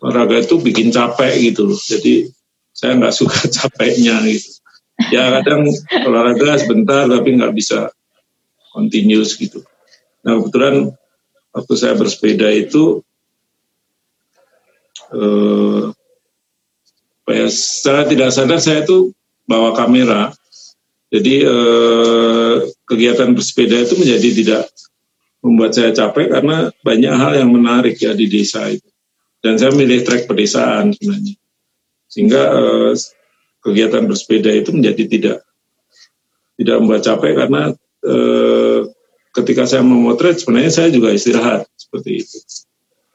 olahraga 0.00 0.46
itu 0.46 0.62
bikin 0.62 0.94
capek 0.94 1.34
gitu 1.52 1.66
loh. 1.66 1.80
Jadi 1.80 2.30
saya 2.70 2.94
nggak 2.94 3.14
suka 3.20 3.50
capeknya 3.50 4.22
gitu. 4.28 4.62
Ya 5.12 5.28
kadang 5.28 5.68
olahraga 6.08 6.56
sebentar 6.56 7.04
tapi 7.04 7.36
nggak 7.36 7.52
bisa 7.52 7.92
continuous 8.72 9.36
gitu. 9.36 9.60
Nah 10.24 10.40
kebetulan 10.40 10.94
waktu 11.52 11.74
saya 11.76 11.94
bersepeda 11.98 12.48
itu 12.52 13.04
eh, 15.14 15.84
ya 17.26 17.46
secara 17.50 18.06
tidak 18.06 18.30
sadar 18.32 18.60
saya 18.62 18.82
itu 18.86 19.12
bawa 19.46 19.74
kamera. 19.74 20.34
Jadi 21.10 21.46
eh, 21.46 22.56
kegiatan 22.86 23.30
bersepeda 23.34 23.86
itu 23.86 23.94
menjadi 23.98 24.28
tidak 24.34 24.62
membuat 25.42 25.72
saya 25.78 25.94
capek 25.94 26.34
karena 26.34 26.74
banyak 26.82 27.14
hal 27.14 27.32
yang 27.38 27.50
menarik 27.54 27.94
ya 28.02 28.14
di 28.14 28.26
desa 28.26 28.66
itu. 28.66 28.88
Dan 29.38 29.62
saya 29.62 29.70
milih 29.70 30.02
trek 30.02 30.26
pedesaan 30.26 30.90
sebenarnya. 30.90 31.38
Sehingga 32.10 32.42
eh, 32.50 32.92
kegiatan 33.62 34.06
bersepeda 34.06 34.50
itu 34.54 34.70
menjadi 34.74 35.04
tidak 35.10 35.38
tidak 36.56 36.76
membuat 36.80 37.02
capek 37.04 37.32
karena 37.34 37.62
eh, 38.06 38.80
ketika 39.36 39.68
saya 39.68 39.82
memotret 39.84 40.40
sebenarnya 40.40 40.72
saya 40.72 40.88
juga 40.88 41.12
istirahat 41.12 41.68
seperti 41.76 42.24
itu 42.24 42.38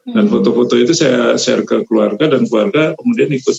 dan 0.01 0.25
hmm. 0.25 0.31
foto-foto 0.33 0.73
itu 0.81 0.97
saya 0.97 1.37
share 1.37 1.61
ke 1.61 1.85
keluarga 1.85 2.25
dan 2.25 2.49
keluarga 2.49 2.97
kemudian 2.97 3.29
ikut 3.29 3.57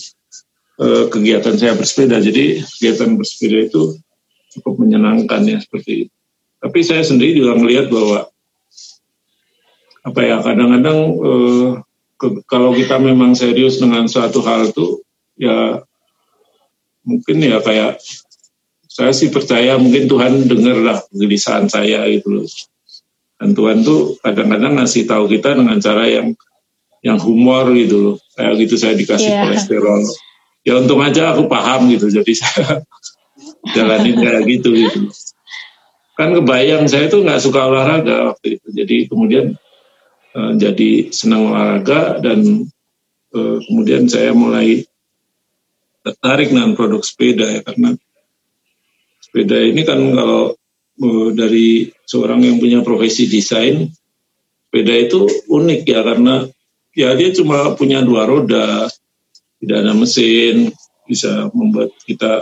uh, 0.83 1.07
kegiatan 1.07 1.55
saya 1.55 1.73
bersepeda. 1.79 2.19
Jadi 2.19 2.59
kegiatan 2.59 3.15
bersepeda 3.15 3.57
itu 3.71 3.95
cukup 4.59 4.83
menyenangkan 4.83 5.41
ya 5.47 5.57
seperti 5.63 6.07
itu. 6.07 6.13
Tapi 6.59 6.79
saya 6.83 7.03
sendiri 7.03 7.43
juga 7.43 7.55
melihat 7.59 7.87
bahwa 7.87 8.27
apa 10.03 10.19
ya 10.19 10.43
kadang-kadang 10.43 10.99
uh, 11.23 11.69
kalau 12.47 12.75
kita 12.75 12.99
memang 12.99 13.35
serius 13.35 13.79
dengan 13.79 14.07
suatu 14.07 14.43
hal 14.43 14.71
itu 14.71 14.99
ya 15.39 15.79
mungkin 17.03 17.39
ya 17.39 17.59
kayak 17.59 17.99
saya 18.87 19.11
sih 19.15 19.33
percaya 19.33 19.75
mungkin 19.79 20.05
Tuhan 20.05 20.45
dengarlah 20.45 21.01
kegelisahan 21.09 21.71
saya 21.71 22.05
gitu 22.11 22.43
loh. 22.43 22.47
Dan 23.43 23.51
Tuhan 23.51 23.83
tuh 23.83 24.15
kadang-kadang 24.23 24.79
ngasih 24.79 25.03
tahu 25.03 25.27
kita 25.27 25.59
dengan 25.59 25.75
cara 25.83 26.07
yang 26.07 26.31
yang 27.03 27.19
humor 27.19 27.75
gitu 27.75 27.95
loh. 27.99 28.15
Kayak 28.39 28.63
gitu 28.63 28.75
saya 28.79 28.95
dikasih 28.95 29.27
yeah. 29.27 29.43
kolesterol 29.43 30.01
ya 30.63 30.79
untung 30.79 31.03
aja 31.03 31.35
aku 31.35 31.51
paham 31.51 31.91
gitu 31.91 32.07
jadi 32.07 32.33
saya 32.33 32.81
jalanin 33.75 34.15
kayak 34.15 34.43
gitu 34.47 34.71
gitu 34.71 35.11
kan 36.15 36.31
kebayang 36.31 36.87
saya 36.87 37.11
tuh 37.11 37.23
nggak 37.23 37.43
suka 37.43 37.67
olahraga 37.67 38.31
waktu 38.33 38.59
itu 38.59 38.67
jadi 38.71 38.97
kemudian 39.11 39.45
uh, 40.35 40.51
jadi 40.55 41.11
senang 41.11 41.51
olahraga 41.51 42.23
dan 42.23 42.63
uh, 43.35 43.57
kemudian 43.67 44.07
saya 44.07 44.31
mulai 44.31 44.87
tertarik 46.03 46.51
dengan 46.51 46.75
produk 46.79 47.03
sepeda 47.03 47.47
ya 47.59 47.61
karena 47.63 47.99
sepeda 49.19 49.57
ini 49.59 49.81
kan 49.83 49.99
kalau 50.15 50.55
dari 51.33 51.89
seorang 52.05 52.45
yang 52.45 52.57
punya 52.61 52.79
profesi 52.85 53.25
desain 53.25 53.89
sepeda 54.69 54.93
itu 54.93 55.29
unik 55.49 55.81
ya 55.85 56.01
karena 56.01 56.35
ya 56.97 57.13
dia 57.13 57.29
cuma 57.33 57.77
punya 57.77 58.01
dua 58.01 58.25
roda 58.25 58.89
tidak 59.61 59.77
ada 59.85 59.93
mesin 59.93 60.73
bisa 61.05 61.49
membuat 61.53 61.93
kita 62.05 62.41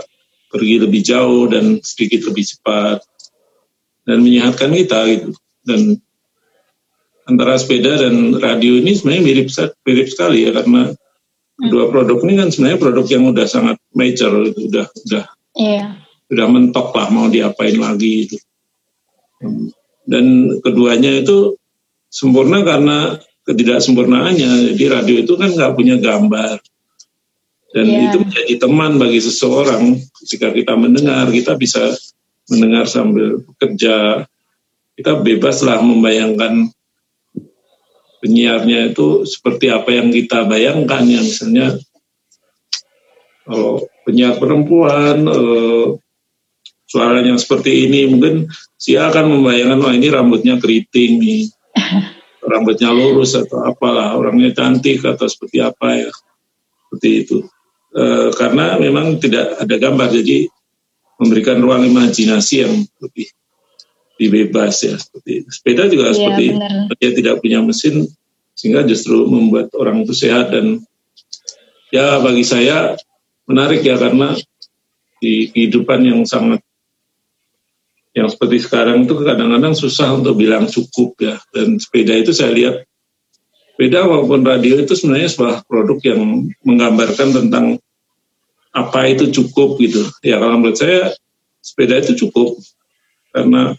pergi 0.52 0.84
lebih 0.84 1.00
jauh 1.00 1.48
dan 1.48 1.80
sedikit 1.80 2.28
lebih 2.28 2.44
cepat 2.44 3.00
dan 4.04 4.20
menyehatkan 4.20 4.72
kita 4.72 5.00
gitu 5.12 5.30
dan 5.64 6.00
antara 7.28 7.56
sepeda 7.56 8.00
dan 8.00 8.36
radio 8.36 8.80
ini 8.80 8.92
sebenarnya 8.92 9.22
mirip 9.24 9.48
mirip 9.88 10.08
sekali 10.10 10.48
ya 10.48 10.50
karena 10.56 10.92
kedua 11.56 11.84
produk 11.88 12.18
ini 12.26 12.34
kan 12.40 12.48
sebenarnya 12.50 12.80
produk 12.80 13.06
yang 13.06 13.24
udah 13.30 13.46
sangat 13.46 13.76
major 13.94 14.32
gitu, 14.50 14.60
udah 14.72 14.86
udah 15.08 15.24
yeah. 15.56 16.00
Udah 16.32 16.46
mentok 16.48 16.96
lah 16.96 17.12
mau 17.12 17.28
diapain 17.28 17.76
lagi 17.76 18.24
itu. 18.24 18.36
Dan 20.08 20.58
keduanya 20.64 21.20
itu 21.20 21.60
sempurna 22.08 22.64
karena 22.64 23.20
ketidaksempurnaannya. 23.44 24.72
Jadi 24.72 24.84
radio 24.88 25.16
itu 25.20 25.36
kan 25.36 25.52
nggak 25.52 25.74
punya 25.76 26.00
gambar. 26.00 26.56
Dan 27.72 27.86
yeah. 27.88 28.04
itu 28.08 28.16
menjadi 28.24 28.54
teman 28.64 28.96
bagi 28.96 29.20
seseorang. 29.20 30.00
Jika 30.24 30.56
kita 30.56 30.72
mendengar 30.76 31.28
kita 31.28 31.56
bisa 31.60 31.92
mendengar 32.48 32.88
sambil 32.88 33.44
bekerja. 33.44 34.24
Kita 34.92 35.16
bebaslah 35.24 35.80
membayangkan 35.80 36.68
penyiarnya 38.20 38.92
itu 38.92 39.24
seperti 39.24 39.72
apa 39.72 39.88
yang 39.88 40.12
kita 40.12 40.44
bayangkan. 40.44 41.00
Ya 41.08 41.20
misalnya 41.24 41.66
kalau 43.48 43.88
penyiar 44.04 44.36
perempuan 44.36 45.24
eh, 45.26 45.86
suaranya 46.92 47.32
seperti 47.40 47.88
ini 47.88 48.04
mungkin 48.04 48.52
si 48.76 49.00
akan 49.00 49.32
membayangkan 49.32 49.80
wah 49.80 49.96
ini 49.96 50.12
rambutnya 50.12 50.60
keriting 50.60 51.16
nih 51.24 51.48
rambutnya 52.52 52.92
lurus 52.92 53.32
atau 53.32 53.64
apalah 53.64 54.12
orangnya 54.12 54.52
cantik 54.52 55.00
atau 55.00 55.24
seperti 55.24 55.64
apa 55.64 56.04
ya 56.04 56.12
seperti 56.84 57.08
itu 57.24 57.38
e, 57.96 58.28
karena 58.36 58.76
memang 58.76 59.16
tidak 59.16 59.56
ada 59.56 59.74
gambar 59.80 60.12
jadi 60.12 60.52
memberikan 61.16 61.64
ruang 61.64 61.88
imajinasi 61.88 62.54
yang 62.60 62.74
lebih 63.00 63.32
lebih 64.20 64.28
bebas 64.52 64.84
ya 64.84 64.94
seperti 65.00 65.30
itu. 65.42 65.48
Sepeda 65.48 65.88
juga 65.88 66.10
ya, 66.10 66.14
seperti 66.14 66.44
benar. 66.52 66.92
dia 67.00 67.10
tidak 67.16 67.34
punya 67.40 67.58
mesin 67.64 68.04
sehingga 68.52 68.84
justru 68.84 69.24
membuat 69.24 69.72
orang 69.74 70.04
itu 70.04 70.12
sehat 70.12 70.52
dan 70.52 70.84
ya 71.88 72.20
bagi 72.20 72.44
saya 72.44 72.94
menarik 73.48 73.80
ya 73.80 73.96
karena 73.96 74.36
di 75.22 75.50
kehidupan 75.50 76.02
yang 76.02 76.20
sangat 76.26 76.60
yang 78.12 78.28
seperti 78.28 78.60
sekarang 78.68 79.08
itu 79.08 79.16
kadang-kadang 79.24 79.72
susah 79.72 80.12
untuk 80.12 80.36
bilang 80.36 80.68
cukup 80.68 81.16
ya. 81.20 81.40
Dan 81.48 81.80
sepeda 81.80 82.12
itu 82.12 82.36
saya 82.36 82.52
lihat 82.52 82.84
sepeda 83.72 84.04
maupun 84.04 84.44
radio 84.44 84.76
itu 84.78 84.92
sebenarnya 84.92 85.32
sebuah 85.32 85.64
produk 85.64 85.98
yang 86.04 86.52
menggambarkan 86.60 87.28
tentang 87.32 87.80
apa 88.72 89.00
itu 89.08 89.32
cukup 89.32 89.80
gitu. 89.80 90.04
Ya 90.20 90.36
kalau 90.36 90.60
menurut 90.60 90.76
saya 90.76 91.16
sepeda 91.64 92.00
itu 92.04 92.28
cukup. 92.28 92.60
Karena 93.32 93.72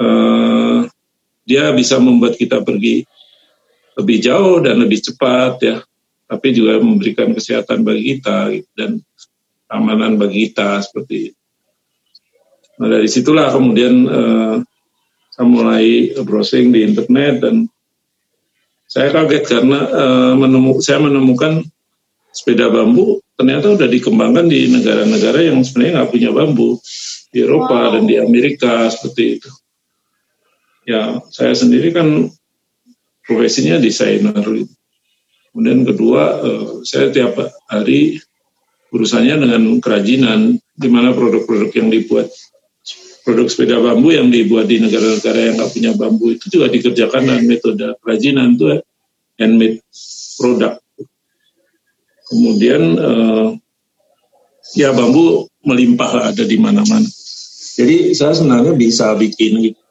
uh, 0.00 0.88
dia 1.44 1.68
bisa 1.76 2.00
membuat 2.00 2.40
kita 2.40 2.64
pergi 2.64 3.04
lebih 4.00 4.18
jauh 4.24 4.64
dan 4.64 4.80
lebih 4.80 5.04
cepat 5.04 5.60
ya. 5.60 5.76
Tapi 6.28 6.52
juga 6.56 6.76
memberikan 6.80 7.32
kesehatan 7.32 7.84
bagi 7.84 8.16
kita 8.16 8.52
gitu, 8.52 8.68
dan 8.76 8.90
keamanan 9.64 10.20
bagi 10.20 10.48
kita 10.48 10.80
seperti 10.84 11.32
itu. 11.32 11.37
Nah 12.78 12.86
dari 12.86 13.10
situlah 13.10 13.50
kemudian 13.50 13.94
uh, 14.06 14.56
saya 15.34 15.46
mulai 15.46 16.14
browsing 16.22 16.70
di 16.70 16.86
internet 16.86 17.42
dan 17.42 17.70
saya 18.88 19.12
kaget 19.12 19.44
karena 19.44 19.78
uh, 19.84 20.32
menemu, 20.38 20.80
saya 20.80 21.02
menemukan 21.02 21.60
sepeda 22.32 22.70
bambu 22.72 23.20
ternyata 23.38 23.74
sudah 23.74 23.86
dikembangkan 23.90 24.50
di 24.50 24.66
negara-negara 24.72 25.46
yang 25.46 25.62
sebenarnya 25.62 26.02
nggak 26.02 26.10
punya 26.10 26.30
bambu 26.34 26.78
di 27.30 27.38
Eropa 27.44 27.78
wow. 27.86 27.92
dan 27.98 28.02
di 28.08 28.16
Amerika 28.18 28.88
seperti 28.90 29.38
itu. 29.38 29.50
Ya 30.88 31.22
saya 31.30 31.54
sendiri 31.54 31.92
kan 31.94 32.32
profesinya 33.22 33.76
desainer. 33.78 34.42
Kemudian 35.52 35.86
kedua 35.86 36.22
uh, 36.40 36.70
saya 36.82 37.14
tiap 37.14 37.38
hari 37.68 38.22
urusannya 38.88 39.44
dengan 39.44 39.62
kerajinan 39.84 40.56
di 40.78 40.88
mana 40.88 41.12
produk-produk 41.12 41.70
yang 41.76 41.92
dibuat 41.92 42.32
produk 43.28 43.44
sepeda 43.44 43.76
bambu 43.76 44.08
yang 44.08 44.32
dibuat 44.32 44.72
di 44.72 44.80
negara-negara 44.80 45.52
yang 45.52 45.60
nggak 45.60 45.72
punya 45.76 45.92
bambu 45.92 46.32
itu 46.32 46.48
juga 46.48 46.72
dikerjakan 46.72 47.28
dengan 47.28 47.44
metode 47.44 47.84
kerajinan 48.00 48.56
itu 48.56 48.80
handmade 49.36 49.84
produk. 50.40 50.80
Kemudian 52.24 52.82
uh, 52.96 53.52
ya 54.72 54.96
bambu 54.96 55.44
melimpah 55.60 56.10
lah 56.16 56.24
ada 56.32 56.40
di 56.48 56.56
mana-mana. 56.56 57.04
Jadi 57.76 58.16
saya 58.16 58.32
sebenarnya 58.32 58.72
bisa 58.72 59.12
bikin 59.12 59.60
gitu. 59.60 59.82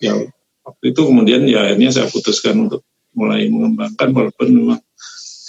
Ya 0.00 0.16
waktu 0.64 0.84
itu 0.88 1.00
kemudian 1.04 1.44
ya 1.44 1.68
akhirnya 1.68 1.92
saya 1.92 2.08
putuskan 2.08 2.64
untuk 2.64 2.80
mulai 3.12 3.44
mengembangkan 3.52 4.08
walaupun 4.08 4.48
memang 4.56 4.80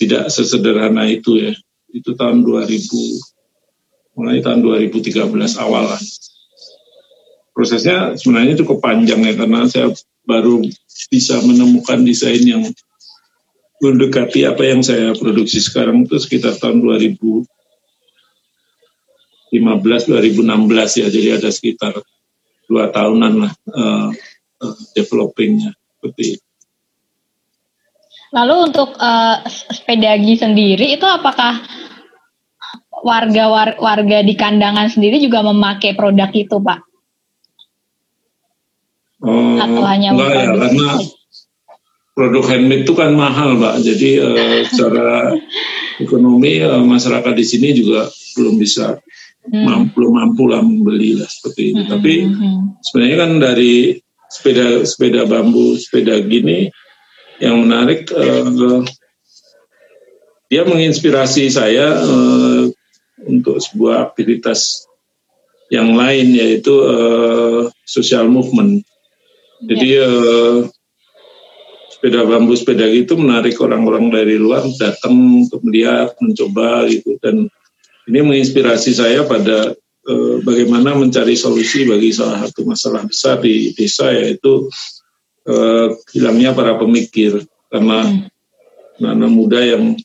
tidak 0.03 0.27
sesederhana 0.27 1.07
itu 1.07 1.47
ya. 1.47 1.55
Itu 1.95 2.11
tahun 2.19 2.43
2000 2.43 4.19
mulai 4.19 4.43
tahun 4.43 4.59
2013 4.67 5.31
awal 5.63 5.95
lah 5.95 6.03
prosesnya 7.54 8.18
sebenarnya 8.18 8.60
cukup 8.66 8.82
panjang 8.82 9.22
ya 9.24 9.34
karena 9.38 9.70
saya 9.70 9.93
baru 10.26 10.66
bisa 11.14 11.39
menemukan 11.45 12.01
desain 12.01 12.41
yang 12.41 12.66
mendekati 13.80 14.47
apa 14.49 14.64
yang 14.66 14.82
saya 14.82 15.14
produksi 15.14 15.62
sekarang 15.62 16.10
itu 16.10 16.18
sekitar 16.18 16.58
tahun 16.58 16.82
2015 16.82 17.45
2016 19.54 20.99
ya 20.99 21.08
jadi 21.14 21.38
ada 21.38 21.49
sekitar 21.54 21.93
dua 22.66 22.89
tahunan 22.89 23.34
lah 23.43 23.54
uh, 23.70 24.10
uh, 24.64 24.76
developingnya 24.95 25.76
seperti 25.76 26.39
itu. 26.39 26.45
Lalu 28.34 28.56
untuk 28.74 28.97
uh, 28.97 29.45
sepedagi 29.45 30.41
sendiri 30.41 30.97
itu 30.97 31.06
apakah 31.06 31.62
warga 33.06 33.76
warga 33.78 34.26
di 34.26 34.34
kandangan 34.34 34.89
sendiri 34.89 35.22
juga 35.22 35.45
memakai 35.45 35.93
produk 35.93 36.34
itu, 36.34 36.58
Pak? 36.58 36.92
Oh, 39.24 39.55
atau 39.55 39.84
hanya 39.88 40.11
enggak 40.11 40.32
ya 40.36 40.51
karena 40.51 40.89
produk 42.11 42.43
handmade 42.43 42.84
itu 42.84 42.93
kan 42.93 43.15
mahal 43.15 43.55
pak 43.55 43.80
jadi 43.80 44.09
uh, 44.19 44.59
secara 44.69 45.32
ekonomi 46.03 46.59
uh, 46.59 46.84
masyarakat 46.84 47.32
di 47.32 47.45
sini 47.47 47.71
juga 47.71 48.11
belum 48.36 48.59
bisa 48.59 48.99
hmm. 49.47 49.63
mampu 49.63 50.11
mampu 50.11 50.43
lah 50.51 50.59
membeli 50.59 51.15
lah 51.15 51.30
seperti 51.32 51.71
itu 51.71 51.82
hmm. 51.88 51.91
tapi 51.95 52.13
hmm, 52.28 52.36
hmm. 52.36 52.61
sebenarnya 52.84 53.17
kan 53.17 53.32
dari 53.39 53.74
sepeda 54.28 54.67
sepeda 54.84 55.21
bambu 55.24 55.80
sepeda 55.80 56.19
gini 56.19 56.67
yang 57.39 57.63
menarik 57.63 58.11
uh, 58.11 58.84
dia 60.51 60.67
menginspirasi 60.67 61.47
saya 61.47 61.95
uh, 61.95 62.67
untuk 63.24 63.57
sebuah 63.63 64.11
aktivitas 64.11 64.86
yang 65.71 65.95
lain 65.97 66.36
yaitu 66.36 66.76
uh, 66.76 67.71
social 67.88 68.28
movement 68.28 68.84
jadi 69.70 69.88
ya. 69.99 70.05
uh, 70.05 70.57
sepeda 71.91 72.28
bambu 72.28 72.53
sepeda 72.59 72.84
gitu 72.91 73.16
menarik 73.16 73.55
orang-orang 73.64 74.11
dari 74.11 74.36
luar 74.36 74.68
datang 74.76 75.16
untuk 75.47 75.64
melihat, 75.64 76.11
mencoba 76.20 76.84
gitu 76.91 77.16
dan 77.24 77.47
ini 78.11 78.20
menginspirasi 78.20 78.91
saya 78.91 79.24
pada 79.24 79.72
uh, 80.09 80.36
bagaimana 80.43 80.99
mencari 80.99 81.39
solusi 81.39 81.88
bagi 81.88 82.11
salah 82.11 82.43
satu 82.43 82.68
masalah 82.68 83.07
besar 83.07 83.39
di 83.39 83.72
desa 83.72 84.11
yaitu 84.11 84.68
uh, 85.47 85.88
hilangnya 86.11 86.51
para 86.51 86.76
pemikir 86.76 87.39
karena 87.72 88.03
hmm. 88.03 89.07
anak 89.07 89.32
muda 89.32 89.59
yang 89.64 89.95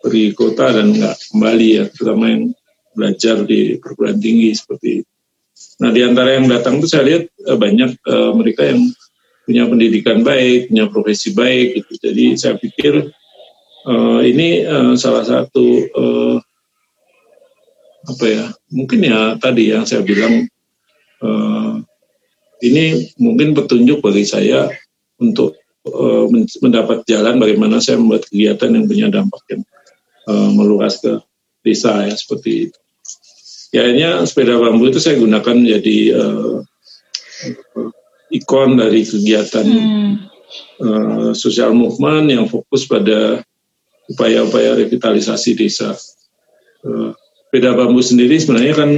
pergi 0.00 0.32
kota 0.32 0.72
dan 0.72 0.94
nggak 0.94 1.16
kembali 1.30 1.68
ya 1.68 1.84
terutama 1.90 2.24
yang 2.32 2.44
belajar 2.92 3.36
di 3.44 3.76
perguruan 3.80 4.20
tinggi 4.20 4.52
seperti 4.56 4.88
itu. 5.02 5.11
Nah 5.82 5.90
di 5.90 6.06
antara 6.06 6.38
yang 6.38 6.46
datang 6.46 6.78
itu 6.78 6.86
saya 6.86 7.02
lihat 7.02 7.26
uh, 7.42 7.58
banyak 7.58 7.98
uh, 8.06 8.30
mereka 8.38 8.70
yang 8.70 8.86
punya 9.42 9.66
pendidikan 9.66 10.22
baik, 10.22 10.70
punya 10.70 10.86
profesi 10.86 11.34
baik 11.34 11.82
gitu. 11.82 11.92
Jadi 11.98 12.24
saya 12.38 12.54
pikir 12.54 13.10
uh, 13.90 14.20
ini 14.22 14.62
uh, 14.62 14.94
salah 14.94 15.26
satu 15.26 15.66
uh, 15.90 16.36
apa 18.06 18.24
ya? 18.30 18.46
Mungkin 18.70 19.00
ya 19.02 19.34
tadi 19.42 19.74
yang 19.74 19.82
saya 19.82 20.06
bilang 20.06 20.46
uh, 21.18 21.82
ini 22.62 23.10
mungkin 23.18 23.58
petunjuk 23.58 23.98
bagi 23.98 24.22
saya 24.22 24.70
untuk 25.18 25.58
uh, 25.86 26.30
mendapat 26.62 27.02
jalan 27.10 27.42
bagaimana 27.42 27.82
saya 27.82 27.98
membuat 27.98 28.30
kegiatan 28.30 28.70
yang 28.70 28.86
punya 28.86 29.06
dampak 29.10 29.42
yang 29.50 29.62
uh, 30.30 30.50
meluas 30.54 31.02
ke 31.02 31.18
desa 31.66 32.06
ya 32.06 32.14
seperti 32.14 32.70
itu. 32.70 32.81
Ya 33.72 33.88
akhirnya 33.88 34.28
sepeda 34.28 34.60
bambu 34.60 34.92
itu 34.92 35.00
saya 35.00 35.16
gunakan 35.16 35.56
menjadi 35.56 35.98
uh, 36.12 36.60
ikon 38.28 38.76
dari 38.76 39.00
kegiatan 39.08 39.64
hmm. 39.64 40.12
uh, 40.84 41.30
sosial 41.32 41.72
movement 41.72 42.28
yang 42.28 42.44
fokus 42.52 42.84
pada 42.84 43.40
upaya-upaya 44.12 44.76
revitalisasi 44.76 45.56
desa. 45.56 45.96
Uh, 46.84 47.16
sepeda 47.48 47.72
bambu 47.72 48.04
sendiri 48.04 48.36
sebenarnya 48.36 48.74
kan 48.76 48.90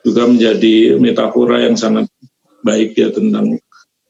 juga 0.00 0.22
menjadi 0.28 0.96
metafora 0.96 1.64
yang 1.68 1.76
sangat 1.76 2.08
baik 2.64 2.96
ya 2.96 3.12
tentang 3.12 3.60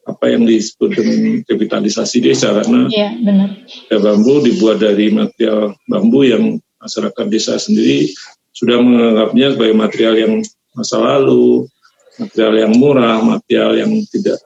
apa 0.07 0.24
yang 0.30 0.46
disebut 0.46 0.90
dengan 0.94 1.42
revitalisasi 1.50 2.22
desa 2.22 2.54
karena 2.54 2.86
ya, 2.94 3.11
benar. 3.18 3.59
bambu 3.90 4.38
dibuat 4.38 4.78
dari 4.78 5.11
material 5.11 5.74
bambu 5.90 6.22
yang 6.22 6.62
masyarakat 6.78 7.26
desa 7.26 7.59
sendiri 7.59 8.14
sudah 8.57 8.80
menganggapnya 8.80 9.52
sebagai 9.52 9.76
material 9.76 10.14
yang 10.16 10.34
masa 10.72 10.96
lalu, 10.96 11.68
material 12.16 12.54
yang 12.57 12.72
murah, 12.80 13.20
material 13.20 13.76
yang 13.76 13.92
tidak 14.09 14.40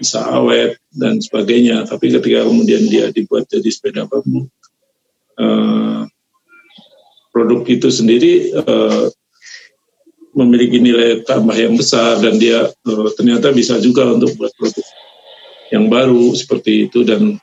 bisa 0.00 0.24
awet 0.32 0.80
dan 0.96 1.20
sebagainya. 1.20 1.84
Tapi 1.84 2.16
ketika 2.16 2.48
kemudian 2.48 2.88
dia 2.88 3.12
dibuat 3.12 3.44
jadi 3.44 3.68
sepeda 3.68 4.08
bambu, 4.08 4.48
eh, 5.36 6.02
produk 7.30 7.62
itu 7.66 7.88
sendiri 7.88 8.52
uh, 8.58 9.06
memiliki 10.34 10.82
nilai 10.82 11.22
tambah 11.22 11.54
yang 11.54 11.78
besar 11.78 12.18
dan 12.18 12.38
dia 12.38 12.66
uh, 12.70 13.08
ternyata 13.14 13.54
bisa 13.54 13.78
juga 13.78 14.06
untuk 14.10 14.34
buat 14.34 14.50
produk 14.58 14.86
yang 15.70 15.86
baru 15.86 16.34
seperti 16.34 16.90
itu 16.90 17.06
dan 17.06 17.38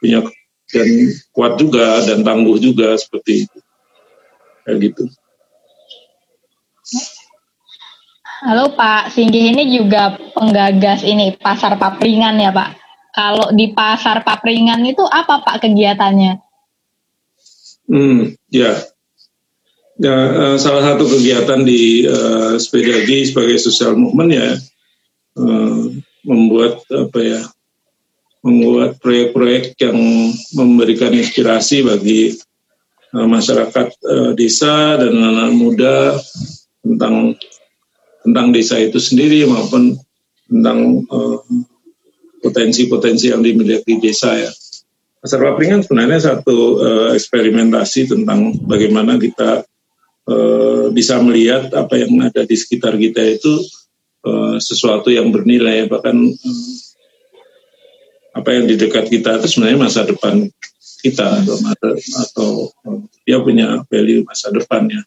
punya 0.00 0.24
dan 0.72 0.88
kuat 1.30 1.60
juga 1.60 2.00
dan 2.08 2.24
tangguh 2.24 2.56
juga 2.56 2.96
seperti 2.96 3.44
itu 3.44 3.58
kayak 4.66 4.90
gitu. 4.90 5.06
Halo 8.42 8.74
Pak, 8.76 9.14
Singgih 9.14 9.54
ini 9.54 9.78
juga 9.78 10.18
penggagas 10.34 11.06
ini 11.06 11.32
pasar 11.38 11.78
papringan 11.80 12.36
ya 12.36 12.52
Pak. 12.52 12.70
Kalau 13.16 13.48
di 13.54 13.72
pasar 13.72 14.20
papringan 14.26 14.84
itu 14.84 15.06
apa 15.06 15.40
Pak 15.40 15.64
kegiatannya? 15.64 16.36
Hmm, 17.88 18.34
ya. 18.52 18.76
Ya, 19.96 20.12
uh, 20.12 20.56
salah 20.60 20.92
satu 20.92 21.08
kegiatan 21.08 21.64
di 21.64 22.04
uh, 22.04 22.60
Sepedagi 22.60 23.32
sebagai 23.32 23.56
social 23.56 23.96
movement 23.96 24.28
ya 24.28 24.60
uh, 25.40 25.88
membuat 26.20 26.84
apa 26.92 27.16
ya 27.24 27.40
membuat 28.44 29.00
proyek-proyek 29.00 29.72
yang 29.80 29.96
memberikan 30.52 31.16
inspirasi 31.16 31.80
bagi 31.80 32.36
masyarakat 33.14 33.88
uh, 34.02 34.32
desa 34.34 34.98
dan 34.98 35.14
anak-anak 35.14 35.54
muda 35.54 35.96
tentang 36.82 37.38
tentang 38.26 38.46
desa 38.50 38.82
itu 38.82 38.98
sendiri 38.98 39.46
maupun 39.46 39.94
tentang 40.46 41.06
potensi-potensi 42.42 43.30
uh, 43.30 43.38
yang 43.38 43.42
dimiliki 43.46 44.02
desa 44.02 44.34
ya. 44.34 44.50
Pasar 45.22 45.42
Papringan 45.42 45.82
sebenarnya 45.82 46.18
satu 46.22 46.56
uh, 46.82 47.10
eksperimentasi 47.14 48.10
tentang 48.10 48.54
bagaimana 48.66 49.18
kita 49.18 49.62
bisa 50.90 51.22
melihat 51.22 51.70
apa 51.70 52.02
yang 52.02 52.18
ada 52.18 52.42
di 52.42 52.58
sekitar 52.58 52.98
kita 52.98 53.22
itu 53.22 53.62
sesuatu 54.58 55.06
yang 55.06 55.30
bernilai 55.30 55.86
bahkan 55.86 56.18
apa 58.34 58.50
yang 58.50 58.66
di 58.66 58.74
dekat 58.74 59.06
kita 59.06 59.38
itu 59.38 59.46
sebenarnya 59.46 59.86
masa 59.86 60.02
depan 60.02 60.50
kita 61.02 61.44
atau 61.44 61.56
atau 61.96 62.50
dia 63.26 63.38
punya 63.42 63.82
value 63.88 64.24
masa 64.24 64.52
depannya. 64.52 65.02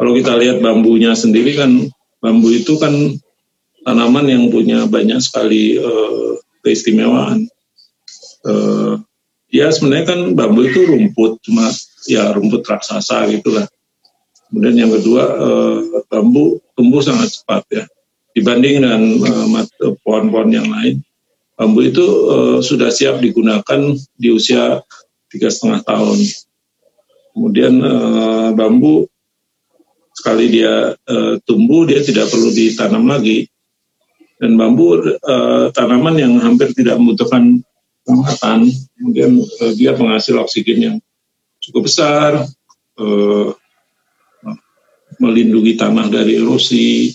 Kalau 0.00 0.16
kita 0.16 0.32
lihat 0.40 0.64
bambunya 0.64 1.12
sendiri 1.12 1.56
kan 1.56 1.88
bambu 2.24 2.48
itu 2.52 2.80
kan 2.80 2.92
tanaman 3.84 4.26
yang 4.28 4.44
punya 4.48 4.88
banyak 4.88 5.20
sekali 5.20 5.76
uh, 5.76 6.40
keistimewaan. 6.64 7.48
Uh, 8.40 9.00
ya 9.50 9.68
sebenarnya 9.74 10.06
kan 10.06 10.20
bambu 10.32 10.64
itu 10.64 10.86
rumput 10.86 11.42
cuma 11.42 11.68
ya 12.06 12.30
rumput 12.30 12.62
raksasa 12.62 13.26
gitu 13.34 13.50
lah 13.58 13.66
kemudian 14.48 14.86
yang 14.86 14.90
kedua 14.94 15.22
eh, 15.26 15.78
bambu 16.06 16.62
tumbuh 16.78 17.02
sangat 17.02 17.34
cepat 17.34 17.62
ya 17.70 17.84
dibanding 18.32 18.80
dengan 18.80 19.02
eh, 19.20 19.94
pohon-pohon 20.06 20.50
yang 20.54 20.70
lain 20.70 21.02
bambu 21.58 21.82
itu 21.82 22.04
eh, 22.06 22.58
sudah 22.62 22.88
siap 22.94 23.18
digunakan 23.18 23.80
di 24.14 24.28
usia 24.30 24.80
tiga 25.30 25.48
setengah 25.48 25.80
tahun 25.86 26.18
kemudian 27.32 27.74
eh, 27.80 28.48
bambu 28.52 29.06
sekali 30.12 30.50
dia 30.50 30.92
eh, 30.94 31.34
tumbuh 31.46 31.86
dia 31.86 32.02
tidak 32.02 32.28
perlu 32.28 32.50
ditanam 32.50 33.06
lagi 33.06 33.46
dan 34.42 34.58
bambu 34.58 35.00
eh, 35.00 35.66
tanaman 35.72 36.16
yang 36.18 36.34
hampir 36.42 36.74
tidak 36.74 36.98
membutuhkan 36.98 37.62
penguatan, 38.00 38.66
kemudian 38.96 39.44
dia 39.76 39.92
penghasil 39.92 40.40
oksigen 40.40 40.78
yang 40.80 40.96
cukup 41.60 41.84
besar, 41.84 42.48
melindungi 45.20 45.76
tanah 45.76 46.08
dari 46.08 46.40
erosi, 46.40 47.12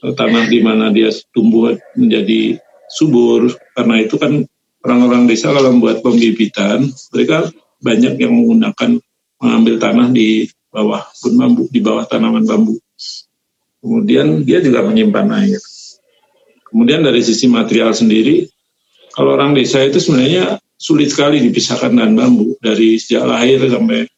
tanah 0.00 0.48
di 0.48 0.58
mana 0.64 0.88
dia 0.88 1.12
tumbuh 1.30 1.76
menjadi 1.92 2.56
subur. 2.88 3.52
Karena 3.76 4.00
itu 4.00 4.16
kan 4.16 4.48
orang-orang 4.84 5.24
desa 5.24 5.50
kalau 5.50 5.72
membuat 5.72 6.04
pembibitan, 6.04 6.92
mereka 7.10 7.48
banyak 7.80 8.20
yang 8.20 8.32
menggunakan 8.36 9.00
mengambil 9.40 9.74
tanah 9.80 10.08
di 10.12 10.46
bawah 10.68 11.02
pun 11.20 11.32
bambu, 11.40 11.64
di 11.72 11.80
bawah 11.80 12.04
tanaman 12.04 12.44
bambu. 12.44 12.76
Kemudian 13.80 14.44
dia 14.44 14.60
juga 14.60 14.84
menyimpan 14.84 15.28
air. 15.44 15.60
Kemudian 16.68 17.04
dari 17.04 17.20
sisi 17.20 17.48
material 17.48 17.92
sendiri, 17.92 18.48
kalau 19.14 19.36
orang 19.36 19.54
desa 19.54 19.84
itu 19.84 20.00
sebenarnya 20.00 20.58
sulit 20.74 21.12
sekali 21.12 21.40
dipisahkan 21.40 21.92
dengan 21.94 22.12
bambu 22.18 22.58
dari 22.58 22.98
sejak 22.98 23.24
lahir 23.24 23.62
sampai 23.68 24.08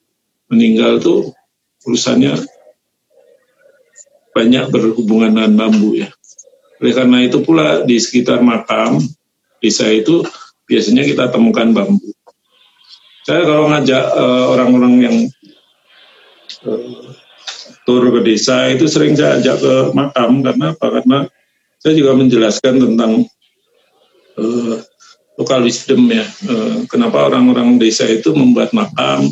meninggal 0.49 1.03
tuh 1.03 1.37
urusannya 1.85 2.33
banyak 4.33 4.65
berhubungan 4.73 5.37
dengan 5.37 5.53
bambu 5.67 6.01
ya. 6.01 6.09
Oleh 6.81 6.93
karena 6.93 7.19
itu 7.25 7.41
pula 7.45 7.85
di 7.85 7.97
sekitar 7.97 8.41
makam 8.41 9.01
desa 9.61 9.89
itu 9.89 10.25
biasanya 10.67 11.03
kita 11.07 11.31
temukan 11.31 11.71
bambu. 11.73 12.11
Saya 13.27 13.43
kalau 13.43 13.67
ngajak 13.71 14.05
uh, 14.15 14.45
orang-orang 14.55 14.95
yang 15.03 15.17
uh, 16.63 17.11
tur 17.83 18.03
ke 18.11 18.21
desa 18.23 18.71
itu 18.71 18.87
sering 18.87 19.19
saya 19.19 19.43
ajak 19.43 19.57
ke 19.63 19.75
makam 19.95 20.43
karena 20.47 20.75
apa? 20.75 20.87
Karena 21.01 21.19
saya 21.83 21.95
juga 21.95 22.15
menjelaskan 22.15 22.75
tentang 22.83 23.27
uh, 24.39 24.77
lokal 25.39 25.67
wisdom 25.67 26.07
ya. 26.11 26.27
Uh, 26.47 26.87
kenapa 26.87 27.27
orang-orang 27.27 27.83
desa 27.83 28.07
itu 28.07 28.31
membuat 28.31 28.71
makam, 28.71 29.27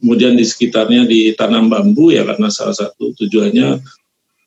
kemudian 0.00 0.36
di 0.36 0.44
sekitarnya 0.44 1.08
ditanam 1.08 1.68
bambu 1.68 2.12
ya 2.12 2.28
karena 2.28 2.52
salah 2.52 2.76
satu 2.76 3.16
tujuannya 3.16 3.80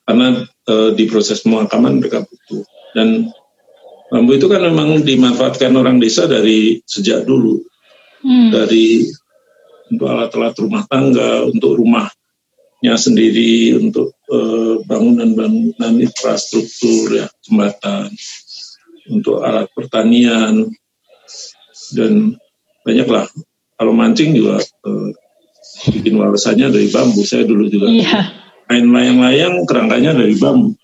karena 0.08 0.46
uh, 0.70 0.90
di 0.94 1.04
proses 1.10 1.42
pemakaman 1.44 2.00
mereka 2.00 2.24
butuh 2.24 2.64
dan 2.96 3.28
bambu 4.08 4.36
itu 4.36 4.48
kan 4.48 4.64
memang 4.64 5.04
dimanfaatkan 5.04 5.72
orang 5.76 6.00
desa 6.00 6.24
dari 6.24 6.80
sejak 6.84 7.24
dulu. 7.28 7.60
Hmm. 8.18 8.50
dari 8.50 9.06
untuk 9.94 10.10
alat-alat 10.10 10.54
rumah 10.58 10.82
tangga 10.90 11.46
untuk 11.46 11.78
rumahnya 11.78 12.98
sendiri 12.98 13.78
untuk 13.78 14.10
bangunan-bangunan 14.90 15.94
uh, 15.94 16.02
infrastruktur 16.02 17.14
ya 17.14 17.26
jembatan 17.46 18.10
untuk 19.08 19.40
alat 19.40 19.70
pertanian 19.72 20.66
dan 21.94 22.36
banyaklah. 22.82 23.30
Kalau 23.78 23.94
mancing 23.94 24.34
juga 24.34 24.58
uh, 24.60 25.08
bikin 25.94 26.18
walesannya 26.18 26.74
dari 26.74 26.90
bambu. 26.90 27.22
Saya 27.22 27.46
dulu 27.46 27.70
juga 27.70 27.88
yeah. 27.88 28.34
main 28.66 28.90
layang-layang 28.90 29.62
kerangkanya 29.64 30.12
dari 30.12 30.34
bambu. 30.34 30.74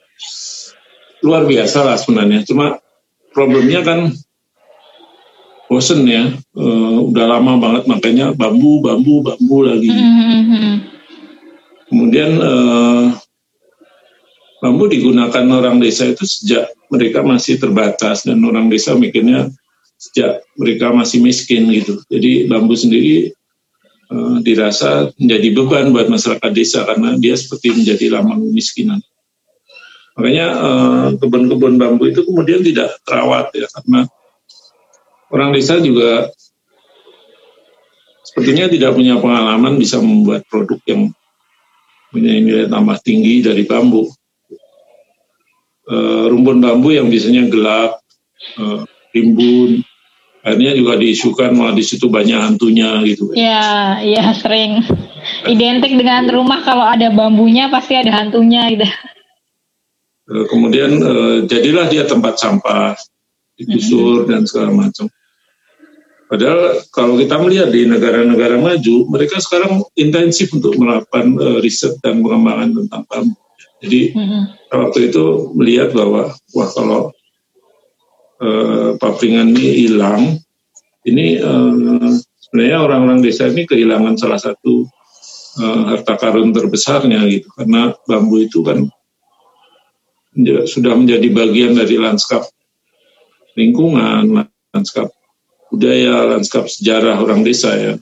Luar 1.26 1.44
biasa 1.44 1.82
lah 1.82 1.98
sebenarnya. 1.98 2.46
Cuma 2.46 2.78
problemnya 3.34 3.82
kan 3.82 4.14
bosen 5.66 6.06
ya 6.06 6.30
uh, 6.54 6.98
udah 7.10 7.26
lama 7.26 7.58
banget 7.58 7.84
makanya 7.90 8.26
bambu 8.30 8.78
bambu 8.78 9.26
bambu 9.26 9.58
lagi 9.66 9.90
mm-hmm. 9.90 10.74
kemudian 11.90 12.30
uh, 12.38 13.10
bambu 14.64 14.88
digunakan 14.88 15.44
orang 15.50 15.76
desa 15.76 16.08
itu 16.08 16.24
sejak 16.24 16.72
mereka 16.88 17.20
masih 17.20 17.60
terbatas 17.60 18.24
dan 18.24 18.40
orang 18.46 18.72
desa 18.72 18.96
mikirnya 18.96 19.52
sejak 19.98 20.44
mereka 20.56 20.92
masih 20.92 21.20
miskin 21.24 21.68
gitu. 21.72 22.00
Jadi 22.12 22.48
bambu 22.48 22.76
sendiri 22.76 23.32
uh, 24.12 24.40
dirasa 24.44 25.12
menjadi 25.16 25.48
beban 25.52 25.92
buat 25.92 26.08
masyarakat 26.12 26.50
desa 26.52 26.84
karena 26.84 27.16
dia 27.16 27.34
seperti 27.36 27.72
menjadi 27.72 28.12
lambang 28.12 28.44
kemiskinan. 28.44 29.00
Makanya 30.14 30.46
uh, 30.54 31.06
kebun-kebun 31.18 31.74
bambu 31.74 32.06
itu 32.06 32.22
kemudian 32.22 32.62
tidak 32.62 33.02
terawat 33.02 33.50
ya 33.50 33.66
karena 33.66 34.06
orang 35.34 35.50
desa 35.50 35.82
juga 35.82 36.30
sepertinya 38.22 38.70
tidak 38.70 38.94
punya 38.94 39.18
pengalaman 39.18 39.74
bisa 39.74 39.98
membuat 39.98 40.46
produk 40.46 40.78
yang 40.86 41.10
punya 42.14 42.30
nilai 42.38 42.70
tambah 42.70 42.94
tinggi 43.02 43.42
dari 43.42 43.66
bambu 43.66 44.06
uh, 45.88 46.24
rumpun 46.28 46.60
bambu 46.60 46.94
yang 46.94 47.08
biasanya 47.08 47.48
gelap, 47.48 48.00
uh, 48.60 48.84
rimbun, 49.12 49.84
akhirnya 50.44 50.72
juga 50.76 50.92
diisukan 51.00 51.50
malah 51.56 51.74
di 51.76 51.84
situ 51.84 52.08
banyak 52.08 52.36
hantunya 52.36 53.00
gitu. 53.08 53.32
Iya, 53.32 54.00
iya 54.04 54.24
sering. 54.36 54.84
Identik 55.48 55.96
dengan 55.96 56.28
rumah 56.28 56.60
kalau 56.60 56.84
ada 56.84 57.08
bambunya 57.08 57.72
pasti 57.72 57.96
ada 57.96 58.12
hantunya 58.12 58.68
gitu. 58.72 58.84
Eh, 60.24 60.46
kemudian 60.48 60.90
eh, 61.00 61.38
jadilah 61.44 61.86
dia 61.92 62.08
tempat 62.08 62.40
sampah, 62.40 62.96
digusur 63.60 64.22
mm 64.22 64.22
-hmm. 64.24 64.30
dan 64.30 64.42
segala 64.48 64.70
macam. 64.72 65.06
Padahal 66.24 66.80
kalau 66.88 67.14
kita 67.20 67.36
melihat 67.36 67.68
di 67.68 67.84
negara-negara 67.84 68.56
maju, 68.56 68.96
mereka 69.12 69.38
sekarang 69.38 69.84
intensif 69.94 70.50
untuk 70.56 70.74
melakukan 70.80 71.36
uh, 71.36 71.58
riset 71.60 72.00
dan 72.00 72.24
pengembangan 72.24 72.74
tentang 72.74 73.02
bambu. 73.06 73.38
Jadi 73.84 74.16
mm-hmm. 74.16 74.42
waktu 74.72 74.98
itu 75.12 75.24
melihat 75.52 75.92
bahwa 75.92 76.32
wah 76.56 76.68
kalau 76.72 77.00
uh, 78.40 78.96
papringan 78.96 79.52
ini 79.52 79.84
hilang, 79.84 80.40
ini 81.04 81.38
uh, 81.38 82.08
sebenarnya 82.40 82.78
orang-orang 82.80 83.20
desa 83.20 83.52
ini 83.52 83.68
kehilangan 83.68 84.16
salah 84.16 84.40
satu 84.40 84.88
uh, 85.60 85.80
harta 85.92 86.16
karun 86.16 86.56
terbesarnya 86.56 87.20
gitu 87.28 87.52
karena 87.52 87.92
bambu 88.08 88.40
itu 88.40 88.64
kan 88.64 88.88
sudah 90.66 90.94
menjadi 90.98 91.28
bagian 91.30 91.78
dari 91.78 91.94
lanskap 91.98 92.46
lingkungan, 93.54 94.50
lanskap 94.74 95.14
budaya, 95.70 96.26
lanskap 96.26 96.66
sejarah 96.66 97.22
orang 97.22 97.46
desa 97.46 97.74
ya. 97.78 97.94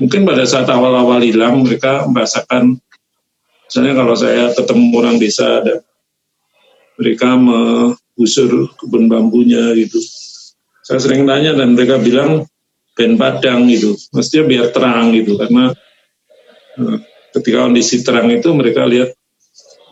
Mungkin 0.00 0.26
pada 0.26 0.42
saat 0.42 0.66
awal-awal 0.66 1.22
hilang 1.22 1.62
mereka 1.62 2.08
merasakan 2.10 2.82
Misalnya 3.74 3.94
kalau 3.96 4.14
saya 4.14 4.52
ketemu 4.52 4.84
orang 4.94 5.16
desa 5.16 5.64
dan 5.64 5.80
mereka 6.94 7.34
menggusur 7.34 8.70
kebun 8.76 9.10
bambunya 9.10 9.72
gitu. 9.74 9.98
Saya 10.84 11.00
sering 11.00 11.24
tanya 11.24 11.56
dan 11.56 11.72
mereka 11.72 11.98
bilang 11.98 12.44
ben 12.94 13.16
padang 13.16 13.66
gitu. 13.72 13.96
Mestinya 14.14 14.44
biar 14.46 14.66
terang 14.70 15.10
gitu 15.16 15.40
karena 15.40 15.72
eh, 16.78 16.98
ketika 17.34 17.66
kondisi 17.66 18.04
terang 18.04 18.30
itu 18.30 18.52
mereka 18.52 18.84
lihat 18.84 19.16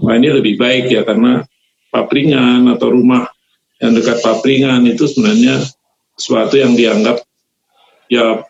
wah 0.03 0.15
ini 0.19 0.29
lebih 0.35 0.59
baik 0.59 0.91
ya 0.91 1.07
karena 1.07 1.47
papringan 1.95 2.67
atau 2.75 2.91
rumah 2.91 3.31
yang 3.79 3.95
dekat 3.95 4.19
papringan 4.21 4.83
itu 4.87 5.07
sebenarnya 5.07 5.63
sesuatu 6.19 6.59
yang 6.59 6.75
dianggap 6.75 7.23
ya 8.11 8.43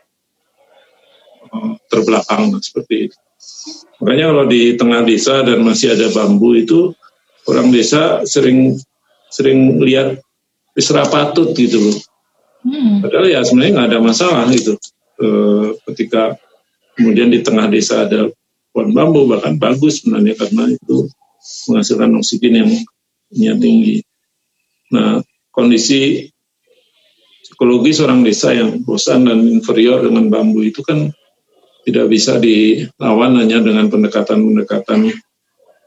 eh, 1.53 1.73
terbelakang 1.93 2.57
seperti 2.59 3.13
itu. 3.13 3.17
Makanya 4.03 4.35
kalau 4.35 4.45
di 4.51 4.63
tengah 4.75 5.01
desa 5.07 5.47
dan 5.47 5.63
masih 5.63 5.95
ada 5.95 6.11
bambu 6.11 6.59
itu 6.59 6.91
orang 7.47 7.71
desa 7.71 8.27
sering 8.27 8.75
sering 9.31 9.79
lihat 9.79 10.19
patut 11.11 11.55
gitu 11.55 11.79
loh. 11.79 11.99
Hmm. 12.63 13.03
Padahal 13.03 13.27
ya 13.31 13.41
sebenarnya 13.43 13.73
nggak 13.79 13.89
ada 13.95 14.01
masalah 14.03 14.45
gitu. 14.51 14.79
E, 15.19 15.27
ketika 15.91 16.35
kemudian 16.99 17.31
di 17.31 17.43
tengah 17.43 17.67
desa 17.71 18.07
ada 18.07 18.31
pohon 18.71 18.91
bambu 18.91 19.27
bahkan 19.27 19.59
bagus 19.59 20.03
sebenarnya 20.03 20.35
karena 20.39 20.71
itu 20.71 21.07
menghasilkan 21.69 22.13
oksigen 22.19 22.55
yang 22.63 22.71
yang 23.33 23.59
tinggi. 23.59 24.05
Nah 24.93 25.23
kondisi 25.53 26.31
psikologis 27.43 28.01
orang 28.01 28.25
desa 28.25 28.57
yang 28.57 28.81
bosan 28.83 29.29
dan 29.29 29.45
inferior 29.47 30.03
dengan 30.03 30.33
bambu 30.33 30.65
itu 30.65 30.81
kan 30.81 31.13
tidak 31.83 32.07
bisa 32.09 32.39
dilawan 32.39 33.43
hanya 33.43 33.59
dengan 33.59 33.91
pendekatan-pendekatan 33.91 35.11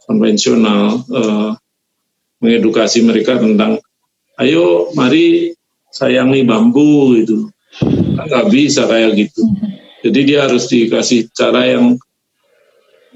konvensional, 0.05 1.01
eh, 1.07 1.51
mengedukasi 2.43 3.01
mereka 3.01 3.39
tentang, 3.39 3.81
ayo 4.37 4.91
mari 4.93 5.55
sayangi 5.89 6.43
bambu 6.43 7.15
itu, 7.17 7.49
kan 8.19 8.27
nggak 8.27 8.47
bisa 8.51 8.85
kayak 8.85 9.17
gitu. 9.17 9.43
Jadi 10.05 10.19
dia 10.21 10.45
harus 10.45 10.69
dikasih 10.69 11.33
cara 11.33 11.65
yang 11.65 11.97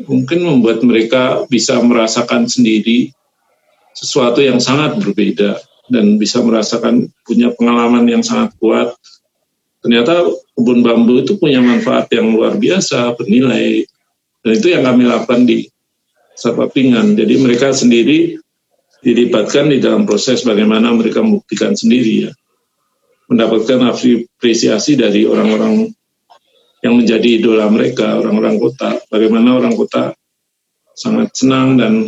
mungkin 0.08 0.46
membuat 0.46 0.80
mereka 0.86 1.44
bisa 1.52 1.80
merasakan 1.82 2.48
sendiri 2.48 3.12
sesuatu 3.92 4.40
yang 4.40 4.62
sangat 4.62 4.96
berbeda 5.02 5.60
dan 5.90 6.16
bisa 6.16 6.40
merasakan 6.40 7.10
punya 7.26 7.52
pengalaman 7.56 8.06
yang 8.08 8.24
sangat 8.24 8.54
kuat 8.62 8.96
ternyata 9.84 10.28
kebun 10.60 10.84
bambu 10.84 11.24
itu 11.24 11.40
punya 11.40 11.64
manfaat 11.64 12.12
yang 12.12 12.36
luar 12.36 12.60
biasa, 12.60 13.16
bernilai. 13.16 13.88
Dan 14.44 14.52
itu 14.60 14.68
yang 14.76 14.84
kami 14.84 15.08
lakukan 15.08 15.48
di 15.48 15.64
Sarpapingan. 16.36 17.16
Jadi 17.16 17.40
mereka 17.40 17.72
sendiri 17.72 18.36
dilibatkan 19.00 19.72
di 19.72 19.80
dalam 19.80 20.04
proses 20.04 20.44
bagaimana 20.44 20.92
mereka 20.92 21.24
membuktikan 21.24 21.72
sendiri 21.80 22.28
ya. 22.28 22.32
Mendapatkan 23.32 23.88
apresiasi 23.88 25.00
dari 25.00 25.24
orang-orang 25.24 25.88
yang 26.80 26.96
menjadi 26.96 27.40
idola 27.40 27.68
mereka, 27.68 28.20
orang-orang 28.20 28.56
kota. 28.56 29.00
Bagaimana 29.12 29.60
orang 29.60 29.76
kota 29.76 30.16
sangat 30.96 31.36
senang 31.36 31.80
dan 31.80 32.08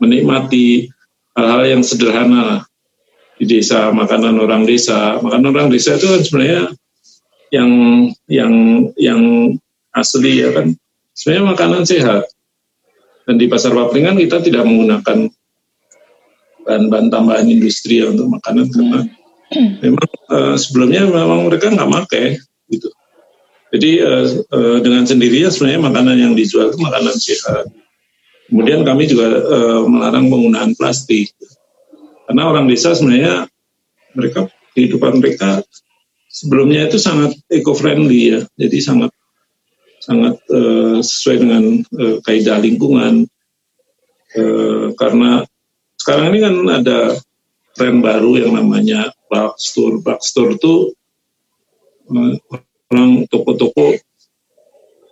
menikmati 0.00 0.88
hal-hal 1.36 1.78
yang 1.78 1.82
sederhana 1.82 2.68
di 3.40 3.48
desa, 3.48 3.90
makanan 3.90 4.36
orang 4.36 4.68
desa. 4.68 5.18
Makanan 5.18 5.50
orang 5.56 5.68
desa 5.72 5.96
itu 5.96 6.06
kan 6.06 6.20
sebenarnya 6.20 6.62
yang 7.54 7.70
yang 8.26 8.54
yang 8.98 9.22
asli 9.94 10.42
ya 10.42 10.50
kan 10.50 10.74
sebenarnya 11.14 11.54
makanan 11.54 11.82
sehat 11.86 12.26
dan 13.24 13.38
di 13.38 13.46
pasar 13.46 13.70
papringan 13.70 14.18
kita 14.18 14.42
tidak 14.42 14.66
menggunakan 14.66 15.30
bahan-bahan 16.66 17.08
tambahan 17.14 17.46
industri 17.46 18.02
ya 18.02 18.10
untuk 18.10 18.26
makanan 18.26 18.66
karena 18.74 19.00
memang 19.80 20.10
uh, 20.34 20.56
sebelumnya 20.58 21.06
memang 21.06 21.46
mereka 21.46 21.70
nggak 21.70 21.90
pakai 22.02 22.42
gitu 22.74 22.90
jadi 23.74 23.90
uh, 24.06 24.26
uh, 24.54 24.78
dengan 24.78 25.02
sendirinya 25.02 25.50
sebenarnya 25.50 25.82
makanan 25.82 26.16
yang 26.16 26.32
dijual 26.38 26.70
itu 26.70 26.78
makanan 26.78 27.14
sehat 27.18 27.66
kemudian 28.46 28.86
kami 28.86 29.10
juga 29.10 29.26
uh, 29.34 29.82
melarang 29.90 30.30
penggunaan 30.30 30.78
plastik 30.78 31.34
karena 32.30 32.42
orang 32.46 32.70
desa 32.70 32.94
sebenarnya 32.94 33.50
mereka 34.14 34.46
kehidupan 34.74 35.18
mereka 35.18 35.66
sebelumnya 36.34 36.90
itu 36.90 36.98
sangat 36.98 37.38
eco-friendly 37.46 38.20
ya, 38.34 38.40
jadi 38.58 38.78
sangat 38.82 39.10
sangat 40.02 40.34
uh, 40.50 40.98
sesuai 40.98 41.36
dengan 41.38 41.64
uh, 41.94 42.18
kaidah 42.26 42.58
lingkungan. 42.58 43.30
Uh, 44.34 44.90
karena 44.98 45.46
sekarang 45.94 46.34
ini 46.34 46.38
kan 46.42 46.56
ada 46.66 46.98
tren 47.78 48.02
baru 48.02 48.42
yang 48.42 48.58
namanya 48.58 49.14
bulk 49.30 49.54
store. 49.62 50.02
Bulk 50.02 50.20
store 50.26 50.58
itu 50.58 50.90
orang 52.92 53.24
toko-toko 53.30 53.96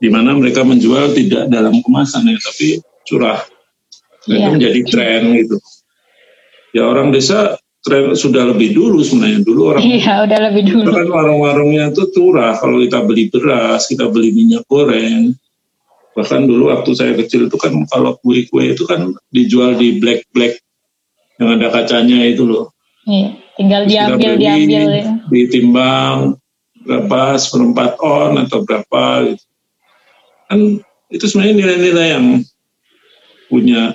di 0.03 0.09
mana 0.11 0.35
mereka 0.35 0.67
menjual 0.67 1.15
tidak 1.15 1.47
dalam 1.47 1.79
kemasan 1.79 2.27
ya, 2.27 2.37
tapi 2.43 2.83
curah. 3.07 3.39
Nah, 4.27 4.35
yeah. 4.35 4.51
Itu 4.51 4.55
menjadi 4.59 4.81
tren 4.91 5.23
gitu. 5.39 5.57
Ya 6.73 6.89
orang 6.89 7.15
desa 7.15 7.63
tren 7.83 8.15
sudah 8.15 8.47
lebih 8.55 8.79
dulu 8.79 9.03
sebenarnya 9.03 9.43
dulu 9.43 9.75
orang 9.75 9.83
iya 9.83 10.23
udah 10.23 10.39
lebih 10.51 10.63
dulu 10.71 10.87
kan 10.95 11.09
warung-warungnya 11.11 11.91
itu 11.91 12.15
turah 12.15 12.55
kalau 12.55 12.79
kita 12.79 13.03
beli 13.03 13.27
beras 13.27 13.91
kita 13.91 14.07
beli 14.07 14.31
minyak 14.31 14.63
goreng 14.71 15.35
bahkan 16.15 16.47
dulu 16.47 16.71
waktu 16.71 16.91
saya 16.95 17.13
kecil 17.19 17.51
itu 17.51 17.59
kan 17.59 17.75
kalau 17.91 18.15
kue-kue 18.23 18.71
itu 18.71 18.87
kan 18.87 19.11
dijual 19.35 19.75
di 19.75 19.99
black 19.99 20.31
black 20.31 20.63
yang 21.43 21.59
ada 21.59 21.75
kacanya 21.75 22.23
itu 22.23 22.47
loh 22.47 22.71
iya, 23.03 23.35
tinggal 23.59 23.83
Terus 23.83 23.91
diambil 23.91 24.31
beli, 24.31 24.39
diambil 24.39 24.85
ya. 24.87 25.05
ditimbang 25.27 26.19
berapa 26.83 27.39
seperempat 27.39 27.99
on 28.03 28.43
atau 28.43 28.67
berapa 28.67 29.33
gitu. 29.33 29.45
kan 30.51 30.61
itu 31.13 31.25
sebenarnya 31.29 31.55
nilai-nilai 31.57 32.09
yang 32.19 32.27
punya 33.47 33.95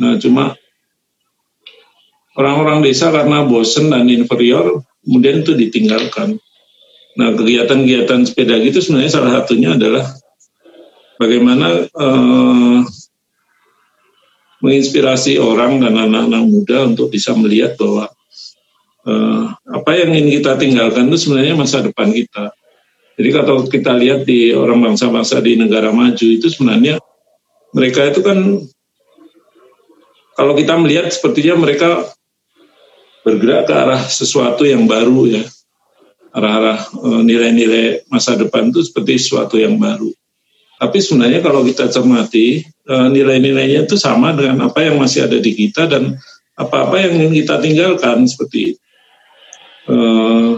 nah 0.00 0.18
cuma 0.18 0.56
orang-orang 2.36 2.82
desa 2.84 3.12
karena 3.12 3.44
bosen 3.44 3.92
dan 3.92 4.08
inferior 4.08 4.82
kemudian 5.02 5.42
itu 5.42 5.52
ditinggalkan. 5.58 6.38
Nah 7.18 7.28
kegiatan-kegiatan 7.36 8.24
sepeda 8.24 8.56
gitu 8.62 8.80
sebenarnya 8.80 9.12
salah 9.12 9.32
satunya 9.36 9.76
adalah 9.76 10.06
bagaimana 11.20 11.84
eh, 11.84 12.78
menginspirasi 14.62 15.36
orang 15.42 15.82
dan 15.82 15.98
anak-anak 15.98 16.44
muda 16.46 16.88
untuk 16.88 17.12
bisa 17.12 17.36
melihat 17.36 17.76
bahwa 17.76 18.08
eh, 19.04 19.44
apa 19.72 19.90
yang 19.96 20.12
ingin 20.12 20.40
kita 20.40 20.60
tinggalkan 20.60 21.08
itu 21.08 21.18
sebenarnya 21.28 21.56
masa 21.56 21.80
depan 21.80 22.12
kita. 22.12 22.52
Jadi 23.16 23.28
kalau 23.32 23.64
kita 23.68 23.92
lihat 23.96 24.24
di 24.24 24.52
orang 24.52 24.92
bangsa-bangsa 24.92 25.40
di 25.40 25.56
negara 25.56 25.92
maju 25.92 26.26
itu 26.28 26.48
sebenarnya 26.48 27.00
mereka 27.72 28.08
itu 28.08 28.20
kan 28.20 28.38
kalau 30.32 30.52
kita 30.56 30.76
melihat 30.80 31.08
sepertinya 31.12 31.60
mereka 31.60 32.08
bergerak 33.22 33.68
ke 33.68 33.74
arah 33.76 34.02
sesuatu 34.08 34.64
yang 34.64 34.88
baru 34.88 35.28
ya 35.28 35.44
arah-arah 36.32 36.80
eh, 36.88 37.22
nilai-nilai 37.28 38.08
masa 38.08 38.34
depan 38.34 38.72
itu 38.72 38.80
seperti 38.80 39.20
sesuatu 39.20 39.60
yang 39.60 39.76
baru 39.76 40.08
tapi 40.80 40.98
sebenarnya 40.98 41.44
kalau 41.44 41.62
kita 41.62 41.86
cermati 41.92 42.64
eh, 42.64 43.08
nilai-nilainya 43.12 43.86
itu 43.86 43.94
sama 43.94 44.34
dengan 44.34 44.66
apa 44.66 44.82
yang 44.82 44.98
masih 44.98 45.30
ada 45.30 45.38
di 45.38 45.52
kita 45.54 45.86
dan 45.86 46.18
apa-apa 46.58 46.98
yang 46.98 47.12
ingin 47.22 47.32
kita 47.42 47.54
tinggalkan 47.62 48.28
seperti 48.28 48.74
itu. 48.74 48.80
Eh, 49.88 50.52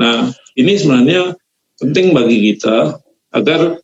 Nah, 0.00 0.32
ini 0.56 0.72
sebenarnya 0.80 1.36
penting 1.76 2.16
bagi 2.16 2.40
kita 2.40 2.96
agar 3.36 3.76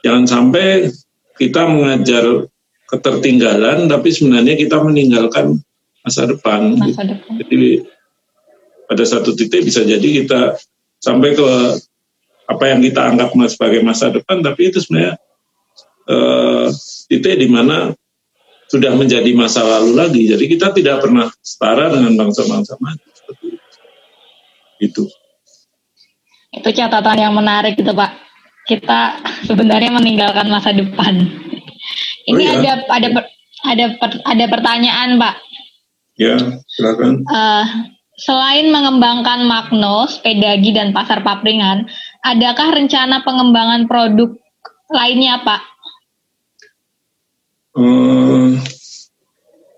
jangan 0.00 0.24
sampai 0.24 0.88
kita 1.36 1.68
mengajar 1.68 2.48
ketertinggalan, 2.88 3.84
tapi 3.92 4.08
sebenarnya 4.08 4.56
kita 4.56 4.80
meninggalkan 4.80 5.60
masa 6.00 6.24
depan. 6.24 6.80
Masa 6.80 7.04
depan. 7.04 7.36
Jadi 7.44 7.84
pada 8.88 9.04
satu 9.04 9.36
titik 9.36 9.68
bisa 9.68 9.84
jadi 9.84 10.24
kita 10.24 10.56
sampai 10.96 11.36
ke 11.36 11.48
apa 12.50 12.64
yang 12.66 12.80
kita 12.82 13.14
anggap 13.14 13.30
sebagai 13.46 13.84
masa 13.84 14.08
depan, 14.10 14.40
tapi 14.42 14.72
itu 14.72 14.82
sebenarnya 14.82 15.20
uh, 16.10 16.66
titik 17.06 17.36
di 17.36 17.46
mana 17.46 17.94
sudah 18.66 18.96
menjadi 18.96 19.30
masa 19.36 19.62
lalu 19.62 19.92
lagi. 19.92 20.22
Jadi 20.24 20.44
kita 20.50 20.72
tidak 20.72 21.04
pernah 21.04 21.30
setara 21.44 21.92
dengan 21.94 22.16
bangsa-bangsa 22.16 22.80
maju 22.80 23.10
itu. 24.80 25.04
Itu. 26.50 26.68
Catatan 26.72 27.18
yang 27.20 27.36
menarik 27.36 27.78
itu 27.78 27.92
Pak. 27.92 28.10
Kita 28.66 29.20
sebenarnya 29.46 29.94
meninggalkan 29.94 30.50
masa 30.50 30.74
depan. 30.74 31.28
Ini 32.26 32.42
oh, 32.42 32.54
iya? 32.58 32.58
ada 32.58 32.72
ada 32.90 33.08
ada 33.66 33.84
ada 34.26 34.44
pertanyaan 34.50 35.20
Pak. 35.20 35.36
Ya, 36.20 36.36
silakan. 36.76 37.24
Uh, 37.32 37.64
selain 38.20 38.68
mengembangkan 38.68 39.48
Magno, 39.48 40.04
Sepedagi 40.04 40.76
dan 40.76 40.92
Pasar 40.92 41.24
Papringan, 41.24 41.88
adakah 42.20 42.76
rencana 42.76 43.24
pengembangan 43.24 43.88
produk 43.88 44.36
lainnya 44.92 45.40
Pak? 45.40 45.62
Uh, 47.72 48.60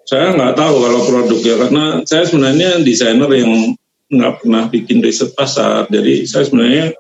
saya 0.09 0.34
nggak 0.34 0.59
tahu 0.59 0.74
kalau 0.82 1.00
produk 1.07 1.40
ya 1.40 1.55
karena 1.57 1.84
saya 2.05 2.26
sebenarnya 2.26 2.82
desainer 2.82 3.30
yang 3.32 3.76
nggak 4.12 4.44
pernah 4.44 4.68
bikin 4.68 5.00
riset 5.00 5.32
pasar. 5.32 5.88
Jadi 5.88 6.28
saya 6.28 6.44
sebenarnya 6.44 6.92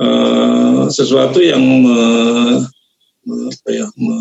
uh, 0.00 0.88
sesuatu 0.88 1.44
yang 1.44 1.60
me, 1.60 2.00
me, 3.28 3.36
apa 3.52 3.68
ya, 3.68 3.86
me, 3.92 4.16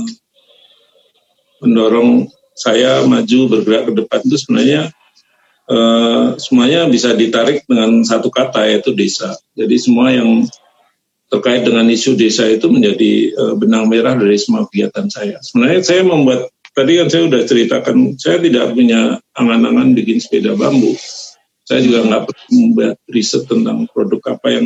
mendorong 1.64 2.28
saya 2.52 3.08
maju 3.08 3.40
bergerak 3.48 3.84
ke 3.90 3.92
depan 4.04 4.20
itu 4.28 4.38
sebenarnya 4.44 4.82
uh, 5.72 6.36
semuanya 6.36 6.92
bisa 6.92 7.16
ditarik 7.16 7.64
dengan 7.64 8.04
satu 8.04 8.28
kata 8.28 8.68
yaitu 8.68 8.92
desa. 8.92 9.40
Jadi 9.56 9.76
semua 9.80 10.12
yang 10.12 10.44
terkait 11.32 11.64
dengan 11.64 11.88
isu 11.88 12.20
desa 12.20 12.44
itu 12.52 12.68
menjadi 12.68 13.32
uh, 13.40 13.54
benang 13.56 13.88
merah 13.88 14.20
dari 14.20 14.36
semua 14.36 14.68
kegiatan 14.68 15.08
saya. 15.08 15.40
Sebenarnya 15.40 15.80
saya 15.80 16.04
membuat 16.04 16.52
tadi 16.76 17.00
kan 17.00 17.08
saya 17.08 17.32
sudah 17.32 17.42
ceritakan 17.48 17.98
saya 18.20 18.38
tidak 18.44 18.76
punya 18.76 19.20
angan-angan 19.40 19.96
bikin 19.96 20.20
sepeda 20.20 20.60
bambu 20.60 20.92
saya 21.72 21.88
juga 21.88 22.04
nggak 22.04 22.24
perlu 22.28 22.52
membuat 22.52 23.00
riset 23.08 23.48
tentang 23.48 23.88
produk 23.88 24.36
apa 24.36 24.48
yang 24.52 24.66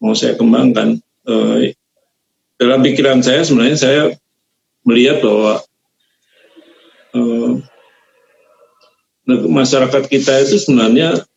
mau 0.00 0.16
saya 0.16 0.40
kembangkan. 0.40 0.96
Uh, 1.28 1.76
dalam 2.56 2.80
pikiran 2.80 3.20
saya 3.20 3.44
sebenarnya 3.44 3.76
saya 3.76 4.02
melihat 4.88 5.20
bahwa 5.20 5.60
uh, 7.12 7.60
masyarakat 9.28 10.08
kita 10.08 10.48
itu 10.48 10.56
sebenarnya 10.56 11.28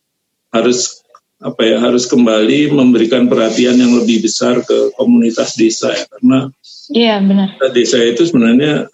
harus 0.56 1.04
apa 1.44 1.68
ya 1.68 1.84
harus 1.84 2.08
kembali 2.08 2.72
memberikan 2.72 3.28
perhatian 3.28 3.76
yang 3.76 3.92
lebih 4.00 4.24
besar 4.24 4.64
ke 4.64 4.96
komunitas 4.96 5.60
desa 5.60 5.92
ya 5.92 6.08
karena 6.08 6.48
Iya 6.92 7.20
benar. 7.24 7.60
Desa 7.72 8.00
itu 8.04 8.28
sebenarnya 8.28 8.92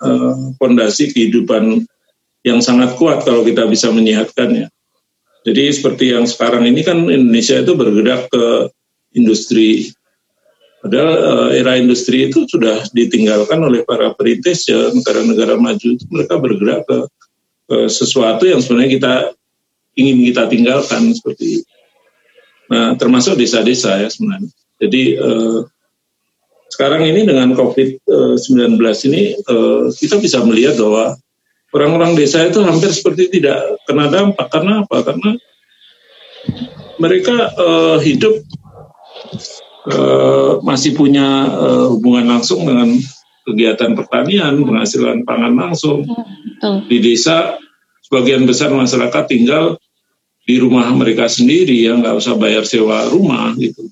fondasi 0.61 1.09
uh, 1.09 1.11
kehidupan 1.13 1.85
yang 2.45 2.61
sangat 2.61 2.93
kuat 2.97 3.25
kalau 3.25 3.41
kita 3.41 3.65
bisa 3.65 3.89
menyehatkannya. 3.89 4.69
Jadi 5.47 5.63
seperti 5.71 6.11
yang 6.11 6.27
sekarang 6.27 6.67
ini 6.67 6.83
kan 6.83 7.07
Indonesia 7.07 7.55
itu 7.63 7.73
bergerak 7.75 8.27
ke 8.27 8.69
industri. 9.15 9.89
Padahal 10.79 11.11
uh, 11.11 11.49
era 11.51 11.75
industri 11.75 12.27
itu 12.31 12.47
sudah 12.47 12.87
ditinggalkan 12.91 13.59
oleh 13.59 13.83
para 13.83 14.15
perintis 14.15 14.67
ya 14.67 14.91
negara-negara 14.95 15.59
maju 15.59 15.87
itu 15.95 16.05
mereka 16.07 16.39
bergerak 16.39 16.87
ke, 16.87 16.97
ke 17.67 17.77
sesuatu 17.91 18.47
yang 18.47 18.63
sebenarnya 18.63 18.91
kita 18.95 19.13
ingin 19.99 20.23
kita 20.31 20.47
tinggalkan 20.47 21.11
seperti. 21.11 21.67
Nah 22.71 22.95
termasuk 22.95 23.35
desa-desa 23.35 23.99
ya 23.99 24.07
sebenarnya. 24.07 24.51
Jadi 24.79 25.03
uh, 25.19 25.67
sekarang 26.71 27.03
ini 27.11 27.27
dengan 27.27 27.51
COVID-19 27.59 28.79
ini 29.11 29.35
uh, 29.51 29.91
kita 29.91 30.15
bisa 30.21 30.39
melihat 30.47 30.79
bahwa 30.79 31.19
orang-orang 31.73 32.17
desa 32.17 32.45
itu 32.45 32.61
hampir 32.65 32.89
seperti 32.89 33.29
tidak 33.39 33.81
kena 33.85 34.09
dampak 34.09 34.47
karena 34.49 34.85
apa? 34.85 34.97
Karena 35.05 35.31
mereka 36.99 37.37
uh, 37.55 37.97
hidup 38.01 38.43
uh, 39.87 40.59
masih 40.65 40.97
punya 40.97 41.47
uh, 41.47 41.87
hubungan 41.95 42.37
langsung 42.37 42.65
dengan 42.65 42.97
kegiatan 43.47 43.97
pertanian, 43.97 44.61
penghasilan 44.61 45.25
pangan 45.25 45.53
langsung. 45.55 46.05
Betul. 46.05 46.85
Di 46.85 46.97
desa 47.01 47.57
sebagian 48.05 48.45
besar 48.45 48.73
masyarakat 48.73 49.23
tinggal 49.29 49.77
di 50.43 50.57
rumah 50.57 50.89
mereka 50.97 51.29
sendiri 51.29 51.85
ya 51.85 51.93
nggak 51.93 52.17
usah 52.17 52.33
bayar 52.37 52.65
sewa 52.65 53.05
rumah 53.05 53.53
gitu. 53.57 53.89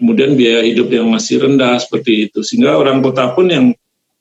Kemudian 0.00 0.32
biaya 0.32 0.64
hidup 0.64 0.88
yang 0.88 1.12
masih 1.12 1.44
rendah 1.44 1.76
seperti 1.76 2.30
itu 2.30 2.40
sehingga 2.40 2.78
orang 2.78 3.04
kota 3.04 3.36
pun 3.36 3.52
yang 3.52 3.66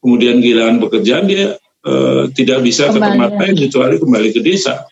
kemudian 0.04 0.44
kehilangan 0.44 0.82
pekerjaan 0.84 1.24
dia 1.30 1.56
Eh, 1.80 2.24
tidak 2.36 2.60
bisa 2.68 2.92
kembali. 2.92 3.00
ke 3.00 3.08
tempat 3.08 3.32
lain 3.40 3.56
kecuali 3.56 3.96
kembali 4.04 4.30
ke 4.36 4.42
desa. 4.44 4.84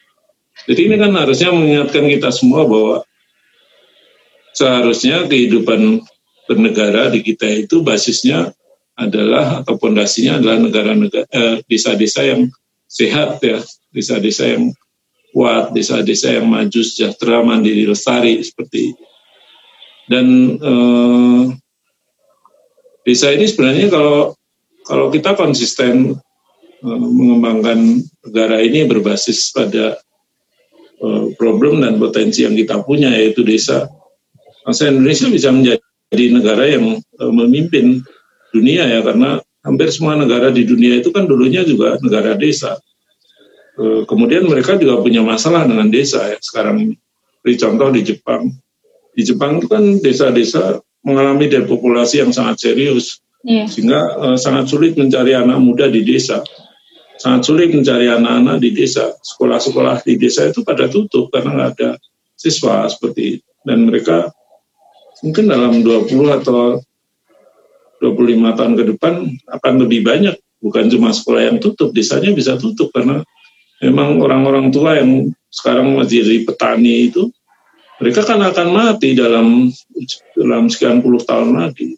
Jadi 0.72 0.88
ini 0.88 0.96
kan 0.96 1.12
harusnya 1.20 1.52
mengingatkan 1.52 2.08
kita 2.08 2.32
semua 2.32 2.64
bahwa 2.64 3.04
seharusnya 4.56 5.28
kehidupan 5.28 6.00
bernegara 6.48 7.12
di 7.12 7.28
kita 7.28 7.68
itu 7.68 7.84
basisnya 7.84 8.56
adalah 8.96 9.62
atau 9.62 9.76
pondasinya 9.76 10.40
adalah 10.40 10.64
negara-negara 10.64 11.28
eh, 11.28 11.58
desa-desa 11.68 12.24
yang 12.24 12.48
sehat 12.88 13.44
ya, 13.44 13.60
desa-desa 13.92 14.48
yang 14.48 14.72
kuat, 15.36 15.76
desa-desa 15.76 16.40
yang 16.40 16.48
maju, 16.48 16.82
sejahtera, 16.88 17.44
mandiri, 17.44 17.84
lestari 17.84 18.40
seperti 18.40 18.96
itu. 18.96 19.04
Dan 20.08 20.56
eh, 20.56 21.44
desa 23.04 23.36
ini 23.36 23.44
sebenarnya 23.44 23.92
kalau 23.92 24.32
kalau 24.88 25.12
kita 25.12 25.36
konsisten 25.36 26.16
mengembangkan 26.84 28.06
negara 28.26 28.62
ini 28.62 28.86
berbasis 28.86 29.50
pada 29.54 29.98
eh, 31.02 31.24
problem 31.38 31.82
dan 31.82 31.98
potensi 31.98 32.46
yang 32.46 32.54
kita 32.54 32.86
punya 32.86 33.14
yaitu 33.14 33.42
desa. 33.42 33.90
Masa 34.68 34.92
Indonesia 34.92 35.32
bisa 35.32 35.50
menjadi 35.50 36.26
negara 36.30 36.70
yang 36.70 37.02
eh, 37.02 37.32
memimpin 37.34 38.04
dunia 38.54 38.86
ya 38.86 39.00
karena 39.02 39.42
hampir 39.66 39.90
semua 39.92 40.16
negara 40.16 40.54
di 40.54 40.64
dunia 40.64 41.02
itu 41.02 41.10
kan 41.12 41.26
dulunya 41.26 41.66
juga 41.66 41.98
negara 42.00 42.38
desa. 42.38 42.78
Kemudian 43.78 44.50
mereka 44.50 44.74
juga 44.74 45.06
punya 45.06 45.22
masalah 45.22 45.70
dengan 45.70 45.86
desa 45.94 46.34
ya 46.34 46.42
sekarang. 46.42 46.98
Beri 47.46 47.62
contoh 47.62 47.94
di 47.94 48.02
Jepang. 48.02 48.50
Di 49.14 49.22
Jepang 49.22 49.62
itu 49.62 49.70
kan 49.70 50.02
desa-desa 50.02 50.82
mengalami 51.06 51.46
depopulasi 51.46 52.26
yang 52.26 52.34
sangat 52.34 52.58
serius. 52.58 53.22
Yeah. 53.46 53.70
Sehingga 53.70 54.18
uh, 54.18 54.34
sangat 54.34 54.74
sulit 54.74 54.98
mencari 54.98 55.38
anak 55.38 55.62
muda 55.62 55.86
di 55.94 56.02
desa 56.02 56.42
sangat 57.18 57.42
sulit 57.46 57.70
mencari 57.74 58.08
anak-anak 58.10 58.58
di 58.62 58.70
desa. 58.74 59.14
Sekolah-sekolah 59.20 60.06
di 60.06 60.16
desa 60.18 60.50
itu 60.50 60.62
pada 60.62 60.88
tutup 60.88 61.34
karena 61.34 61.54
nggak 61.54 61.70
ada 61.78 61.90
siswa 62.38 62.86
seperti 62.88 63.42
itu. 63.42 63.48
Dan 63.66 63.90
mereka 63.90 64.32
mungkin 65.26 65.50
dalam 65.50 65.82
20 65.82 66.40
atau 66.42 66.80
25 68.00 68.58
tahun 68.58 68.74
ke 68.78 68.84
depan 68.96 69.14
akan 69.50 69.74
lebih 69.84 70.06
banyak. 70.06 70.38
Bukan 70.58 70.90
cuma 70.90 71.14
sekolah 71.14 71.54
yang 71.54 71.58
tutup, 71.62 71.94
desanya 71.94 72.34
bisa 72.34 72.58
tutup 72.58 72.90
karena 72.90 73.22
memang 73.82 74.18
orang-orang 74.22 74.74
tua 74.74 74.98
yang 74.98 75.30
sekarang 75.54 75.94
masih 75.98 76.26
jadi 76.26 76.50
petani 76.50 77.14
itu 77.14 77.30
mereka 77.98 78.22
kan 78.26 78.38
akan 78.42 78.68
mati 78.74 79.18
dalam 79.18 79.74
dalam 80.38 80.70
sekian 80.70 81.02
puluh 81.02 81.22
tahun 81.22 81.58
lagi. 81.58 81.98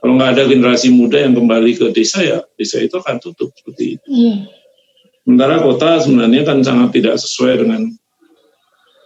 Kalau 0.00 0.16
nggak 0.16 0.30
ada 0.32 0.42
generasi 0.48 0.88
muda 0.88 1.20
yang 1.20 1.36
kembali 1.36 1.76
ke 1.76 1.92
desa 1.92 2.24
ya 2.24 2.40
desa 2.56 2.80
itu 2.80 2.96
akan 2.96 3.20
tutup 3.20 3.52
seperti 3.52 4.00
itu. 4.00 4.06
Iya. 4.08 4.36
Sementara 5.20 5.60
kota 5.60 6.00
sebenarnya 6.00 6.42
kan 6.48 6.64
sangat 6.64 6.96
tidak 6.96 7.20
sesuai 7.20 7.54
dengan 7.60 7.92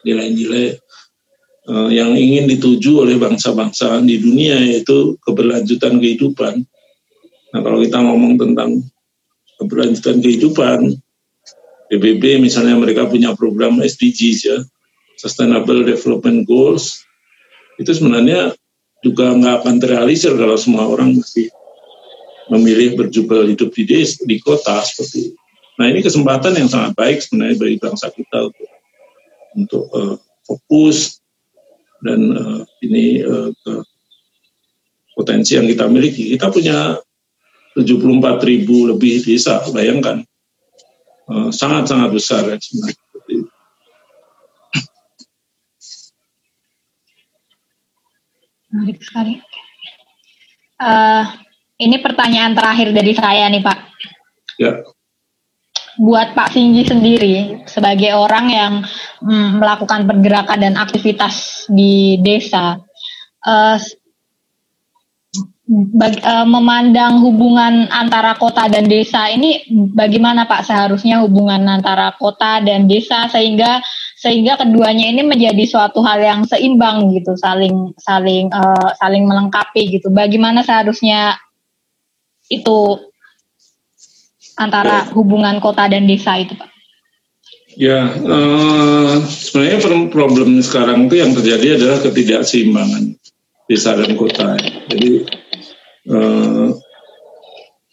nilai-nilai 0.06 0.78
uh, 1.66 1.90
yang 1.90 2.14
ingin 2.14 2.46
dituju 2.46 3.02
oleh 3.02 3.18
bangsa-bangsa 3.18 3.98
di 4.06 4.22
dunia 4.22 4.56
yaitu 4.62 5.18
keberlanjutan 5.26 5.98
kehidupan. 5.98 6.62
Nah 7.50 7.60
kalau 7.60 7.82
kita 7.82 7.98
ngomong 7.98 8.38
tentang 8.38 8.86
keberlanjutan 9.58 10.22
kehidupan, 10.22 10.94
PBB 11.90 12.38
misalnya 12.38 12.78
mereka 12.78 13.10
punya 13.10 13.34
program 13.34 13.82
SDGs 13.82 14.38
ya, 14.46 14.58
Sustainable 15.18 15.86
Development 15.86 16.42
Goals, 16.46 17.04
itu 17.78 17.90
sebenarnya 17.90 18.54
juga 19.04 19.36
nggak 19.36 19.54
akan 19.60 19.74
terrealisir 19.76 20.32
kalau 20.32 20.56
semua 20.56 20.88
orang 20.88 21.20
masih 21.20 21.52
memilih 22.48 22.96
berjubel 22.96 23.52
hidup 23.52 23.68
di 23.76 23.84
des, 23.84 24.16
di 24.24 24.40
kota 24.40 24.80
seperti 24.80 25.32
itu. 25.32 25.40
Nah 25.76 25.90
ini 25.92 26.00
kesempatan 26.00 26.56
yang 26.56 26.70
sangat 26.70 26.96
baik 26.96 27.20
sebenarnya 27.20 27.56
bagi 27.60 27.76
bangsa 27.76 28.08
kita 28.08 28.48
untuk 28.48 28.68
untuk 29.54 29.84
uh, 29.92 30.16
fokus 30.46 31.20
dan 32.00 32.20
uh, 32.32 32.60
ini 32.80 33.20
uh, 33.20 33.50
potensi 35.12 35.58
yang 35.58 35.68
kita 35.68 35.84
miliki. 35.90 36.32
Kita 36.32 36.48
punya 36.48 36.96
74 37.74 38.38
ribu 38.46 38.86
lebih 38.94 39.26
desa, 39.26 39.62
bayangkan. 39.74 40.22
Sangat-sangat 41.50 42.10
uh, 42.10 42.14
besar 42.14 42.42
ya 42.46 42.58
sebenarnya. 42.60 43.03
Menarik 48.74 48.98
sekali. 49.06 49.38
Uh, 50.82 51.22
ini 51.78 52.02
pertanyaan 52.02 52.58
terakhir 52.58 52.90
dari 52.90 53.14
saya 53.14 53.46
nih 53.46 53.62
Pak. 53.62 53.78
Ya. 54.58 54.82
Buat 55.94 56.34
Pak 56.34 56.50
Singgi 56.50 56.82
sendiri 56.82 57.62
sebagai 57.70 58.18
orang 58.18 58.50
yang 58.50 58.72
mm, 59.22 59.62
melakukan 59.62 60.10
pergerakan 60.10 60.58
dan 60.58 60.74
aktivitas 60.74 61.70
di 61.70 62.18
desa, 62.18 62.82
uh, 63.46 63.78
bag, 65.94 66.18
uh, 66.26 66.42
memandang 66.42 67.22
hubungan 67.22 67.86
antara 67.94 68.34
kota 68.34 68.66
dan 68.66 68.90
desa 68.90 69.30
ini 69.30 69.64
bagaimana 69.94 70.50
Pak 70.50 70.66
seharusnya 70.66 71.22
hubungan 71.22 71.62
antara 71.70 72.10
kota 72.18 72.58
dan 72.58 72.90
desa 72.90 73.30
sehingga 73.30 73.78
sehingga 74.24 74.56
keduanya 74.56 75.12
ini 75.12 75.20
menjadi 75.20 75.68
suatu 75.68 76.00
hal 76.00 76.16
yang 76.24 76.40
seimbang 76.48 77.12
gitu 77.12 77.36
saling 77.36 77.92
saling 78.00 78.48
uh, 78.48 78.96
saling 78.96 79.28
melengkapi 79.28 80.00
gitu. 80.00 80.08
Bagaimana 80.08 80.64
seharusnya 80.64 81.36
itu 82.48 83.04
antara 84.56 85.04
hubungan 85.12 85.60
kota 85.60 85.92
dan 85.92 86.08
desa 86.08 86.40
itu 86.40 86.56
pak? 86.56 86.72
Ya 87.76 88.16
uh, 88.16 89.20
sebenarnya 89.28 90.08
problem 90.08 90.56
sekarang 90.64 91.12
itu 91.12 91.20
yang 91.20 91.36
terjadi 91.36 91.76
adalah 91.76 91.98
ketidakseimbangan 92.00 93.20
desa 93.68 93.92
dan 93.92 94.16
kota. 94.16 94.56
Jadi 94.88 95.20
uh, 96.08 96.72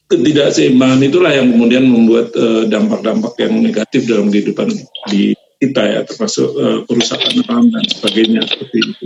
ketidakseimbangan 0.08 1.02
itulah 1.04 1.36
yang 1.36 1.52
kemudian 1.52 1.84
membuat 1.92 2.32
dampak-dampak 2.72 3.36
uh, 3.36 3.40
yang 3.44 3.54
negatif 3.60 4.08
dalam 4.08 4.32
kehidupan 4.32 4.72
di 5.12 5.36
kita 5.62 5.82
ya 5.86 6.02
termasuk 6.02 6.50
uh, 6.58 6.80
kerusakan 6.90 7.46
alam 7.46 7.70
dan 7.70 7.86
sebagainya 7.86 8.42
seperti 8.50 8.78
itu. 8.82 9.06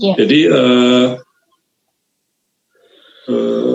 Yeah. 0.00 0.16
Jadi 0.16 0.40
uh, 0.48 1.06
uh, 3.28 3.74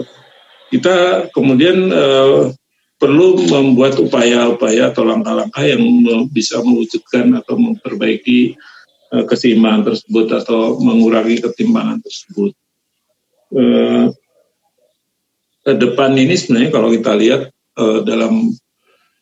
kita 0.74 0.95
kemudian 1.30 1.93
uh, 1.93 2.49
perlu 2.97 3.39
membuat 3.45 4.01
upaya-upaya 4.01 4.89
atau 4.89 5.05
langkah-langkah 5.05 5.64
yang 5.64 5.80
bisa 6.34 6.60
mewujudkan 6.66 7.38
atau 7.38 7.55
memperbaiki 7.55 8.57
uh, 9.14 9.24
keseimbangan 9.30 9.93
tersebut 9.93 10.28
atau 10.34 10.82
mengurangi 10.82 11.39
ketimbangan 11.45 12.01
tersebut. 12.01 12.51
Uh, 13.53 14.10
ke 15.62 15.78
depan 15.78 16.18
ini 16.18 16.34
sebenarnya 16.34 16.74
kalau 16.74 16.89
kita 16.89 17.14
lihat 17.14 17.41
uh, 17.78 18.01
dalam 18.01 18.49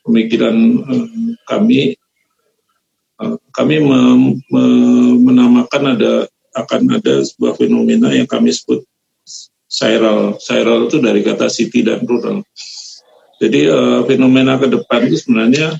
pemikiran 0.08 0.56
uh, 0.88 1.08
kami 1.46 2.00
Kami 3.49 3.76
menamakan 5.18 5.84
ada 5.97 6.30
akan 6.57 6.82
ada 6.97 7.22
sebuah 7.22 7.57
fenomena 7.57 8.09
yang 8.13 8.26
kami 8.26 8.49
sebut 8.49 8.82
viral. 9.70 10.38
Viral 10.41 10.80
itu 10.89 10.97
dari 10.97 11.22
kata 11.22 11.47
city 11.49 11.86
dan 11.86 12.01
rural. 12.05 12.41
Jadi 13.38 13.70
uh, 13.70 14.01
fenomena 14.09 14.57
ke 14.57 14.65
depan 14.65 15.05
itu 15.05 15.22
sebenarnya 15.22 15.78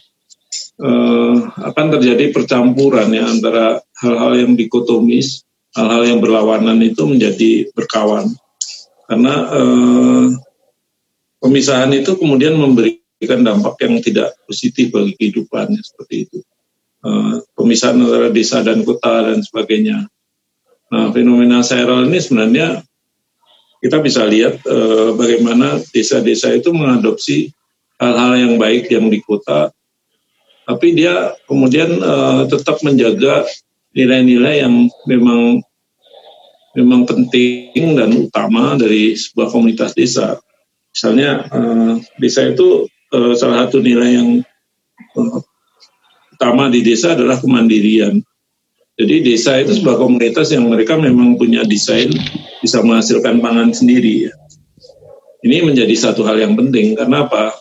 uh, 0.78 1.36
akan 1.58 1.86
terjadi 1.98 2.30
percampuran 2.30 3.10
ya 3.10 3.26
antara 3.26 3.82
hal-hal 3.98 4.38
yang 4.38 4.54
dikotomis, 4.54 5.42
hal-hal 5.74 6.06
yang 6.06 6.20
berlawanan 6.22 6.78
itu 6.86 7.02
menjadi 7.10 7.74
berkawan. 7.74 8.30
Karena 9.10 9.34
uh, 9.50 10.26
pemisahan 11.42 11.90
itu 11.98 12.14
kemudian 12.14 12.54
memberikan 12.54 13.42
dampak 13.42 13.82
yang 13.82 13.98
tidak 14.06 14.38
positif 14.46 14.94
bagi 14.94 15.18
kehidupan 15.18 15.74
seperti 15.82 16.30
itu. 16.30 16.40
Eh, 16.98 17.36
pemisahan 17.54 18.02
antara 18.02 18.34
desa 18.34 18.66
dan 18.66 18.82
kota 18.82 19.30
dan 19.30 19.46
sebagainya. 19.46 20.10
Nah, 20.90 21.14
fenomena 21.14 21.62
viral 21.62 22.10
ini 22.10 22.18
sebenarnya 22.18 22.82
kita 23.78 24.02
bisa 24.02 24.26
lihat 24.26 24.66
uh, 24.66 25.14
bagaimana 25.14 25.78
desa-desa 25.94 26.50
itu 26.58 26.74
mengadopsi 26.74 27.54
hal-hal 28.02 28.34
yang 28.34 28.54
baik 28.58 28.90
yang 28.90 29.06
di 29.14 29.22
kota, 29.22 29.70
tapi 30.66 30.98
dia 30.98 31.38
kemudian 31.46 32.02
uh, 32.02 32.50
tetap 32.50 32.82
menjaga 32.82 33.46
nilai-nilai 33.94 34.66
yang 34.66 34.90
memang 35.06 35.62
memang 36.74 37.06
penting 37.06 37.94
dan 37.94 38.10
utama 38.18 38.74
dari 38.74 39.14
sebuah 39.14 39.54
komunitas 39.54 39.94
desa. 39.94 40.42
Misalnya 40.90 41.46
desa 42.18 42.50
itu 42.50 42.90
salah 43.38 43.70
satu 43.70 43.78
nilai 43.86 44.18
yang 44.18 44.42
utama 46.38 46.70
di 46.70 46.86
desa 46.86 47.18
adalah 47.18 47.42
kemandirian. 47.42 48.22
Jadi 48.98 49.16
desa 49.26 49.58
itu 49.58 49.74
sebuah 49.78 49.98
komunitas 49.98 50.54
yang 50.54 50.70
mereka 50.70 50.98
memang 50.98 51.38
punya 51.38 51.66
desain 51.66 52.14
bisa 52.62 52.82
menghasilkan 52.86 53.42
pangan 53.42 53.74
sendiri. 53.74 54.30
Ya. 54.30 54.34
Ini 55.42 55.66
menjadi 55.66 55.94
satu 55.98 56.26
hal 56.26 56.38
yang 56.42 56.54
penting 56.54 56.98
karena 56.98 57.26
apa? 57.26 57.58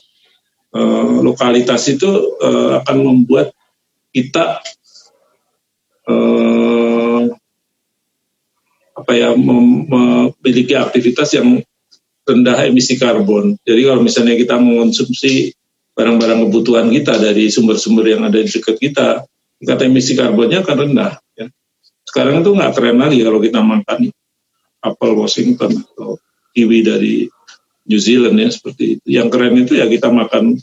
E, 0.73 0.81
lokalitas 1.25 1.89
itu 1.93 2.09
e, 2.41 2.51
akan 2.81 2.97
membuat 3.05 3.53
kita 4.17 4.65
e, 6.09 6.15
apa 8.97 9.13
ya 9.13 9.37
mem, 9.37 9.85
memiliki 9.89 10.73
aktivitas 10.73 11.37
yang 11.37 11.61
rendah 12.25 12.65
emisi 12.65 12.97
karbon. 12.97 13.61
Jadi 13.61 13.81
kalau 13.85 14.01
misalnya 14.01 14.41
kita 14.41 14.57
mengonsumsi 14.57 15.53
barang-barang 15.97 16.47
kebutuhan 16.47 16.93
kita 16.93 17.17
dari 17.17 17.49
sumber-sumber 17.49 18.05
yang 18.05 18.23
ada 18.29 18.37
di 18.37 18.53
dekat 18.53 18.77
kita, 18.77 19.25
tingkat 19.57 19.79
emisi 19.89 20.13
karbonnya 20.13 20.61
akan 20.61 20.77
rendah. 20.77 21.17
Ya. 21.33 21.49
Sekarang 22.05 22.45
itu 22.45 22.53
nggak 22.53 22.73
keren 22.77 23.01
lagi 23.01 23.25
kalau 23.25 23.41
kita 23.41 23.65
makan 23.65 24.13
apel 24.85 25.11
Washington 25.17 25.81
atau 25.81 26.21
kiwi 26.53 26.85
dari 26.85 27.15
New 27.89 28.01
Zealand 28.01 28.37
ya 28.37 28.53
seperti 28.53 29.01
itu. 29.01 29.07
Yang 29.09 29.29
keren 29.33 29.55
itu 29.57 29.73
ya 29.81 29.89
kita 29.89 30.13
makan 30.13 30.61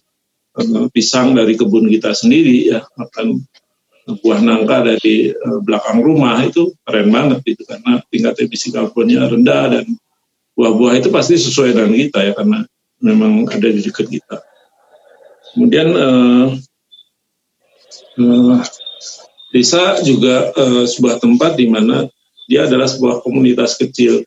uh, 0.53 0.85
pisang 0.93 1.33
dari 1.33 1.57
kebun 1.57 1.89
kita 1.89 2.13
sendiri 2.13 2.69
ya, 2.69 2.85
makan 2.93 3.41
buah 4.21 4.39
nangka 4.43 4.85
dari 4.85 5.33
uh, 5.33 5.59
belakang 5.65 6.05
rumah 6.05 6.37
itu 6.45 6.77
keren 6.85 7.09
banget 7.09 7.41
itu 7.57 7.65
karena 7.65 8.05
tingkat 8.13 8.37
emisi 8.37 8.69
karbonnya 8.69 9.25
rendah 9.25 9.81
dan 9.81 9.85
buah-buah 10.53 11.01
itu 11.01 11.09
pasti 11.09 11.41
sesuai 11.41 11.73
dengan 11.73 11.89
kita 11.97 12.19
ya 12.21 12.31
karena 12.37 12.61
memang 13.01 13.49
ada 13.49 13.65
di 13.65 13.81
dekat 13.81 14.13
kita. 14.13 14.52
Kemudian 15.53 15.93
uh, 15.93 16.45
uh, 18.17 18.57
desa 19.53 20.01
juga 20.01 20.49
uh, 20.57 20.85
sebuah 20.89 21.21
tempat 21.21 21.61
di 21.61 21.69
mana 21.69 22.09
dia 22.49 22.65
adalah 22.65 22.89
sebuah 22.89 23.21
komunitas 23.21 23.77
kecil 23.77 24.25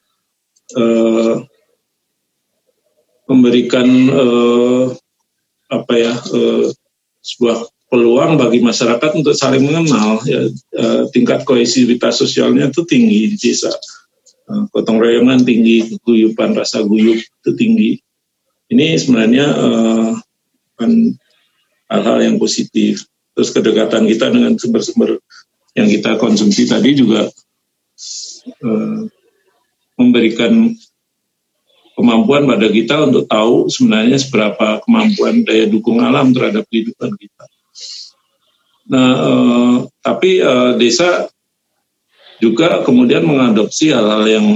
uh, 0.78 1.42
memberikan 3.26 3.86
uh, 4.14 4.94
apa 5.66 5.92
ya 5.98 6.14
uh, 6.14 6.70
sebuah 7.26 7.66
peluang 7.90 8.38
bagi 8.38 8.62
masyarakat 8.62 9.10
untuk 9.18 9.34
saling 9.34 9.66
mengenal 9.66 10.22
ya 10.22 10.46
uh, 10.78 11.10
tingkat 11.10 11.42
kohesivitas 11.42 12.22
sosialnya 12.22 12.70
itu 12.70 12.86
tinggi 12.86 13.34
di 13.34 13.38
desa. 13.38 13.74
Gotong 14.46 15.02
royongan 15.02 15.42
tinggi 15.42 15.98
guyupan 16.06 16.54
rasa 16.54 16.86
guyup 16.86 17.18
itu 17.18 17.50
tinggi. 17.58 17.92
Ini 18.70 18.94
sebenarnya 18.94 19.46
uh, 19.58 20.10
kan 20.76 20.90
hal-hal 21.90 22.18
yang 22.22 22.36
positif. 22.36 23.04
Terus 23.36 23.52
kedekatan 23.52 24.08
kita 24.08 24.32
dengan 24.32 24.56
sumber-sumber 24.56 25.20
yang 25.76 25.88
kita 25.92 26.16
konsumsi 26.16 26.64
tadi 26.64 26.96
juga 26.96 27.28
uh, 28.64 29.00
memberikan 29.96 30.72
kemampuan 31.96 32.48
pada 32.48 32.68
kita 32.68 33.08
untuk 33.08 33.28
tahu 33.28 33.68
sebenarnya 33.68 34.16
seberapa 34.20 34.80
kemampuan 34.84 35.44
daya 35.44 35.68
dukung 35.68 36.00
alam 36.00 36.32
terhadap 36.32 36.64
kehidupan 36.68 37.12
kita. 37.16 37.44
Nah, 38.88 39.10
uh, 39.16 39.76
tapi 40.00 40.40
uh, 40.40 40.76
desa 40.80 41.28
juga 42.40 42.84
kemudian 42.84 43.24
mengadopsi 43.24 43.92
hal-hal 43.92 44.24
yang 44.28 44.46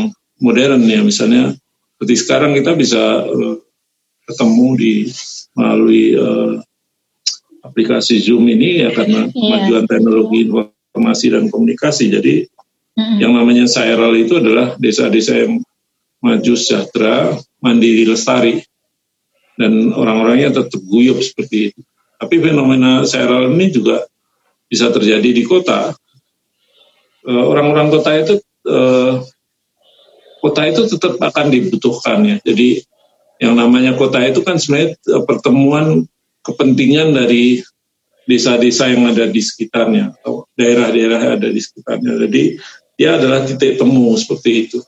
modern 0.40 0.84
ya, 0.84 1.00
misalnya 1.00 1.56
seperti 1.96 2.14
sekarang 2.16 2.52
kita 2.56 2.72
bisa 2.76 3.28
ketemu 4.24 4.68
di 4.76 4.92
melalui 5.54 6.14
uh, 6.14 6.60
aplikasi 7.64 8.20
Zoom 8.20 8.48
ini 8.48 8.84
ya 8.86 8.90
karena 8.94 9.28
yeah. 9.28 9.34
kemajuan 9.34 9.84
teknologi 9.86 10.38
informasi 10.48 11.26
dan 11.32 11.44
komunikasi. 11.52 12.04
Jadi 12.10 12.34
mm-hmm. 12.96 13.18
yang 13.20 13.32
namanya 13.36 13.68
Sairal 13.68 14.14
itu 14.16 14.40
adalah 14.40 14.74
desa-desa 14.80 15.46
yang 15.46 15.60
maju 16.20 16.52
sejahtera, 16.56 17.36
mandiri 17.60 18.04
lestari 18.04 18.60
dan 19.56 19.92
orang-orangnya 19.92 20.64
tetap 20.64 20.80
guyup 20.84 21.20
seperti 21.20 21.72
itu. 21.72 21.80
Tapi 22.20 22.36
fenomena 22.40 23.04
Sairal 23.08 23.48
ini 23.52 23.72
juga 23.72 24.04
bisa 24.68 24.92
terjadi 24.92 25.30
di 25.32 25.44
kota. 25.44 25.92
Eh, 27.24 27.44
orang-orang 27.44 27.88
kota 27.92 28.10
itu 28.16 28.34
eh, 28.68 29.14
kota 30.40 30.60
itu 30.68 30.88
tetap 30.88 31.20
akan 31.20 31.46
dibutuhkan 31.52 32.18
ya. 32.24 32.36
Jadi 32.44 32.84
yang 33.40 33.56
namanya 33.56 33.96
kota 33.96 34.20
itu 34.20 34.44
kan 34.44 34.60
sebenarnya 34.60 35.00
eh, 35.00 35.24
pertemuan 35.24 36.04
kepentingan 36.44 37.16
dari 37.16 37.64
desa-desa 38.28 38.92
yang 38.92 39.10
ada 39.10 39.26
di 39.26 39.40
sekitarnya 39.40 40.14
atau 40.20 40.46
daerah-daerah 40.54 41.18
yang 41.18 41.34
ada 41.40 41.48
di 41.50 41.58
sekitarnya. 41.58 42.20
Jadi 42.28 42.42
dia 43.00 43.16
adalah 43.16 43.42
titik 43.48 43.80
temu 43.80 44.12
seperti 44.14 44.68
itu. 44.68 44.78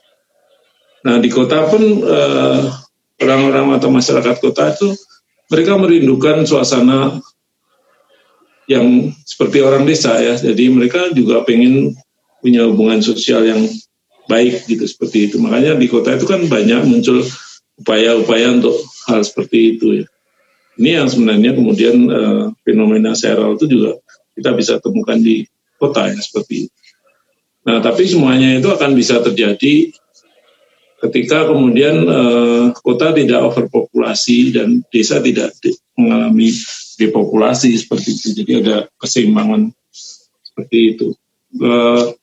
Nah 1.02 1.18
di 1.18 1.32
kota 1.32 1.66
pun 1.66 1.82
eh, 2.04 2.60
orang-orang 3.24 3.80
atau 3.80 3.88
masyarakat 3.88 4.36
kota 4.38 4.76
itu 4.76 4.94
mereka 5.48 5.80
merindukan 5.80 6.44
suasana 6.44 7.18
yang 8.70 9.10
seperti 9.24 9.64
orang 9.64 9.88
desa 9.88 10.20
ya. 10.20 10.36
Jadi 10.36 10.68
mereka 10.68 11.10
juga 11.16 11.42
pengen 11.42 11.96
punya 12.44 12.68
hubungan 12.68 13.00
sosial 13.00 13.48
yang 13.48 13.64
baik 14.28 14.68
gitu 14.68 14.84
seperti 14.86 15.32
itu. 15.32 15.36
Makanya 15.40 15.74
di 15.74 15.88
kota 15.90 16.14
itu 16.14 16.28
kan 16.28 16.46
banyak 16.46 16.84
muncul 16.86 17.24
upaya-upaya 17.82 18.62
untuk 18.62 18.78
hal 19.10 19.26
seperti 19.26 19.76
itu 19.76 19.86
ya. 20.02 20.06
Ini 20.78 20.90
yang 21.02 21.08
sebenarnya 21.10 21.52
kemudian 21.52 21.96
uh, 22.08 22.44
fenomena 22.64 23.12
seral 23.12 23.58
itu 23.58 23.68
juga 23.68 23.98
kita 24.32 24.56
bisa 24.56 24.78
temukan 24.80 25.18
di 25.20 25.44
kota 25.76 26.08
ya 26.08 26.16
seperti 26.16 26.70
itu. 26.70 26.72
Nah, 27.62 27.78
tapi 27.78 28.08
semuanya 28.08 28.58
itu 28.58 28.70
akan 28.70 28.94
bisa 28.94 29.22
terjadi 29.22 29.92
ketika 31.02 31.50
kemudian 31.50 32.06
uh, 32.06 32.64
kota 32.78 33.10
tidak 33.10 33.42
overpopulasi 33.42 34.54
dan 34.54 34.86
desa 34.88 35.18
tidak 35.18 35.50
mengalami 35.98 36.54
depopulasi 36.96 37.74
seperti 37.74 38.08
itu. 38.14 38.28
Jadi 38.42 38.52
ada 38.62 38.76
keseimbangan 38.96 39.74
seperti 40.46 40.78
itu. 40.96 41.08
Uh, 41.58 42.14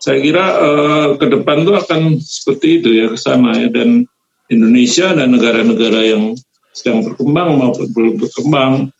saya 0.00 0.18
kira 0.24 0.46
uh, 0.56 1.08
ke 1.20 1.26
depan 1.28 1.60
itu 1.60 1.72
akan 1.76 2.00
seperti 2.24 2.80
itu 2.80 2.88
ya 2.96 3.06
ke 3.12 3.18
ya 3.20 3.68
dan 3.68 4.08
Indonesia 4.50 5.14
dan 5.14 5.30
negara-negara 5.30 6.00
yang 6.04 6.34
sedang 6.74 7.06
berkembang 7.06 7.56
maupun 7.58 7.86
belum 7.94 8.14
berkembang. 8.18 8.90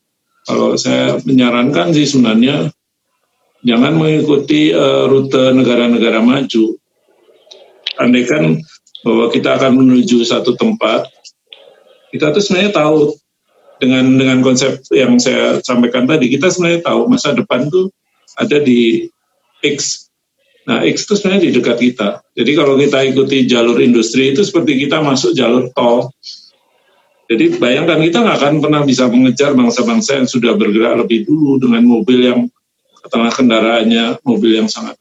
Kalau 0.46 0.78
saya 0.78 1.20
menyarankan 1.20 1.92
sih 1.92 2.08
sebenarnya 2.08 2.72
jangan 3.60 3.92
mengikuti 3.98 4.72
uh, 4.72 5.10
rute 5.10 5.52
negara-negara 5.52 6.24
maju. 6.24 6.78
Andaikan 8.00 8.62
bahwa 9.04 9.28
kita 9.28 9.60
akan 9.60 9.84
menuju 9.84 10.24
satu 10.24 10.56
tempat 10.56 11.08
kita 12.10 12.34
tuh 12.34 12.42
sebenarnya 12.42 12.72
tahu 12.74 13.14
dengan 13.80 14.04
dengan 14.18 14.38
konsep 14.44 14.82
yang 14.92 15.16
saya 15.16 15.62
sampaikan 15.64 16.04
tadi 16.04 16.28
kita 16.28 16.52
sebenarnya 16.52 16.84
tahu 16.84 17.08
masa 17.08 17.32
depan 17.32 17.70
tuh 17.70 17.88
ada 18.36 18.60
di 18.60 19.08
X 19.64 20.09
Nah, 20.68 20.84
X 20.84 21.08
itu 21.08 21.16
sebenarnya 21.16 21.48
di 21.48 21.52
dekat 21.56 21.78
kita. 21.80 22.08
Jadi 22.36 22.50
kalau 22.52 22.76
kita 22.76 23.00
ikuti 23.08 23.48
jalur 23.48 23.80
industri 23.80 24.36
itu 24.36 24.44
seperti 24.44 24.76
kita 24.86 25.00
masuk 25.00 25.32
jalur 25.32 25.72
tol. 25.72 26.12
Jadi 27.30 27.56
bayangkan 27.56 28.02
kita 28.02 28.26
nggak 28.26 28.36
akan 28.42 28.54
pernah 28.58 28.82
bisa 28.82 29.06
mengejar 29.06 29.54
bangsa-bangsa 29.54 30.18
yang 30.20 30.28
sudah 30.28 30.52
bergerak 30.58 30.98
lebih 31.06 31.24
dulu 31.24 31.62
dengan 31.62 31.82
mobil 31.86 32.18
yang 32.26 32.40
tengah 33.08 33.32
kendaraannya 33.32 34.20
mobil 34.20 34.60
yang 34.60 34.68
sangat 34.68 35.00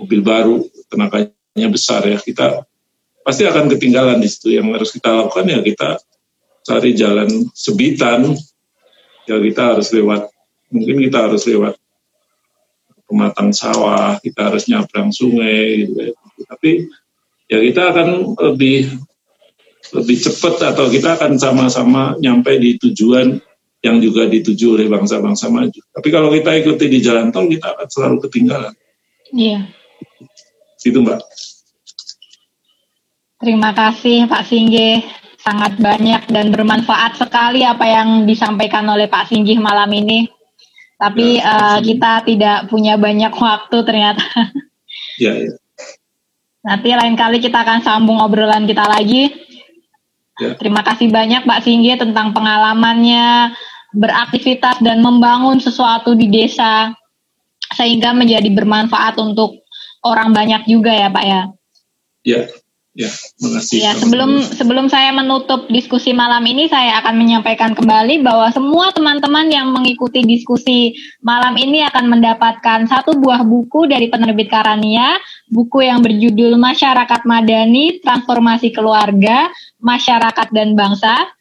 mobil 0.00 0.24
baru 0.24 0.64
tenaganya 0.88 1.68
besar 1.68 2.02
ya 2.08 2.16
kita 2.16 2.64
pasti 3.22 3.44
akan 3.44 3.68
ketinggalan 3.70 4.18
di 4.18 4.28
situ 4.30 4.56
yang 4.56 4.72
harus 4.72 4.90
kita 4.90 5.12
lakukan 5.12 5.46
ya 5.46 5.60
kita 5.60 6.00
cari 6.66 6.90
jalan 6.96 7.28
sebitan 7.52 8.32
ya 9.28 9.36
kita 9.38 9.76
harus 9.76 9.92
lewat 9.92 10.32
mungkin 10.72 10.96
kita 11.04 11.18
harus 11.28 11.44
lewat 11.44 11.76
pematang 13.12 13.52
sawah, 13.52 14.16
kita 14.24 14.48
harus 14.48 14.64
nyabrang 14.72 15.12
sungai 15.12 15.84
gitu 15.84 15.92
ya. 16.00 16.12
Tapi 16.48 16.88
ya 17.52 17.58
kita 17.60 17.92
akan 17.92 18.08
lebih 18.40 18.88
lebih 19.92 20.16
cepat 20.16 20.72
atau 20.72 20.88
kita 20.88 21.20
akan 21.20 21.36
sama-sama 21.36 22.16
nyampe 22.16 22.56
di 22.56 22.80
tujuan 22.80 23.36
yang 23.82 23.98
juga 23.98 24.30
dituju 24.30 24.78
oleh 24.78 24.86
bangsa-bangsa 24.88 25.52
maju. 25.52 25.80
Tapi 25.92 26.08
kalau 26.08 26.32
kita 26.32 26.54
ikuti 26.54 26.86
di 26.88 27.02
jalan 27.02 27.34
tol, 27.34 27.50
kita 27.50 27.76
akan 27.76 27.88
selalu 27.90 28.16
ketinggalan. 28.24 28.74
Iya. 29.34 29.68
Itu 30.80 31.02
Mbak. 31.02 31.20
Terima 33.42 33.74
kasih 33.74 34.30
Pak 34.30 34.46
Singgih. 34.46 35.02
Sangat 35.42 35.74
banyak 35.82 36.30
dan 36.30 36.54
bermanfaat 36.54 37.18
sekali 37.18 37.66
apa 37.66 37.82
yang 37.82 38.22
disampaikan 38.22 38.86
oleh 38.86 39.10
Pak 39.10 39.26
Singgih 39.26 39.58
malam 39.58 39.90
ini. 39.90 40.30
Tapi 41.02 41.42
ya, 41.42 41.50
uh, 41.50 41.78
kita 41.82 42.22
tidak 42.22 42.58
punya 42.70 42.94
banyak 42.94 43.34
waktu 43.34 43.78
ternyata. 43.82 44.22
Ya, 45.20 45.36
ya. 45.36 45.54
Nanti 46.64 46.88
lain 46.88 47.14
kali 47.14 47.38
kita 47.38 47.62
akan 47.62 47.84
sambung 47.84 48.16
obrolan 48.18 48.64
kita 48.64 48.88
lagi. 48.88 49.28
Ya. 50.40 50.56
Terima 50.56 50.80
kasih 50.80 51.12
banyak 51.12 51.44
Pak 51.44 51.62
Singgi 51.62 51.94
tentang 52.00 52.32
pengalamannya 52.32 53.52
beraktivitas 53.92 54.80
dan 54.80 55.04
membangun 55.04 55.60
sesuatu 55.60 56.16
di 56.16 56.32
desa 56.32 56.96
sehingga 57.76 58.16
menjadi 58.16 58.48
bermanfaat 58.50 59.20
untuk 59.20 59.62
orang 60.02 60.32
banyak 60.32 60.64
juga 60.66 60.90
ya 60.96 61.08
Pak 61.12 61.24
ya. 61.24 61.42
Ya, 62.22 62.40
Ya, 62.92 63.08
makasih. 63.40 63.80
Ya, 63.80 63.96
sebelum 63.96 64.44
sebelum 64.44 64.86
saya 64.92 65.16
menutup 65.16 65.64
diskusi 65.72 66.12
malam 66.12 66.44
ini, 66.44 66.68
saya 66.68 67.00
akan 67.00 67.16
menyampaikan 67.16 67.72
kembali 67.72 68.20
bahwa 68.20 68.52
semua 68.52 68.92
teman-teman 68.92 69.48
yang 69.48 69.72
mengikuti 69.72 70.20
diskusi 70.20 70.92
malam 71.24 71.56
ini 71.56 71.80
akan 71.88 72.12
mendapatkan 72.12 72.84
satu 72.84 73.16
buah 73.16 73.48
buku 73.48 73.88
dari 73.88 74.12
penerbit 74.12 74.52
Karania, 74.52 75.16
buku 75.48 75.88
yang 75.88 76.04
berjudul 76.04 76.60
Masyarakat 76.60 77.24
Madani, 77.24 77.96
Transformasi 78.04 78.68
Keluarga, 78.76 79.48
Masyarakat 79.80 80.52
dan 80.52 80.76
Bangsa. 80.76 81.32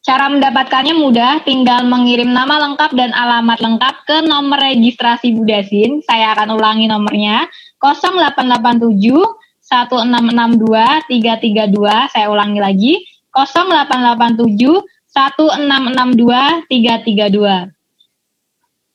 Cara 0.00 0.32
mendapatkannya 0.32 0.96
mudah, 0.96 1.44
tinggal 1.44 1.84
mengirim 1.84 2.32
nama 2.32 2.56
lengkap 2.56 2.96
dan 2.96 3.12
alamat 3.12 3.60
lengkap 3.60 3.94
ke 4.08 4.16
nomor 4.24 4.64
registrasi 4.64 5.36
Budasin. 5.36 6.00
Saya 6.08 6.32
akan 6.32 6.56
ulangi 6.56 6.88
nomornya 6.88 7.44
0887 7.84 9.49
1662 9.70 11.06
332. 11.06 12.10
Saya 12.10 12.26
ulangi 12.26 12.58
lagi 12.58 12.98
0887 13.30 14.82
1662 15.14 16.66
332. 16.66 17.70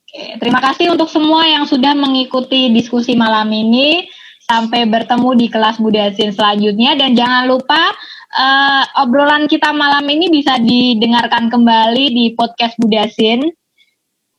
Oke, 0.06 0.24
terima 0.40 0.60
kasih 0.60 0.92
untuk 0.92 1.08
semua 1.08 1.48
yang 1.48 1.64
sudah 1.64 1.96
mengikuti 1.96 2.72
diskusi 2.76 3.16
malam 3.16 3.48
ini. 3.52 4.08
Sampai 4.46 4.86
bertemu 4.86 5.34
di 5.34 5.50
kelas 5.50 5.82
Budasin 5.82 6.30
selanjutnya 6.30 6.94
dan 6.94 7.18
jangan 7.18 7.50
lupa 7.50 7.82
uh, 8.30 8.84
obrolan 9.02 9.50
kita 9.50 9.74
malam 9.74 10.06
ini 10.06 10.30
bisa 10.30 10.62
didengarkan 10.62 11.50
kembali 11.50 12.14
di 12.14 12.26
podcast 12.38 12.78
Budasin. 12.78 13.42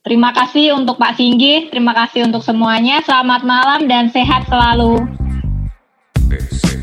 Terima 0.06 0.30
kasih 0.30 0.78
untuk 0.78 1.02
Pak 1.02 1.18
Singgi, 1.18 1.66
terima 1.74 1.90
kasih 1.90 2.30
untuk 2.30 2.38
semuanya. 2.46 3.02
Selamat 3.02 3.42
malam 3.42 3.90
dan 3.90 4.06
sehat 4.14 4.46
selalu. 4.46 5.25
Baby. 6.28 6.75